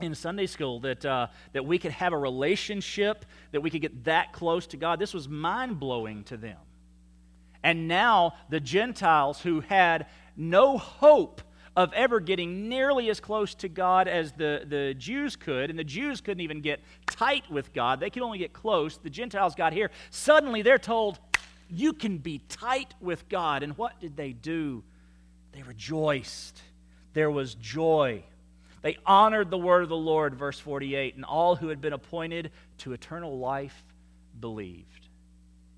in 0.00 0.14
Sunday 0.14 0.46
school 0.46 0.80
that, 0.80 1.04
uh, 1.04 1.28
that 1.52 1.64
we 1.64 1.78
could 1.78 1.92
have 1.92 2.12
a 2.12 2.18
relationship, 2.18 3.24
that 3.52 3.60
we 3.60 3.70
could 3.70 3.80
get 3.82 4.04
that 4.04 4.32
close 4.32 4.66
to 4.68 4.76
God. 4.76 4.98
This 4.98 5.14
was 5.14 5.28
mind 5.28 5.78
blowing 5.78 6.24
to 6.24 6.36
them. 6.36 6.58
And 7.62 7.86
now 7.86 8.34
the 8.48 8.60
Gentiles 8.60 9.40
who 9.40 9.60
had 9.60 10.06
no 10.36 10.78
hope 10.78 11.42
of 11.74 11.92
ever 11.94 12.20
getting 12.20 12.68
nearly 12.68 13.08
as 13.08 13.20
close 13.20 13.54
to 13.54 13.68
God 13.68 14.08
as 14.08 14.32
the, 14.32 14.64
the 14.66 14.94
Jews 14.94 15.36
could, 15.36 15.70
and 15.70 15.78
the 15.78 15.84
Jews 15.84 16.20
couldn't 16.20 16.42
even 16.42 16.60
get 16.60 16.80
tight 17.06 17.50
with 17.50 17.72
God, 17.72 18.00
they 18.00 18.10
could 18.10 18.22
only 18.22 18.38
get 18.38 18.52
close. 18.52 18.98
The 18.98 19.10
Gentiles 19.10 19.54
got 19.54 19.72
here. 19.72 19.90
Suddenly 20.10 20.62
they're 20.62 20.78
told, 20.78 21.18
You 21.70 21.92
can 21.92 22.18
be 22.18 22.40
tight 22.48 22.94
with 23.00 23.28
God. 23.28 23.62
And 23.62 23.76
what 23.78 23.98
did 24.00 24.16
they 24.16 24.32
do? 24.32 24.82
They 25.52 25.62
rejoiced. 25.62 26.60
There 27.14 27.30
was 27.30 27.54
joy. 27.54 28.24
They 28.82 28.98
honored 29.06 29.50
the 29.50 29.58
word 29.58 29.84
of 29.84 29.88
the 29.88 29.96
Lord, 29.96 30.34
verse 30.34 30.58
48, 30.58 31.14
and 31.14 31.24
all 31.24 31.56
who 31.56 31.68
had 31.68 31.80
been 31.80 31.92
appointed 31.92 32.50
to 32.78 32.92
eternal 32.92 33.38
life 33.38 33.84
believed. 34.38 35.08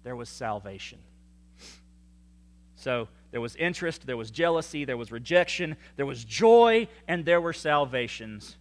There 0.02 0.16
was 0.16 0.28
salvation. 0.28 0.98
So 2.76 3.08
there 3.30 3.40
was 3.40 3.56
interest, 3.56 4.06
there 4.06 4.16
was 4.16 4.30
jealousy, 4.30 4.84
there 4.84 4.96
was 4.96 5.12
rejection, 5.12 5.76
there 5.96 6.06
was 6.06 6.24
joy, 6.24 6.88
and 7.06 7.24
there 7.24 7.40
were 7.40 7.52
salvations. 7.52 8.56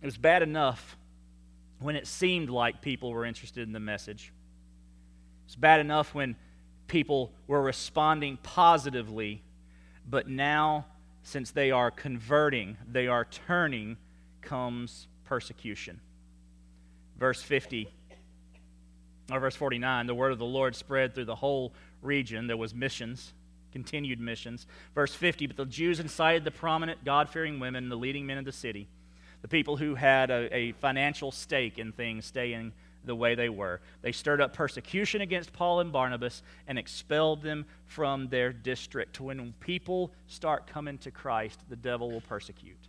It 0.00 0.06
was 0.06 0.16
bad 0.16 0.42
enough 0.42 0.96
when 1.80 1.96
it 1.96 2.06
seemed 2.06 2.50
like 2.50 2.82
people 2.82 3.12
were 3.12 3.24
interested 3.24 3.66
in 3.66 3.72
the 3.72 3.80
message. 3.80 4.32
It's 5.46 5.56
bad 5.56 5.80
enough 5.80 6.14
when 6.14 6.36
people 6.86 7.32
were 7.46 7.62
responding 7.62 8.38
positively, 8.42 9.42
but 10.08 10.28
now 10.28 10.86
since 11.28 11.50
they 11.50 11.70
are 11.70 11.90
converting, 11.90 12.78
they 12.90 13.06
are 13.06 13.26
turning, 13.26 13.98
comes 14.40 15.08
persecution. 15.26 16.00
Verse 17.18 17.42
50, 17.42 17.86
or 19.30 19.38
verse 19.38 19.54
49, 19.54 20.06
the 20.06 20.14
word 20.14 20.32
of 20.32 20.38
the 20.38 20.46
Lord 20.46 20.74
spread 20.74 21.14
through 21.14 21.26
the 21.26 21.34
whole 21.34 21.74
region. 22.00 22.46
There 22.46 22.56
was 22.56 22.74
missions, 22.74 23.34
continued 23.72 24.18
missions. 24.18 24.66
Verse 24.94 25.14
50, 25.14 25.48
but 25.48 25.56
the 25.56 25.66
Jews 25.66 26.00
incited 26.00 26.44
the 26.44 26.50
prominent 26.50 27.04
God 27.04 27.28
fearing 27.28 27.60
women, 27.60 27.90
the 27.90 27.96
leading 27.96 28.24
men 28.24 28.38
of 28.38 28.46
the 28.46 28.52
city, 28.52 28.88
the 29.42 29.48
people 29.48 29.76
who 29.76 29.96
had 29.96 30.30
a, 30.30 30.54
a 30.54 30.72
financial 30.72 31.30
stake 31.30 31.78
in 31.78 31.92
things 31.92 32.24
staying 32.24 32.72
the 33.08 33.16
way 33.16 33.34
they 33.34 33.48
were. 33.48 33.80
They 34.02 34.12
stirred 34.12 34.40
up 34.40 34.54
persecution 34.54 35.20
against 35.20 35.52
Paul 35.52 35.80
and 35.80 35.90
Barnabas 35.90 36.42
and 36.68 36.78
expelled 36.78 37.42
them 37.42 37.66
from 37.86 38.28
their 38.28 38.52
district. 38.52 39.20
When 39.20 39.52
people 39.58 40.12
start 40.28 40.68
coming 40.68 40.98
to 40.98 41.10
Christ, 41.10 41.60
the 41.68 41.76
devil 41.76 42.10
will 42.10 42.20
persecute. 42.20 42.88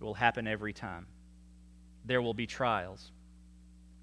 It 0.00 0.04
will 0.04 0.14
happen 0.14 0.48
every 0.48 0.72
time. 0.72 1.06
There 2.04 2.22
will 2.22 2.34
be 2.34 2.46
trials, 2.46 3.12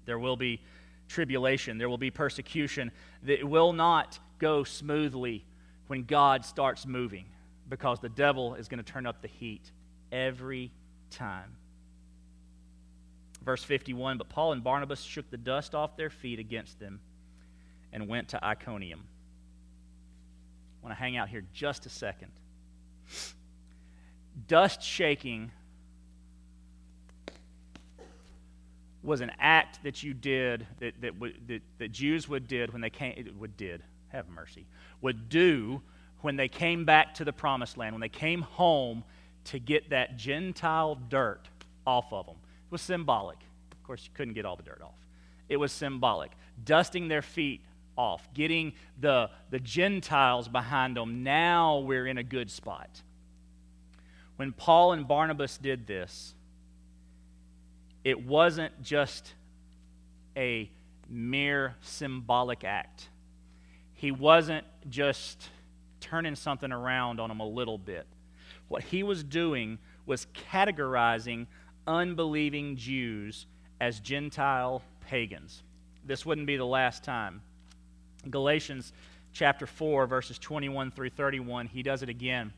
there 0.06 0.18
will 0.18 0.36
be 0.36 0.62
tribulation, 1.08 1.78
there 1.78 1.88
will 1.88 1.98
be 1.98 2.10
persecution. 2.10 2.92
It 3.26 3.46
will 3.46 3.72
not 3.72 4.18
go 4.38 4.64
smoothly 4.64 5.44
when 5.88 6.04
God 6.04 6.44
starts 6.44 6.86
moving 6.86 7.26
because 7.68 8.00
the 8.00 8.08
devil 8.08 8.54
is 8.54 8.68
going 8.68 8.82
to 8.82 8.92
turn 8.92 9.06
up 9.06 9.20
the 9.20 9.28
heat 9.28 9.72
every 10.12 10.70
time. 11.10 11.57
Verse 13.48 13.64
51 13.64 14.18
But 14.18 14.28
Paul 14.28 14.52
and 14.52 14.62
Barnabas 14.62 15.00
shook 15.00 15.30
the 15.30 15.38
dust 15.38 15.74
off 15.74 15.96
their 15.96 16.10
feet 16.10 16.38
against 16.38 16.78
them 16.78 17.00
and 17.94 18.06
went 18.06 18.28
to 18.28 18.44
Iconium. 18.44 19.00
I 19.00 20.86
want 20.86 20.94
to 20.94 21.00
hang 21.02 21.16
out 21.16 21.30
here 21.30 21.42
just 21.54 21.86
a 21.86 21.88
second. 21.88 22.30
Dust 24.48 24.82
shaking 24.82 25.50
was 29.02 29.22
an 29.22 29.32
act 29.38 29.82
that 29.82 30.02
you 30.02 30.12
did 30.12 30.66
that, 30.80 31.00
that, 31.00 31.14
that, 31.46 31.62
that 31.78 31.90
Jews 31.90 32.28
would 32.28 32.48
did 32.48 32.70
when 32.70 32.82
they 32.82 32.90
came 32.90 33.34
would 33.38 33.56
did 33.56 33.82
have 34.08 34.28
mercy 34.28 34.66
would 35.00 35.30
do 35.30 35.80
when 36.20 36.36
they 36.36 36.48
came 36.48 36.84
back 36.84 37.14
to 37.14 37.24
the 37.24 37.32
promised 37.32 37.78
land 37.78 37.94
when 37.94 38.02
they 38.02 38.10
came 38.10 38.42
home 38.42 39.02
to 39.44 39.58
get 39.58 39.88
that 39.88 40.18
Gentile 40.18 40.96
dirt 41.08 41.48
off 41.86 42.12
of 42.12 42.26
them 42.26 42.36
was 42.70 42.80
symbolic. 42.80 43.38
Of 43.72 43.82
course, 43.82 44.04
you 44.04 44.10
couldn't 44.14 44.34
get 44.34 44.44
all 44.44 44.56
the 44.56 44.62
dirt 44.62 44.82
off. 44.82 44.98
It 45.48 45.56
was 45.56 45.72
symbolic. 45.72 46.32
Dusting 46.64 47.08
their 47.08 47.22
feet 47.22 47.62
off, 47.96 48.28
getting 48.34 48.72
the, 49.00 49.30
the 49.50 49.58
Gentiles 49.58 50.48
behind 50.48 50.96
them. 50.96 51.22
Now 51.24 51.78
we're 51.78 52.06
in 52.06 52.18
a 52.18 52.22
good 52.22 52.50
spot. 52.50 53.02
When 54.36 54.52
Paul 54.52 54.92
and 54.92 55.08
Barnabas 55.08 55.58
did 55.58 55.86
this, 55.86 56.34
it 58.04 58.24
wasn't 58.24 58.82
just 58.82 59.34
a 60.36 60.70
mere 61.08 61.74
symbolic 61.80 62.62
act. 62.62 63.08
He 63.94 64.12
wasn't 64.12 64.64
just 64.88 65.48
turning 66.00 66.36
something 66.36 66.70
around 66.70 67.18
on 67.18 67.28
them 67.28 67.40
a 67.40 67.46
little 67.46 67.78
bit. 67.78 68.06
What 68.68 68.84
he 68.84 69.02
was 69.02 69.24
doing 69.24 69.78
was 70.06 70.26
categorizing 70.52 71.46
unbelieving 71.88 72.76
Jews 72.76 73.46
as 73.80 73.98
Gentile 73.98 74.82
pagans. 75.08 75.62
This 76.04 76.24
wouldn't 76.24 76.46
be 76.46 76.56
the 76.56 76.66
last 76.66 77.02
time. 77.02 77.42
Galatians 78.30 78.92
chapter 79.32 79.66
4, 79.66 80.06
verses 80.06 80.38
21 80.38 80.90
through 80.90 81.10
31, 81.10 81.66
he 81.66 81.82
does 81.82 82.02
it 82.02 82.08
again. 82.08 82.52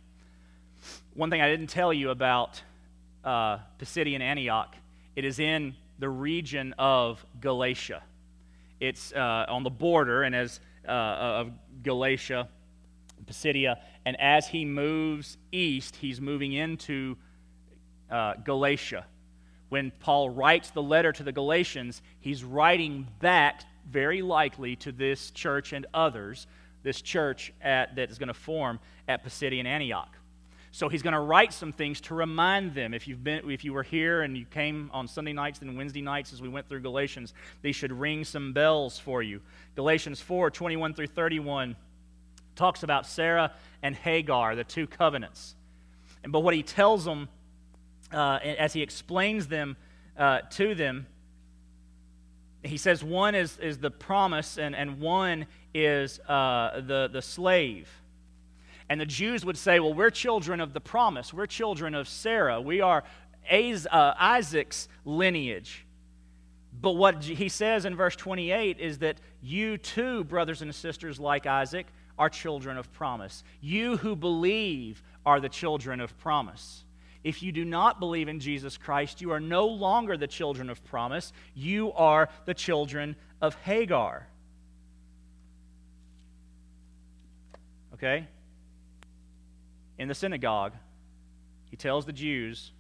One 1.15 1.31
thing 1.31 1.41
I 1.41 1.49
didn't 1.49 1.69
tell 1.69 1.93
you 1.93 2.11
about 2.11 2.61
uh, 3.25 3.59
Pisidian 3.79 4.21
Antioch, 4.21 4.75
it 5.15 5.25
is 5.25 5.39
in 5.39 5.75
the 5.99 6.09
region 6.09 6.75
of 6.79 7.25
Galatia. 7.41 8.03
It's 8.81 9.13
uh, 9.13 9.47
on 9.49 9.63
the 9.63 9.71
border 9.71 10.23
and 10.23 10.35
as 10.35 10.61
uh, 10.89 10.91
of 10.91 11.53
Galatia, 11.83 12.49
Pisidia, 13.27 13.79
and 14.07 14.19
as 14.19 14.49
he 14.49 14.65
moves 14.65 15.37
east, 15.53 15.97
he's 15.97 16.21
moving 16.21 16.55
into 16.55 17.17
uh, 18.11 18.35
Galatia. 18.43 19.05
When 19.71 19.93
Paul 20.01 20.31
writes 20.31 20.71
the 20.71 20.83
letter 20.83 21.13
to 21.13 21.23
the 21.23 21.33
Galatians, 21.33 22.03
he's 22.21 22.45
writing 22.45 23.07
back 23.21 23.63
very 23.89 24.21
likely 24.21 24.77
to 24.77 24.93
this 24.93 25.31
church 25.31 25.73
and 25.73 25.87
others, 25.95 26.47
this 26.83 27.01
church 27.01 27.53
at, 27.63 27.97
that 27.97 28.11
is 28.11 28.19
going 28.19 28.29
to 28.29 28.35
form 28.35 28.79
at 29.09 29.25
Pisidian 29.25 29.67
Antioch. 29.67 30.17
So 30.73 30.89
he's 30.89 31.03
going 31.03 31.15
to 31.15 31.21
write 31.21 31.53
some 31.53 31.73
things 31.73 32.01
to 32.03 32.15
remind 32.15 32.75
them. 32.75 32.95
If, 32.95 33.09
you've 33.09 33.25
been, 33.25 33.51
if 33.51 33.65
you 33.65 33.73
were 33.73 33.83
here 33.83 34.23
and 34.23 34.37
you 34.37 34.45
came 34.45 34.91
on 34.93 35.09
Sunday 35.09 35.33
nights 35.33 35.61
and 35.61 35.77
Wednesday 35.77 36.03
nights 36.03 36.33
as 36.33 36.41
we 36.41 36.49
went 36.49 36.69
through 36.69 36.81
Galatians, 36.81 37.35
these 37.63 37.75
should 37.75 37.93
ring 37.93 38.25
some 38.25 38.53
bells 38.53 38.99
for 38.99 39.23
you. 39.23 39.41
Galatians 39.75 40.21
4 40.21 40.51
21 40.51 40.95
through 40.95 41.09
31 41.09 41.75
talks 42.55 42.83
about 42.83 43.07
Sarah 43.07 43.53
and 43.83 43.97
Hagar, 43.97 44.55
the 44.55 44.65
two 44.65 44.87
covenants. 44.87 45.57
And, 46.23 46.33
but 46.33 46.41
what 46.41 46.55
he 46.55 46.63
tells 46.63 47.05
them, 47.05 47.29
uh, 48.13 48.39
as 48.43 48.73
he 48.73 48.83
explains 48.83 49.47
them 49.49 49.77
uh, 50.17 50.41
to 50.51 50.75
them, 50.75 51.07
he 52.63 52.77
says 52.77 53.03
one 53.03 53.35
is, 53.35 53.57
is 53.59 53.79
the 53.79 53.91
promise 53.91 54.59
and, 54.59 54.75
and 54.75 55.01
one 55.01 55.47
is 55.73 56.21
uh, 56.21 56.81
the, 56.81 57.09
the 57.13 57.23
slave. 57.23 57.89
And 58.89 59.01
the 59.01 59.07
Jews 59.07 59.45
would 59.45 59.57
say, 59.57 59.79
well, 59.81 59.95
we're 59.95 60.11
children 60.11 60.61
of 60.61 60.73
the 60.73 60.81
promise. 60.81 61.33
We're 61.33 61.47
children 61.47 61.95
of 61.95 62.09
Sarah. 62.09 62.61
We 62.61 62.81
are 62.81 63.05
uh, 63.51 64.15
Isaac's 64.19 64.89
lineage. 65.05 65.87
But 66.81 66.93
what 66.93 67.25
he 67.25 67.49
says 67.49 67.85
in 67.85 67.95
verse 67.95 68.17
28 68.17 68.79
is 68.79 68.99
that 68.99 69.19
you 69.43 69.79
too, 69.79 70.25
brothers 70.25 70.63
and 70.63 70.75
sisters 70.75 71.19
like 71.19 71.47
Isaac, 71.47 71.87
are 72.19 72.29
children 72.29 72.77
of 72.77 72.93
promise. 72.93 73.43
You 73.61 73.97
who 73.97 74.15
believe 74.15 75.03
are 75.25 75.41
the 75.41 75.49
children 75.49 76.01
of 76.01 76.17
promise. 76.19 76.85
If 77.23 77.43
you 77.43 77.53
do 77.53 77.65
not 77.65 78.01
believe 78.01 78.29
in 78.29 78.41
Jesus 78.41 78.77
Christ, 78.77 79.21
you 79.21 79.33
are 79.33 79.41
no 79.41 79.67
longer 79.67 80.17
the 80.17 80.27
children 80.27 80.71
of 80.71 80.83
promise. 80.85 81.33
You 81.55 81.93
are 81.93 82.29
the 82.47 82.55
children 82.55 83.17
of 83.41 83.55
Hagar. 83.57 84.27
Okay? 87.95 88.27
in 90.01 90.09
the 90.09 90.15
synagogue, 90.15 90.73
he 91.67 91.77
tells 91.77 92.07
the 92.07 92.13
Jews, 92.13 92.73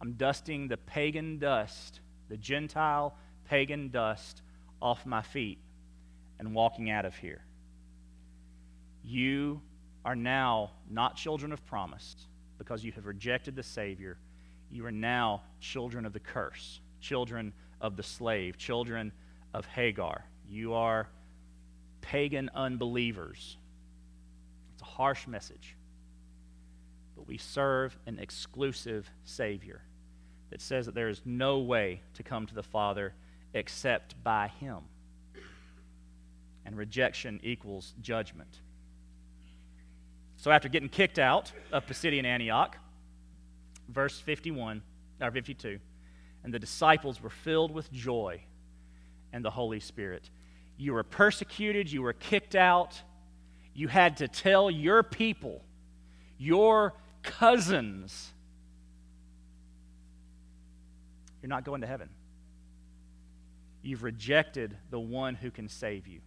I'm 0.00 0.14
dusting 0.14 0.68
the 0.68 0.78
pagan 0.78 1.38
dust, 1.38 2.00
the 2.30 2.38
Gentile 2.38 3.14
pagan 3.44 3.90
dust 3.90 4.40
off 4.80 5.04
my 5.04 5.20
feet 5.20 5.58
and 6.38 6.54
walking 6.54 6.88
out 6.88 7.04
of 7.04 7.14
here. 7.14 7.44
You 9.04 9.60
are 10.06 10.14
now 10.14 10.70
not 10.88 11.16
children 11.16 11.52
of 11.52 11.66
promise 11.66 12.14
because 12.58 12.84
you 12.84 12.92
have 12.92 13.06
rejected 13.06 13.56
the 13.56 13.62
Savior. 13.62 14.16
You 14.70 14.86
are 14.86 14.92
now 14.92 15.42
children 15.60 16.06
of 16.06 16.12
the 16.12 16.20
curse, 16.20 16.80
children 17.00 17.52
of 17.80 17.96
the 17.96 18.04
slave, 18.04 18.56
children 18.56 19.10
of 19.52 19.66
Hagar. 19.66 20.24
You 20.48 20.74
are 20.74 21.08
pagan 22.00 22.48
unbelievers 22.54 23.58
It's 24.74 24.82
a 24.82 24.84
harsh 24.84 25.26
message. 25.26 25.74
But 27.16 27.26
we 27.26 27.36
serve 27.36 27.98
an 28.06 28.20
exclusive 28.20 29.10
Savior 29.24 29.82
that 30.50 30.60
says 30.60 30.86
that 30.86 30.94
there 30.94 31.08
is 31.08 31.20
no 31.24 31.58
way 31.58 32.00
to 32.14 32.22
come 32.22 32.46
to 32.46 32.54
the 32.54 32.62
Father 32.62 33.12
except 33.54 34.22
by 34.22 34.52
Him. 34.60 34.78
And 36.64 36.76
rejection 36.76 37.40
equals 37.42 37.94
judgment. 38.00 38.60
So 40.36 40.50
after 40.50 40.68
getting 40.68 40.88
kicked 40.88 41.18
out 41.18 41.52
of 41.72 41.86
Pisidian 41.86 42.24
Antioch, 42.24 42.76
verse 43.88 44.18
51 44.20 44.82
or 45.20 45.30
52, 45.30 45.78
and 46.44 46.52
the 46.52 46.58
disciples 46.58 47.20
were 47.20 47.30
filled 47.30 47.72
with 47.72 47.90
joy 47.92 48.42
and 49.32 49.44
the 49.44 49.50
Holy 49.50 49.80
Spirit. 49.80 50.30
You 50.76 50.92
were 50.92 51.02
persecuted, 51.02 51.90
you 51.90 52.02
were 52.02 52.12
kicked 52.12 52.54
out, 52.54 53.00
you 53.74 53.88
had 53.88 54.18
to 54.18 54.28
tell 54.28 54.70
your 54.70 55.02
people, 55.02 55.62
your 56.38 56.94
cousins, 57.22 58.32
you're 61.42 61.48
not 61.48 61.64
going 61.64 61.80
to 61.80 61.86
heaven. 61.86 62.08
You've 63.82 64.02
rejected 64.02 64.76
the 64.90 64.98
one 65.00 65.34
who 65.34 65.50
can 65.50 65.68
save 65.68 66.06
you. 66.06 66.20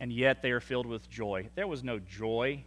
And 0.00 0.12
yet 0.12 0.42
they 0.42 0.50
are 0.50 0.60
filled 0.60 0.86
with 0.86 1.08
joy. 1.08 1.48
There 1.54 1.66
was 1.66 1.84
no 1.84 1.98
joy 1.98 2.64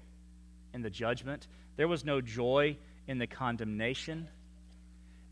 in 0.74 0.82
the 0.82 0.90
judgment, 0.90 1.48
there 1.76 1.88
was 1.88 2.04
no 2.04 2.22
joy 2.22 2.78
in 3.08 3.18
the 3.20 3.28
condemnation. 3.28 4.28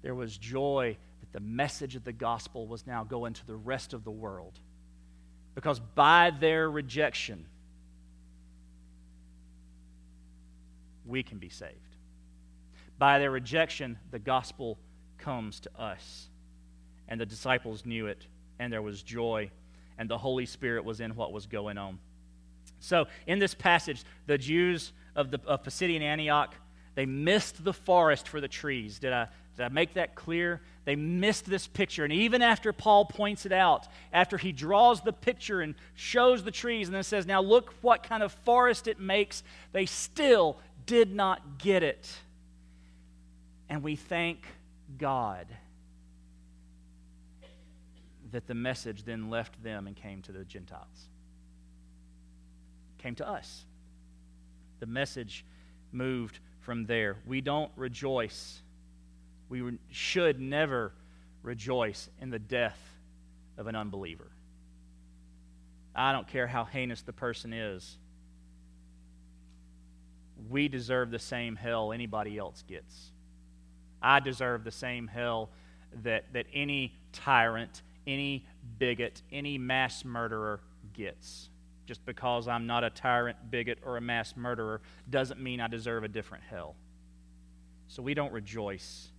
There 0.02 0.16
was 0.16 0.38
joy 0.38 0.98
that 1.20 1.34
the 1.34 1.40
message 1.40 1.96
of 1.96 2.04
the 2.04 2.14
gospel 2.14 2.68
was 2.68 2.86
now 2.86 3.04
going 3.04 3.34
to 3.34 3.48
the 3.48 3.56
rest 3.56 3.94
of 3.94 4.04
the 4.04 4.12
world. 4.12 4.60
Because 5.56 5.80
by 5.80 6.32
their 6.40 6.70
rejection, 6.70 7.46
we 11.06 11.24
can 11.24 11.40
be 11.40 11.50
saved. 11.50 11.72
By 12.98 13.20
their 13.20 13.32
rejection, 13.32 13.98
the 14.12 14.20
gospel 14.20 14.78
comes 15.18 15.60
to 15.62 15.80
us. 15.80 16.30
And 17.08 17.20
the 17.20 17.26
disciples 17.26 17.86
knew 17.86 18.08
it, 18.08 18.28
and 18.60 18.72
there 18.72 18.82
was 18.82 19.02
joy, 19.02 19.52
and 19.98 20.10
the 20.10 20.18
Holy 20.18 20.46
Spirit 20.46 20.84
was 20.84 21.00
in 21.00 21.16
what 21.16 21.32
was 21.32 21.46
going 21.46 21.78
on. 21.78 22.00
So, 22.80 23.08
in 23.26 23.40
this 23.40 23.54
passage, 23.54 24.04
the 24.28 24.38
Jews 24.38 24.92
of, 25.16 25.32
the, 25.32 25.40
of 25.46 25.64
Pisidian 25.64 26.02
Antioch, 26.02 26.54
they 26.96 27.06
missed 27.06 27.64
the 27.64 27.74
forest 27.74 28.28
for 28.28 28.40
the 28.40 28.48
trees. 28.48 29.00
Did 29.00 29.14
I, 29.14 29.28
did 29.58 29.64
I 29.64 29.70
make 29.70 29.94
that 29.96 30.16
clear? 30.16 30.62
They 30.86 30.96
missed 30.96 31.46
this 31.46 31.68
picture. 31.68 32.04
And 32.04 32.14
even 32.14 32.42
after 32.42 32.72
Paul 32.72 33.06
points 33.06 33.46
it 33.46 33.52
out, 33.52 33.88
after 34.14 34.38
he 34.38 34.52
draws 34.52 35.02
the 35.02 35.14
picture 35.14 35.62
and 35.62 35.76
shows 35.96 36.44
the 36.44 36.52
trees 36.52 36.88
and 36.88 36.96
then 36.96 37.04
says, 37.04 37.26
Now 37.26 37.42
look 37.42 37.74
what 37.82 38.04
kind 38.04 38.22
of 38.22 38.32
forest 38.32 38.88
it 38.88 39.00
makes, 39.00 39.44
they 39.72 39.86
still 39.86 40.58
did 40.86 41.14
not 41.14 41.58
get 41.58 41.84
it. 41.84 42.08
And 43.68 43.82
we 43.82 43.96
thank 43.96 44.46
God 44.98 45.48
that 48.36 48.48
the 48.48 48.54
message 48.54 49.04
then 49.04 49.30
left 49.30 49.64
them 49.64 49.88
and 49.88 49.96
came 49.96 50.22
to 50.22 50.32
the 50.32 50.44
Gentiles, 50.44 51.10
came 52.98 53.16
to 53.16 53.28
us. 53.28 53.66
The 54.80 54.86
message 54.86 55.46
moved 55.92 56.40
from 56.60 56.86
there. 56.86 57.18
We 57.26 57.42
don't 57.42 57.72
rejoice 57.76 58.62
we 59.50 59.78
should 59.92 60.40
never 60.40 60.92
rejoice 61.44 62.10
in 62.20 62.30
the 62.30 62.40
death 62.40 62.80
of 63.58 63.68
an 63.68 63.76
unbeliever. 63.76 64.32
I 65.96 66.12
don't 66.12 66.28
care 66.28 66.48
how 66.48 66.66
heinous 66.66 67.02
the 67.04 67.14
person 67.14 67.54
is. 67.54 67.98
We 70.50 70.68
deserve 70.68 71.12
the 71.12 71.20
same 71.20 71.56
hell 71.56 71.94
anybody 71.94 72.38
else 72.38 72.64
gets. 72.68 73.12
I 74.02 74.20
deserve 74.20 74.64
the 74.64 74.72
same 74.72 75.08
hell 75.08 75.50
that, 76.04 76.34
that 76.34 76.48
any 76.54 76.94
tyrant, 77.14 77.82
any 78.08 78.46
bigot, 78.80 79.22
any 79.32 79.58
mass 79.58 80.06
murderer 80.06 80.60
gets. 80.94 81.50
Just 81.86 82.06
because 82.06 82.48
I'm 82.48 82.66
not 82.66 82.84
a 82.84 82.90
tyrant, 82.90 83.52
bigot, 83.52 83.80
or 83.86 83.98
a 83.98 84.02
mass 84.02 84.36
murderer 84.36 84.82
doesn't 85.10 85.40
mean 85.40 85.60
I 85.60 85.68
deserve 85.68 86.04
a 86.04 86.08
different 86.08 86.44
hell. 86.44 86.76
So 87.88 88.02
we 88.02 88.14
don't 88.14 88.34
rejoice 88.34 89.10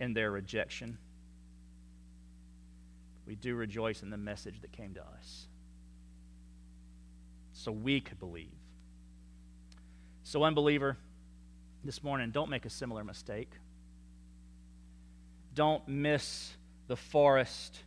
in 0.00 0.14
their 0.14 0.30
rejection. 0.30 0.98
We 3.26 3.34
do 3.34 3.54
rejoice 3.54 4.02
in 4.02 4.10
the 4.10 4.16
message 4.16 4.60
that 4.62 4.72
came 4.72 4.94
to 4.94 5.00
us. 5.00 5.46
So 7.52 7.70
we 7.70 8.00
could 8.00 8.18
believe. 8.18 8.50
So, 10.24 10.44
unbeliever, 10.44 10.96
this 11.84 12.02
morning, 12.02 12.30
don't 12.30 12.48
make 12.48 12.64
a 12.64 12.70
similar 12.70 13.04
mistake. 13.04 13.50
Don't 15.54 15.86
miss 15.86 16.52
the 16.88 16.96
forest 16.96 17.78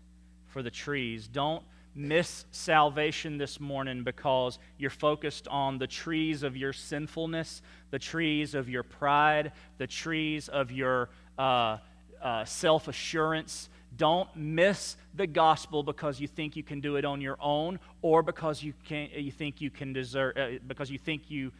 for 0.47 0.61
the 0.61 0.71
trees. 0.71 1.27
Don't 1.27 1.63
miss 1.95 2.45
salvation 2.51 3.37
this 3.37 3.59
morning 3.59 4.03
because 4.03 4.59
you're 4.77 4.89
focused 4.89 5.47
on 5.47 5.77
the 5.77 5.87
trees 5.87 6.43
of 6.43 6.57
your 6.57 6.73
sinfulness, 6.73 7.61
the 7.91 7.99
trees 7.99 8.53
of 8.53 8.67
your 8.67 8.83
pride, 8.83 9.53
the 9.77 9.87
trees 9.87 10.49
of 10.49 10.71
your 10.71 11.09
uh, 11.39 11.77
uh, 12.21 12.43
self 12.45 12.87
assurance. 12.87 13.69
Don't 13.97 14.27
miss 14.35 14.97
the 15.13 15.25
gospel 15.25 15.81
because 15.83 16.19
you 16.19 16.27
think 16.27 16.57
you 16.57 16.63
can 16.63 16.81
do 16.81 16.97
it 16.97 17.05
on 17.05 17.21
your 17.21 17.37
own 17.39 17.79
or 18.01 18.21
because 18.21 18.61
you, 18.61 18.73
can, 18.83 19.09
you 19.15 19.31
think 19.31 19.61
you 19.61 19.69
can 19.69 19.93
deserve, 19.93 20.35
uh, 20.35 20.47
because 20.67 20.89
you 20.89 20.97
think 20.97 21.31
you 21.31 21.53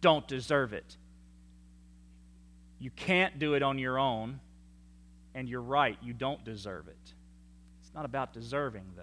don't 0.00 0.26
deserve 0.26 0.72
it. 0.72 0.96
You 2.80 2.90
can't 2.90 3.38
do 3.38 3.54
it 3.54 3.62
on 3.62 3.78
your 3.78 3.98
own, 3.98 4.40
and 5.36 5.48
you're 5.48 5.60
right, 5.60 5.98
you 6.02 6.14
don't 6.14 6.42
deserve 6.44 6.88
it. 6.88 7.12
It's 7.82 7.94
not 7.94 8.06
about 8.06 8.32
deserving, 8.32 8.86
though. 8.96 9.02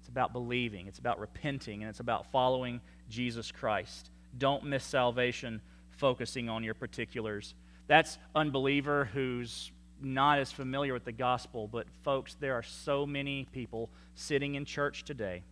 It's 0.00 0.08
about 0.08 0.32
believing, 0.32 0.88
it's 0.88 0.98
about 0.98 1.20
repenting, 1.20 1.82
and 1.82 1.88
it's 1.88 2.00
about 2.00 2.30
following 2.32 2.80
Jesus 3.08 3.52
Christ. 3.52 4.10
Don't 4.36 4.64
miss 4.64 4.84
salvation 4.84 5.62
focusing 5.90 6.48
on 6.48 6.64
your 6.64 6.74
particulars. 6.74 7.54
That's 7.86 8.18
unbeliever 8.34 9.08
who's 9.14 9.70
not 10.02 10.40
as 10.40 10.50
familiar 10.50 10.92
with 10.94 11.04
the 11.04 11.12
gospel, 11.12 11.68
but 11.68 11.86
folks, 12.02 12.34
there 12.40 12.54
are 12.54 12.62
so 12.64 13.06
many 13.06 13.46
people 13.52 13.90
sitting 14.16 14.56
in 14.56 14.64
church 14.64 15.04
today 15.04 15.42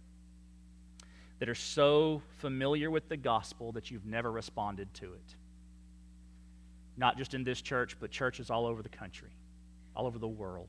that 1.38 1.48
are 1.48 1.54
so 1.54 2.20
familiar 2.38 2.90
with 2.90 3.08
the 3.08 3.16
gospel 3.16 3.70
that 3.72 3.92
you've 3.92 4.06
never 4.06 4.32
responded 4.32 4.92
to 4.94 5.04
it. 5.12 5.36
Not 6.96 7.18
just 7.18 7.34
in 7.34 7.44
this 7.44 7.60
church, 7.60 7.96
but 8.00 8.10
churches 8.10 8.50
all 8.50 8.66
over 8.66 8.82
the 8.82 8.88
country, 8.88 9.30
all 9.94 10.06
over 10.06 10.18
the 10.18 10.28
world. 10.28 10.68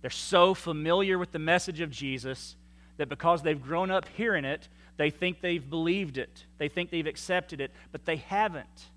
They're 0.00 0.10
so 0.10 0.54
familiar 0.54 1.18
with 1.18 1.32
the 1.32 1.38
message 1.38 1.80
of 1.80 1.90
Jesus 1.90 2.56
that 2.96 3.08
because 3.08 3.42
they've 3.42 3.62
grown 3.62 3.90
up 3.90 4.06
hearing 4.16 4.44
it, 4.44 4.68
they 4.96 5.10
think 5.10 5.40
they've 5.40 5.68
believed 5.68 6.18
it. 6.18 6.44
They 6.58 6.68
think 6.68 6.90
they've 6.90 7.06
accepted 7.06 7.60
it, 7.60 7.70
but 7.92 8.04
they 8.04 8.16
haven't. 8.16 8.90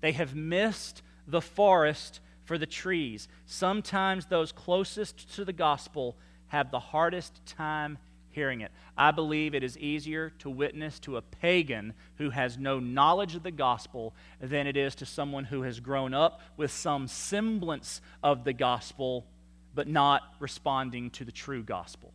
They 0.00 0.12
have 0.12 0.34
missed 0.34 1.02
the 1.26 1.40
forest 1.40 2.20
for 2.44 2.58
the 2.58 2.66
trees. 2.66 3.28
Sometimes 3.46 4.26
those 4.26 4.52
closest 4.52 5.34
to 5.34 5.44
the 5.44 5.52
gospel 5.52 6.16
have 6.48 6.70
the 6.70 6.78
hardest 6.78 7.44
time 7.46 7.98
hearing 8.36 8.60
it. 8.60 8.70
I 8.98 9.12
believe 9.12 9.54
it 9.54 9.64
is 9.64 9.78
easier 9.78 10.28
to 10.40 10.50
witness 10.50 11.00
to 11.00 11.16
a 11.16 11.22
pagan 11.22 11.94
who 12.18 12.28
has 12.28 12.58
no 12.58 12.78
knowledge 12.78 13.34
of 13.34 13.42
the 13.42 13.50
gospel 13.50 14.14
than 14.42 14.66
it 14.66 14.76
is 14.76 14.94
to 14.96 15.06
someone 15.06 15.44
who 15.44 15.62
has 15.62 15.80
grown 15.80 16.12
up 16.12 16.42
with 16.58 16.70
some 16.70 17.08
semblance 17.08 18.02
of 18.22 18.44
the 18.44 18.52
gospel 18.52 19.24
but 19.74 19.88
not 19.88 20.22
responding 20.38 21.08
to 21.10 21.24
the 21.24 21.32
true 21.32 21.62
gospel. 21.62 22.12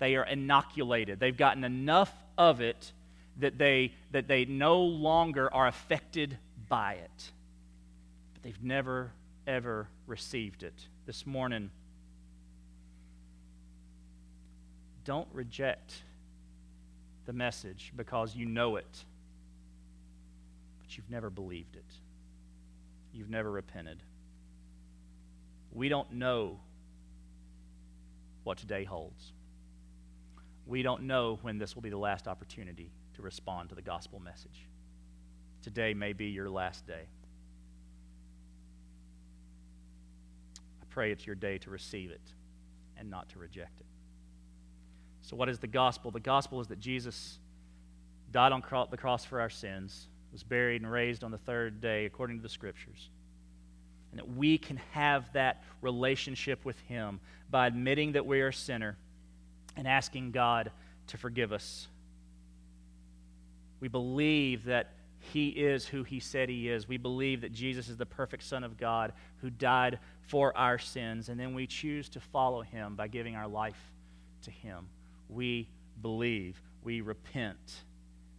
They 0.00 0.16
are 0.16 0.26
inoculated. 0.26 1.18
They've 1.18 1.34
gotten 1.34 1.64
enough 1.64 2.12
of 2.36 2.60
it 2.60 2.92
that 3.38 3.56
they, 3.56 3.94
that 4.10 4.28
they 4.28 4.44
no 4.44 4.80
longer 4.80 5.52
are 5.52 5.66
affected 5.66 6.36
by 6.68 6.94
it. 6.94 7.32
But 8.34 8.42
they've 8.42 8.62
never, 8.62 9.12
ever 9.46 9.88
received 10.06 10.62
it. 10.62 10.74
This 11.06 11.26
morning, 11.26 11.70
don't 15.04 15.28
reject 15.32 16.02
the 17.26 17.32
message 17.32 17.92
because 17.96 18.34
you 18.34 18.46
know 18.46 18.76
it, 18.76 19.04
but 20.80 20.96
you've 20.96 21.10
never 21.10 21.30
believed 21.30 21.76
it. 21.76 21.84
You've 23.12 23.30
never 23.30 23.50
repented. 23.50 24.02
We 25.72 25.88
don't 25.88 26.12
know 26.12 26.58
what 28.44 28.58
today 28.58 28.84
holds. 28.84 29.32
We 30.66 30.82
don't 30.82 31.02
know 31.02 31.38
when 31.42 31.58
this 31.58 31.74
will 31.74 31.82
be 31.82 31.90
the 31.90 31.98
last 31.98 32.26
opportunity 32.26 32.90
to 33.14 33.22
respond 33.22 33.68
to 33.68 33.74
the 33.74 33.82
gospel 33.82 34.20
message. 34.20 34.66
Today 35.62 35.94
may 35.94 36.12
be 36.12 36.26
your 36.26 36.48
last 36.50 36.86
day. 36.86 37.06
I 40.82 40.84
pray 40.90 41.10
it's 41.10 41.26
your 41.26 41.36
day 41.36 41.58
to 41.58 41.70
receive 41.70 42.10
it 42.10 42.32
and 42.96 43.10
not 43.10 43.28
to 43.30 43.38
reject 43.38 43.80
it. 43.80 43.86
So, 45.24 45.36
what 45.36 45.48
is 45.48 45.58
the 45.58 45.66
gospel? 45.66 46.10
The 46.10 46.20
gospel 46.20 46.60
is 46.60 46.66
that 46.66 46.80
Jesus 46.80 47.38
died 48.30 48.52
on 48.52 48.62
the 48.90 48.96
cross 48.96 49.24
for 49.24 49.40
our 49.40 49.48
sins, 49.48 50.06
was 50.32 50.42
buried 50.42 50.82
and 50.82 50.90
raised 50.90 51.24
on 51.24 51.30
the 51.30 51.38
third 51.38 51.80
day 51.80 52.04
according 52.04 52.36
to 52.36 52.42
the 52.42 52.48
scriptures. 52.48 53.08
And 54.10 54.18
that 54.18 54.28
we 54.36 54.58
can 54.58 54.76
have 54.92 55.32
that 55.32 55.64
relationship 55.80 56.62
with 56.66 56.78
Him 56.80 57.20
by 57.50 57.66
admitting 57.66 58.12
that 58.12 58.26
we 58.26 58.42
are 58.42 58.48
a 58.48 58.52
sinner 58.52 58.98
and 59.76 59.88
asking 59.88 60.32
God 60.32 60.70
to 61.06 61.16
forgive 61.16 61.52
us. 61.52 61.88
We 63.80 63.88
believe 63.88 64.64
that 64.64 64.92
He 65.32 65.48
is 65.48 65.86
who 65.86 66.02
He 66.02 66.20
said 66.20 66.50
He 66.50 66.68
is. 66.68 66.86
We 66.86 66.98
believe 66.98 67.40
that 67.40 67.52
Jesus 67.52 67.88
is 67.88 67.96
the 67.96 68.04
perfect 68.04 68.42
Son 68.42 68.62
of 68.62 68.76
God 68.76 69.14
who 69.38 69.48
died 69.48 70.00
for 70.26 70.54
our 70.54 70.78
sins. 70.78 71.30
And 71.30 71.40
then 71.40 71.54
we 71.54 71.66
choose 71.66 72.10
to 72.10 72.20
follow 72.20 72.60
Him 72.60 72.94
by 72.94 73.08
giving 73.08 73.36
our 73.36 73.48
life 73.48 73.90
to 74.42 74.50
Him 74.50 74.86
we 75.28 75.68
believe, 76.00 76.60
we 76.82 77.00
repent. 77.00 77.82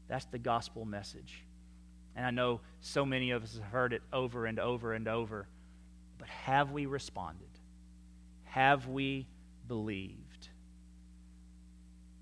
That's 0.07 0.25
the 0.25 0.39
gospel 0.39 0.85
message. 0.85 1.43
And 2.15 2.25
I 2.25 2.31
know 2.31 2.61
so 2.79 3.05
many 3.05 3.31
of 3.31 3.43
us 3.43 3.55
have 3.55 3.63
heard 3.63 3.93
it 3.93 4.01
over 4.13 4.45
and 4.45 4.59
over 4.59 4.93
and 4.93 5.07
over. 5.07 5.47
But 6.17 6.29
have 6.29 6.71
we 6.71 6.85
responded? 6.85 7.49
Have 8.43 8.87
we 8.87 9.27
believed? 9.67 10.49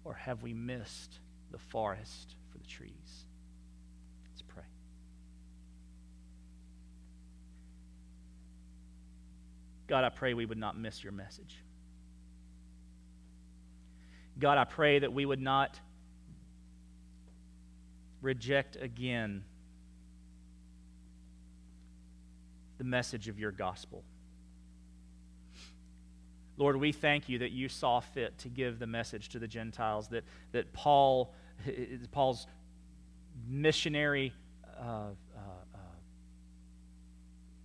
Or 0.03 0.13
have 0.13 0.41
we 0.41 0.53
missed 0.53 1.19
the 1.51 1.59
forest 1.59 2.35
for 2.51 2.57
the 2.57 2.65
trees? 2.65 3.25
Let's 4.31 4.41
pray. 4.41 4.63
God, 9.87 10.03
I 10.03 10.09
pray 10.09 10.33
we 10.33 10.45
would 10.45 10.57
not 10.57 10.77
miss 10.77 11.03
your 11.03 11.13
message. 11.13 11.62
God, 14.39 14.57
I 14.57 14.63
pray 14.63 14.99
that 14.99 15.13
we 15.13 15.25
would 15.25 15.41
not 15.41 15.79
reject 18.21 18.77
again 18.81 19.43
the 22.77 22.83
message 22.83 23.27
of 23.27 23.39
your 23.39 23.51
gospel. 23.51 24.03
Lord, 26.57 26.77
we 26.77 26.91
thank 26.91 27.29
you 27.29 27.39
that 27.39 27.51
you 27.51 27.67
saw 27.67 27.99
fit 27.99 28.37
to 28.39 28.49
give 28.49 28.79
the 28.79 28.87
message 28.87 29.29
to 29.29 29.39
the 29.39 29.47
Gentiles, 29.47 30.07
that, 30.09 30.23
that 30.51 30.71
Paul, 30.73 31.33
Paul's 32.11 32.47
missionary 33.47 34.33
uh, 34.79 34.83
uh, 34.83 35.39
uh, 35.73 35.77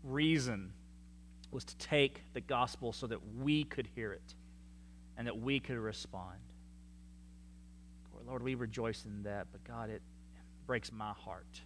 reason 0.03 0.73
was 1.51 1.65
to 1.65 1.77
take 1.77 2.23
the 2.35 2.41
gospel 2.41 2.93
so 2.93 3.07
that 3.07 3.21
we 3.39 3.65
could 3.65 3.89
hear 3.95 4.13
it 4.13 4.35
and 5.17 5.27
that 5.27 5.39
we 5.39 5.61
could 5.61 5.77
respond. 5.77 6.39
Lord, 8.29 8.43
we 8.43 8.55
rejoice 8.55 9.07
in 9.07 9.23
that, 9.23 9.47
but 9.53 9.65
God, 9.65 9.89
it 9.89 10.03
breaks 10.67 10.93
my 10.93 11.13
heart 11.13 11.63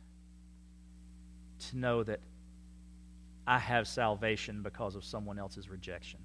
to 1.71 1.77
know 1.77 2.05
that 2.05 2.21
I 3.47 3.59
have 3.59 3.89
salvation 3.89 4.63
because 4.63 4.95
of 4.95 5.05
someone 5.05 5.41
else's 5.41 5.69
rejection. 5.69 6.21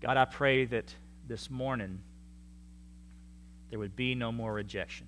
God, 0.00 0.16
I 0.16 0.24
pray 0.24 0.64
that 0.64 0.92
this 1.28 1.48
morning 1.48 2.00
there 3.70 3.78
would 3.78 3.94
be 3.94 4.16
no 4.16 4.32
more 4.32 4.52
rejection. 4.52 5.06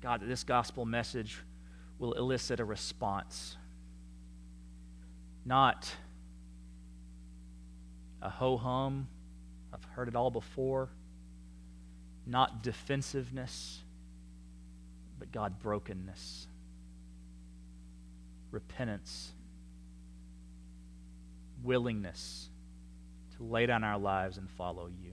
God, 0.00 0.20
that 0.20 0.26
this 0.28 0.42
gospel 0.42 0.84
message 0.84 1.38
will 2.00 2.12
elicit 2.14 2.58
a 2.58 2.64
response. 2.64 3.56
Not 5.44 5.92
a 8.22 8.30
ho 8.30 8.56
hum. 8.56 9.08
I've 9.74 9.84
heard 9.84 10.08
it 10.08 10.16
all 10.16 10.30
before. 10.30 10.88
Not 12.26 12.62
defensiveness, 12.62 13.80
but 15.18 15.32
God, 15.32 15.58
brokenness, 15.58 16.46
repentance, 18.52 19.32
willingness 21.64 22.48
to 23.36 23.44
lay 23.44 23.66
down 23.66 23.82
our 23.82 23.98
lives 23.98 24.38
and 24.38 24.48
follow 24.50 24.86
you. 24.86 25.12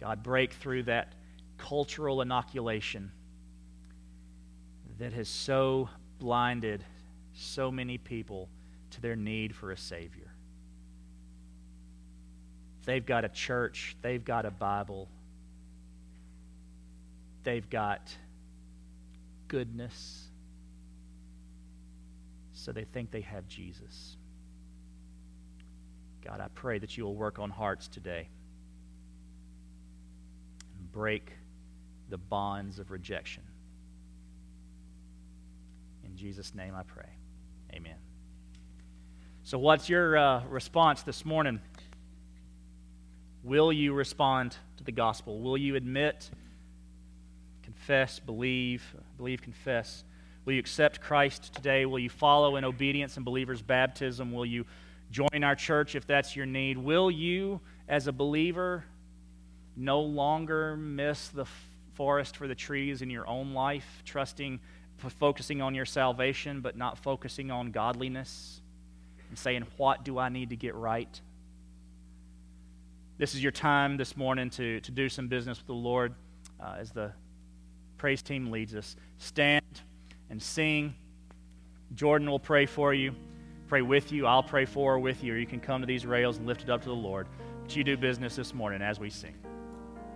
God, 0.00 0.22
break 0.22 0.52
through 0.54 0.84
that 0.84 1.12
cultural 1.56 2.20
inoculation 2.20 3.12
that 4.98 5.12
has 5.12 5.28
so 5.28 5.88
blinded 6.18 6.84
so 7.32 7.70
many 7.70 7.98
people 7.98 8.48
to 8.90 9.00
their 9.00 9.16
need 9.16 9.54
for 9.54 9.72
a 9.72 9.76
Savior. 9.76 10.32
They've 12.84 13.04
got 13.04 13.24
a 13.24 13.28
church, 13.28 13.96
they've 14.02 14.24
got 14.24 14.46
a 14.46 14.50
Bible, 14.50 15.08
they've 17.42 17.68
got 17.68 18.14
goodness, 19.48 20.28
so 22.52 22.72
they 22.72 22.84
think 22.84 23.10
they 23.10 23.22
have 23.22 23.46
Jesus. 23.48 24.16
God, 26.24 26.40
I 26.40 26.48
pray 26.54 26.78
that 26.78 26.96
you 26.96 27.04
will 27.04 27.14
work 27.14 27.38
on 27.38 27.50
hearts 27.50 27.88
today 27.88 28.28
and 30.78 30.92
break 30.92 31.32
the 32.08 32.18
bonds 32.18 32.78
of 32.78 32.90
rejection 32.90 33.42
In 36.04 36.16
Jesus' 36.16 36.54
name 36.54 36.74
I 36.74 36.82
pray. 36.82 37.08
Amen. 37.74 37.96
So, 39.46 39.58
what's 39.58 39.88
your 39.88 40.16
uh, 40.16 40.42
response 40.46 41.04
this 41.04 41.24
morning? 41.24 41.60
Will 43.44 43.72
you 43.72 43.92
respond 43.92 44.56
to 44.78 44.82
the 44.82 44.90
gospel? 44.90 45.38
Will 45.38 45.56
you 45.56 45.76
admit, 45.76 46.28
confess, 47.62 48.18
believe, 48.18 48.82
believe, 49.16 49.42
confess? 49.42 50.02
Will 50.44 50.54
you 50.54 50.58
accept 50.58 51.00
Christ 51.00 51.54
today? 51.54 51.86
Will 51.86 52.00
you 52.00 52.10
follow 52.10 52.56
in 52.56 52.64
obedience 52.64 53.14
and 53.18 53.24
believers' 53.24 53.62
baptism? 53.62 54.32
Will 54.32 54.44
you 54.44 54.66
join 55.12 55.44
our 55.44 55.54
church 55.54 55.94
if 55.94 56.08
that's 56.08 56.34
your 56.34 56.46
need? 56.46 56.76
Will 56.76 57.08
you, 57.08 57.60
as 57.86 58.08
a 58.08 58.12
believer, 58.12 58.82
no 59.76 60.00
longer 60.00 60.76
miss 60.76 61.28
the 61.28 61.46
forest 61.94 62.36
for 62.36 62.48
the 62.48 62.56
trees 62.56 63.00
in 63.00 63.10
your 63.10 63.28
own 63.28 63.54
life, 63.54 64.02
trusting, 64.04 64.58
focusing 64.96 65.62
on 65.62 65.72
your 65.72 65.86
salvation, 65.86 66.62
but 66.62 66.76
not 66.76 66.98
focusing 66.98 67.52
on 67.52 67.70
godliness? 67.70 68.60
And 69.28 69.38
saying, 69.38 69.66
What 69.76 70.04
do 70.04 70.18
I 70.18 70.28
need 70.28 70.50
to 70.50 70.56
get 70.56 70.74
right? 70.74 71.20
This 73.18 73.34
is 73.34 73.42
your 73.42 73.52
time 73.52 73.96
this 73.96 74.16
morning 74.16 74.50
to, 74.50 74.80
to 74.80 74.90
do 74.90 75.08
some 75.08 75.28
business 75.28 75.58
with 75.58 75.66
the 75.66 75.72
Lord 75.72 76.14
uh, 76.60 76.74
as 76.78 76.90
the 76.90 77.12
praise 77.96 78.20
team 78.20 78.50
leads 78.50 78.74
us. 78.74 78.96
Stand 79.18 79.64
and 80.28 80.42
sing. 80.42 80.94
Jordan 81.94 82.30
will 82.30 82.38
pray 82.38 82.66
for 82.66 82.92
you, 82.92 83.14
pray 83.68 83.80
with 83.80 84.12
you. 84.12 84.26
I'll 84.26 84.42
pray 84.42 84.66
for 84.66 84.94
or 84.94 84.98
with 84.98 85.24
you, 85.24 85.34
or 85.34 85.38
you 85.38 85.46
can 85.46 85.60
come 85.60 85.80
to 85.80 85.86
these 85.86 86.04
rails 86.04 86.36
and 86.36 86.46
lift 86.46 86.62
it 86.62 86.70
up 86.70 86.82
to 86.82 86.88
the 86.88 86.94
Lord. 86.94 87.26
But 87.62 87.74
you 87.74 87.84
do 87.84 87.96
business 87.96 88.36
this 88.36 88.52
morning 88.52 88.82
as 88.82 89.00
we 89.00 89.08
sing. 89.08 89.34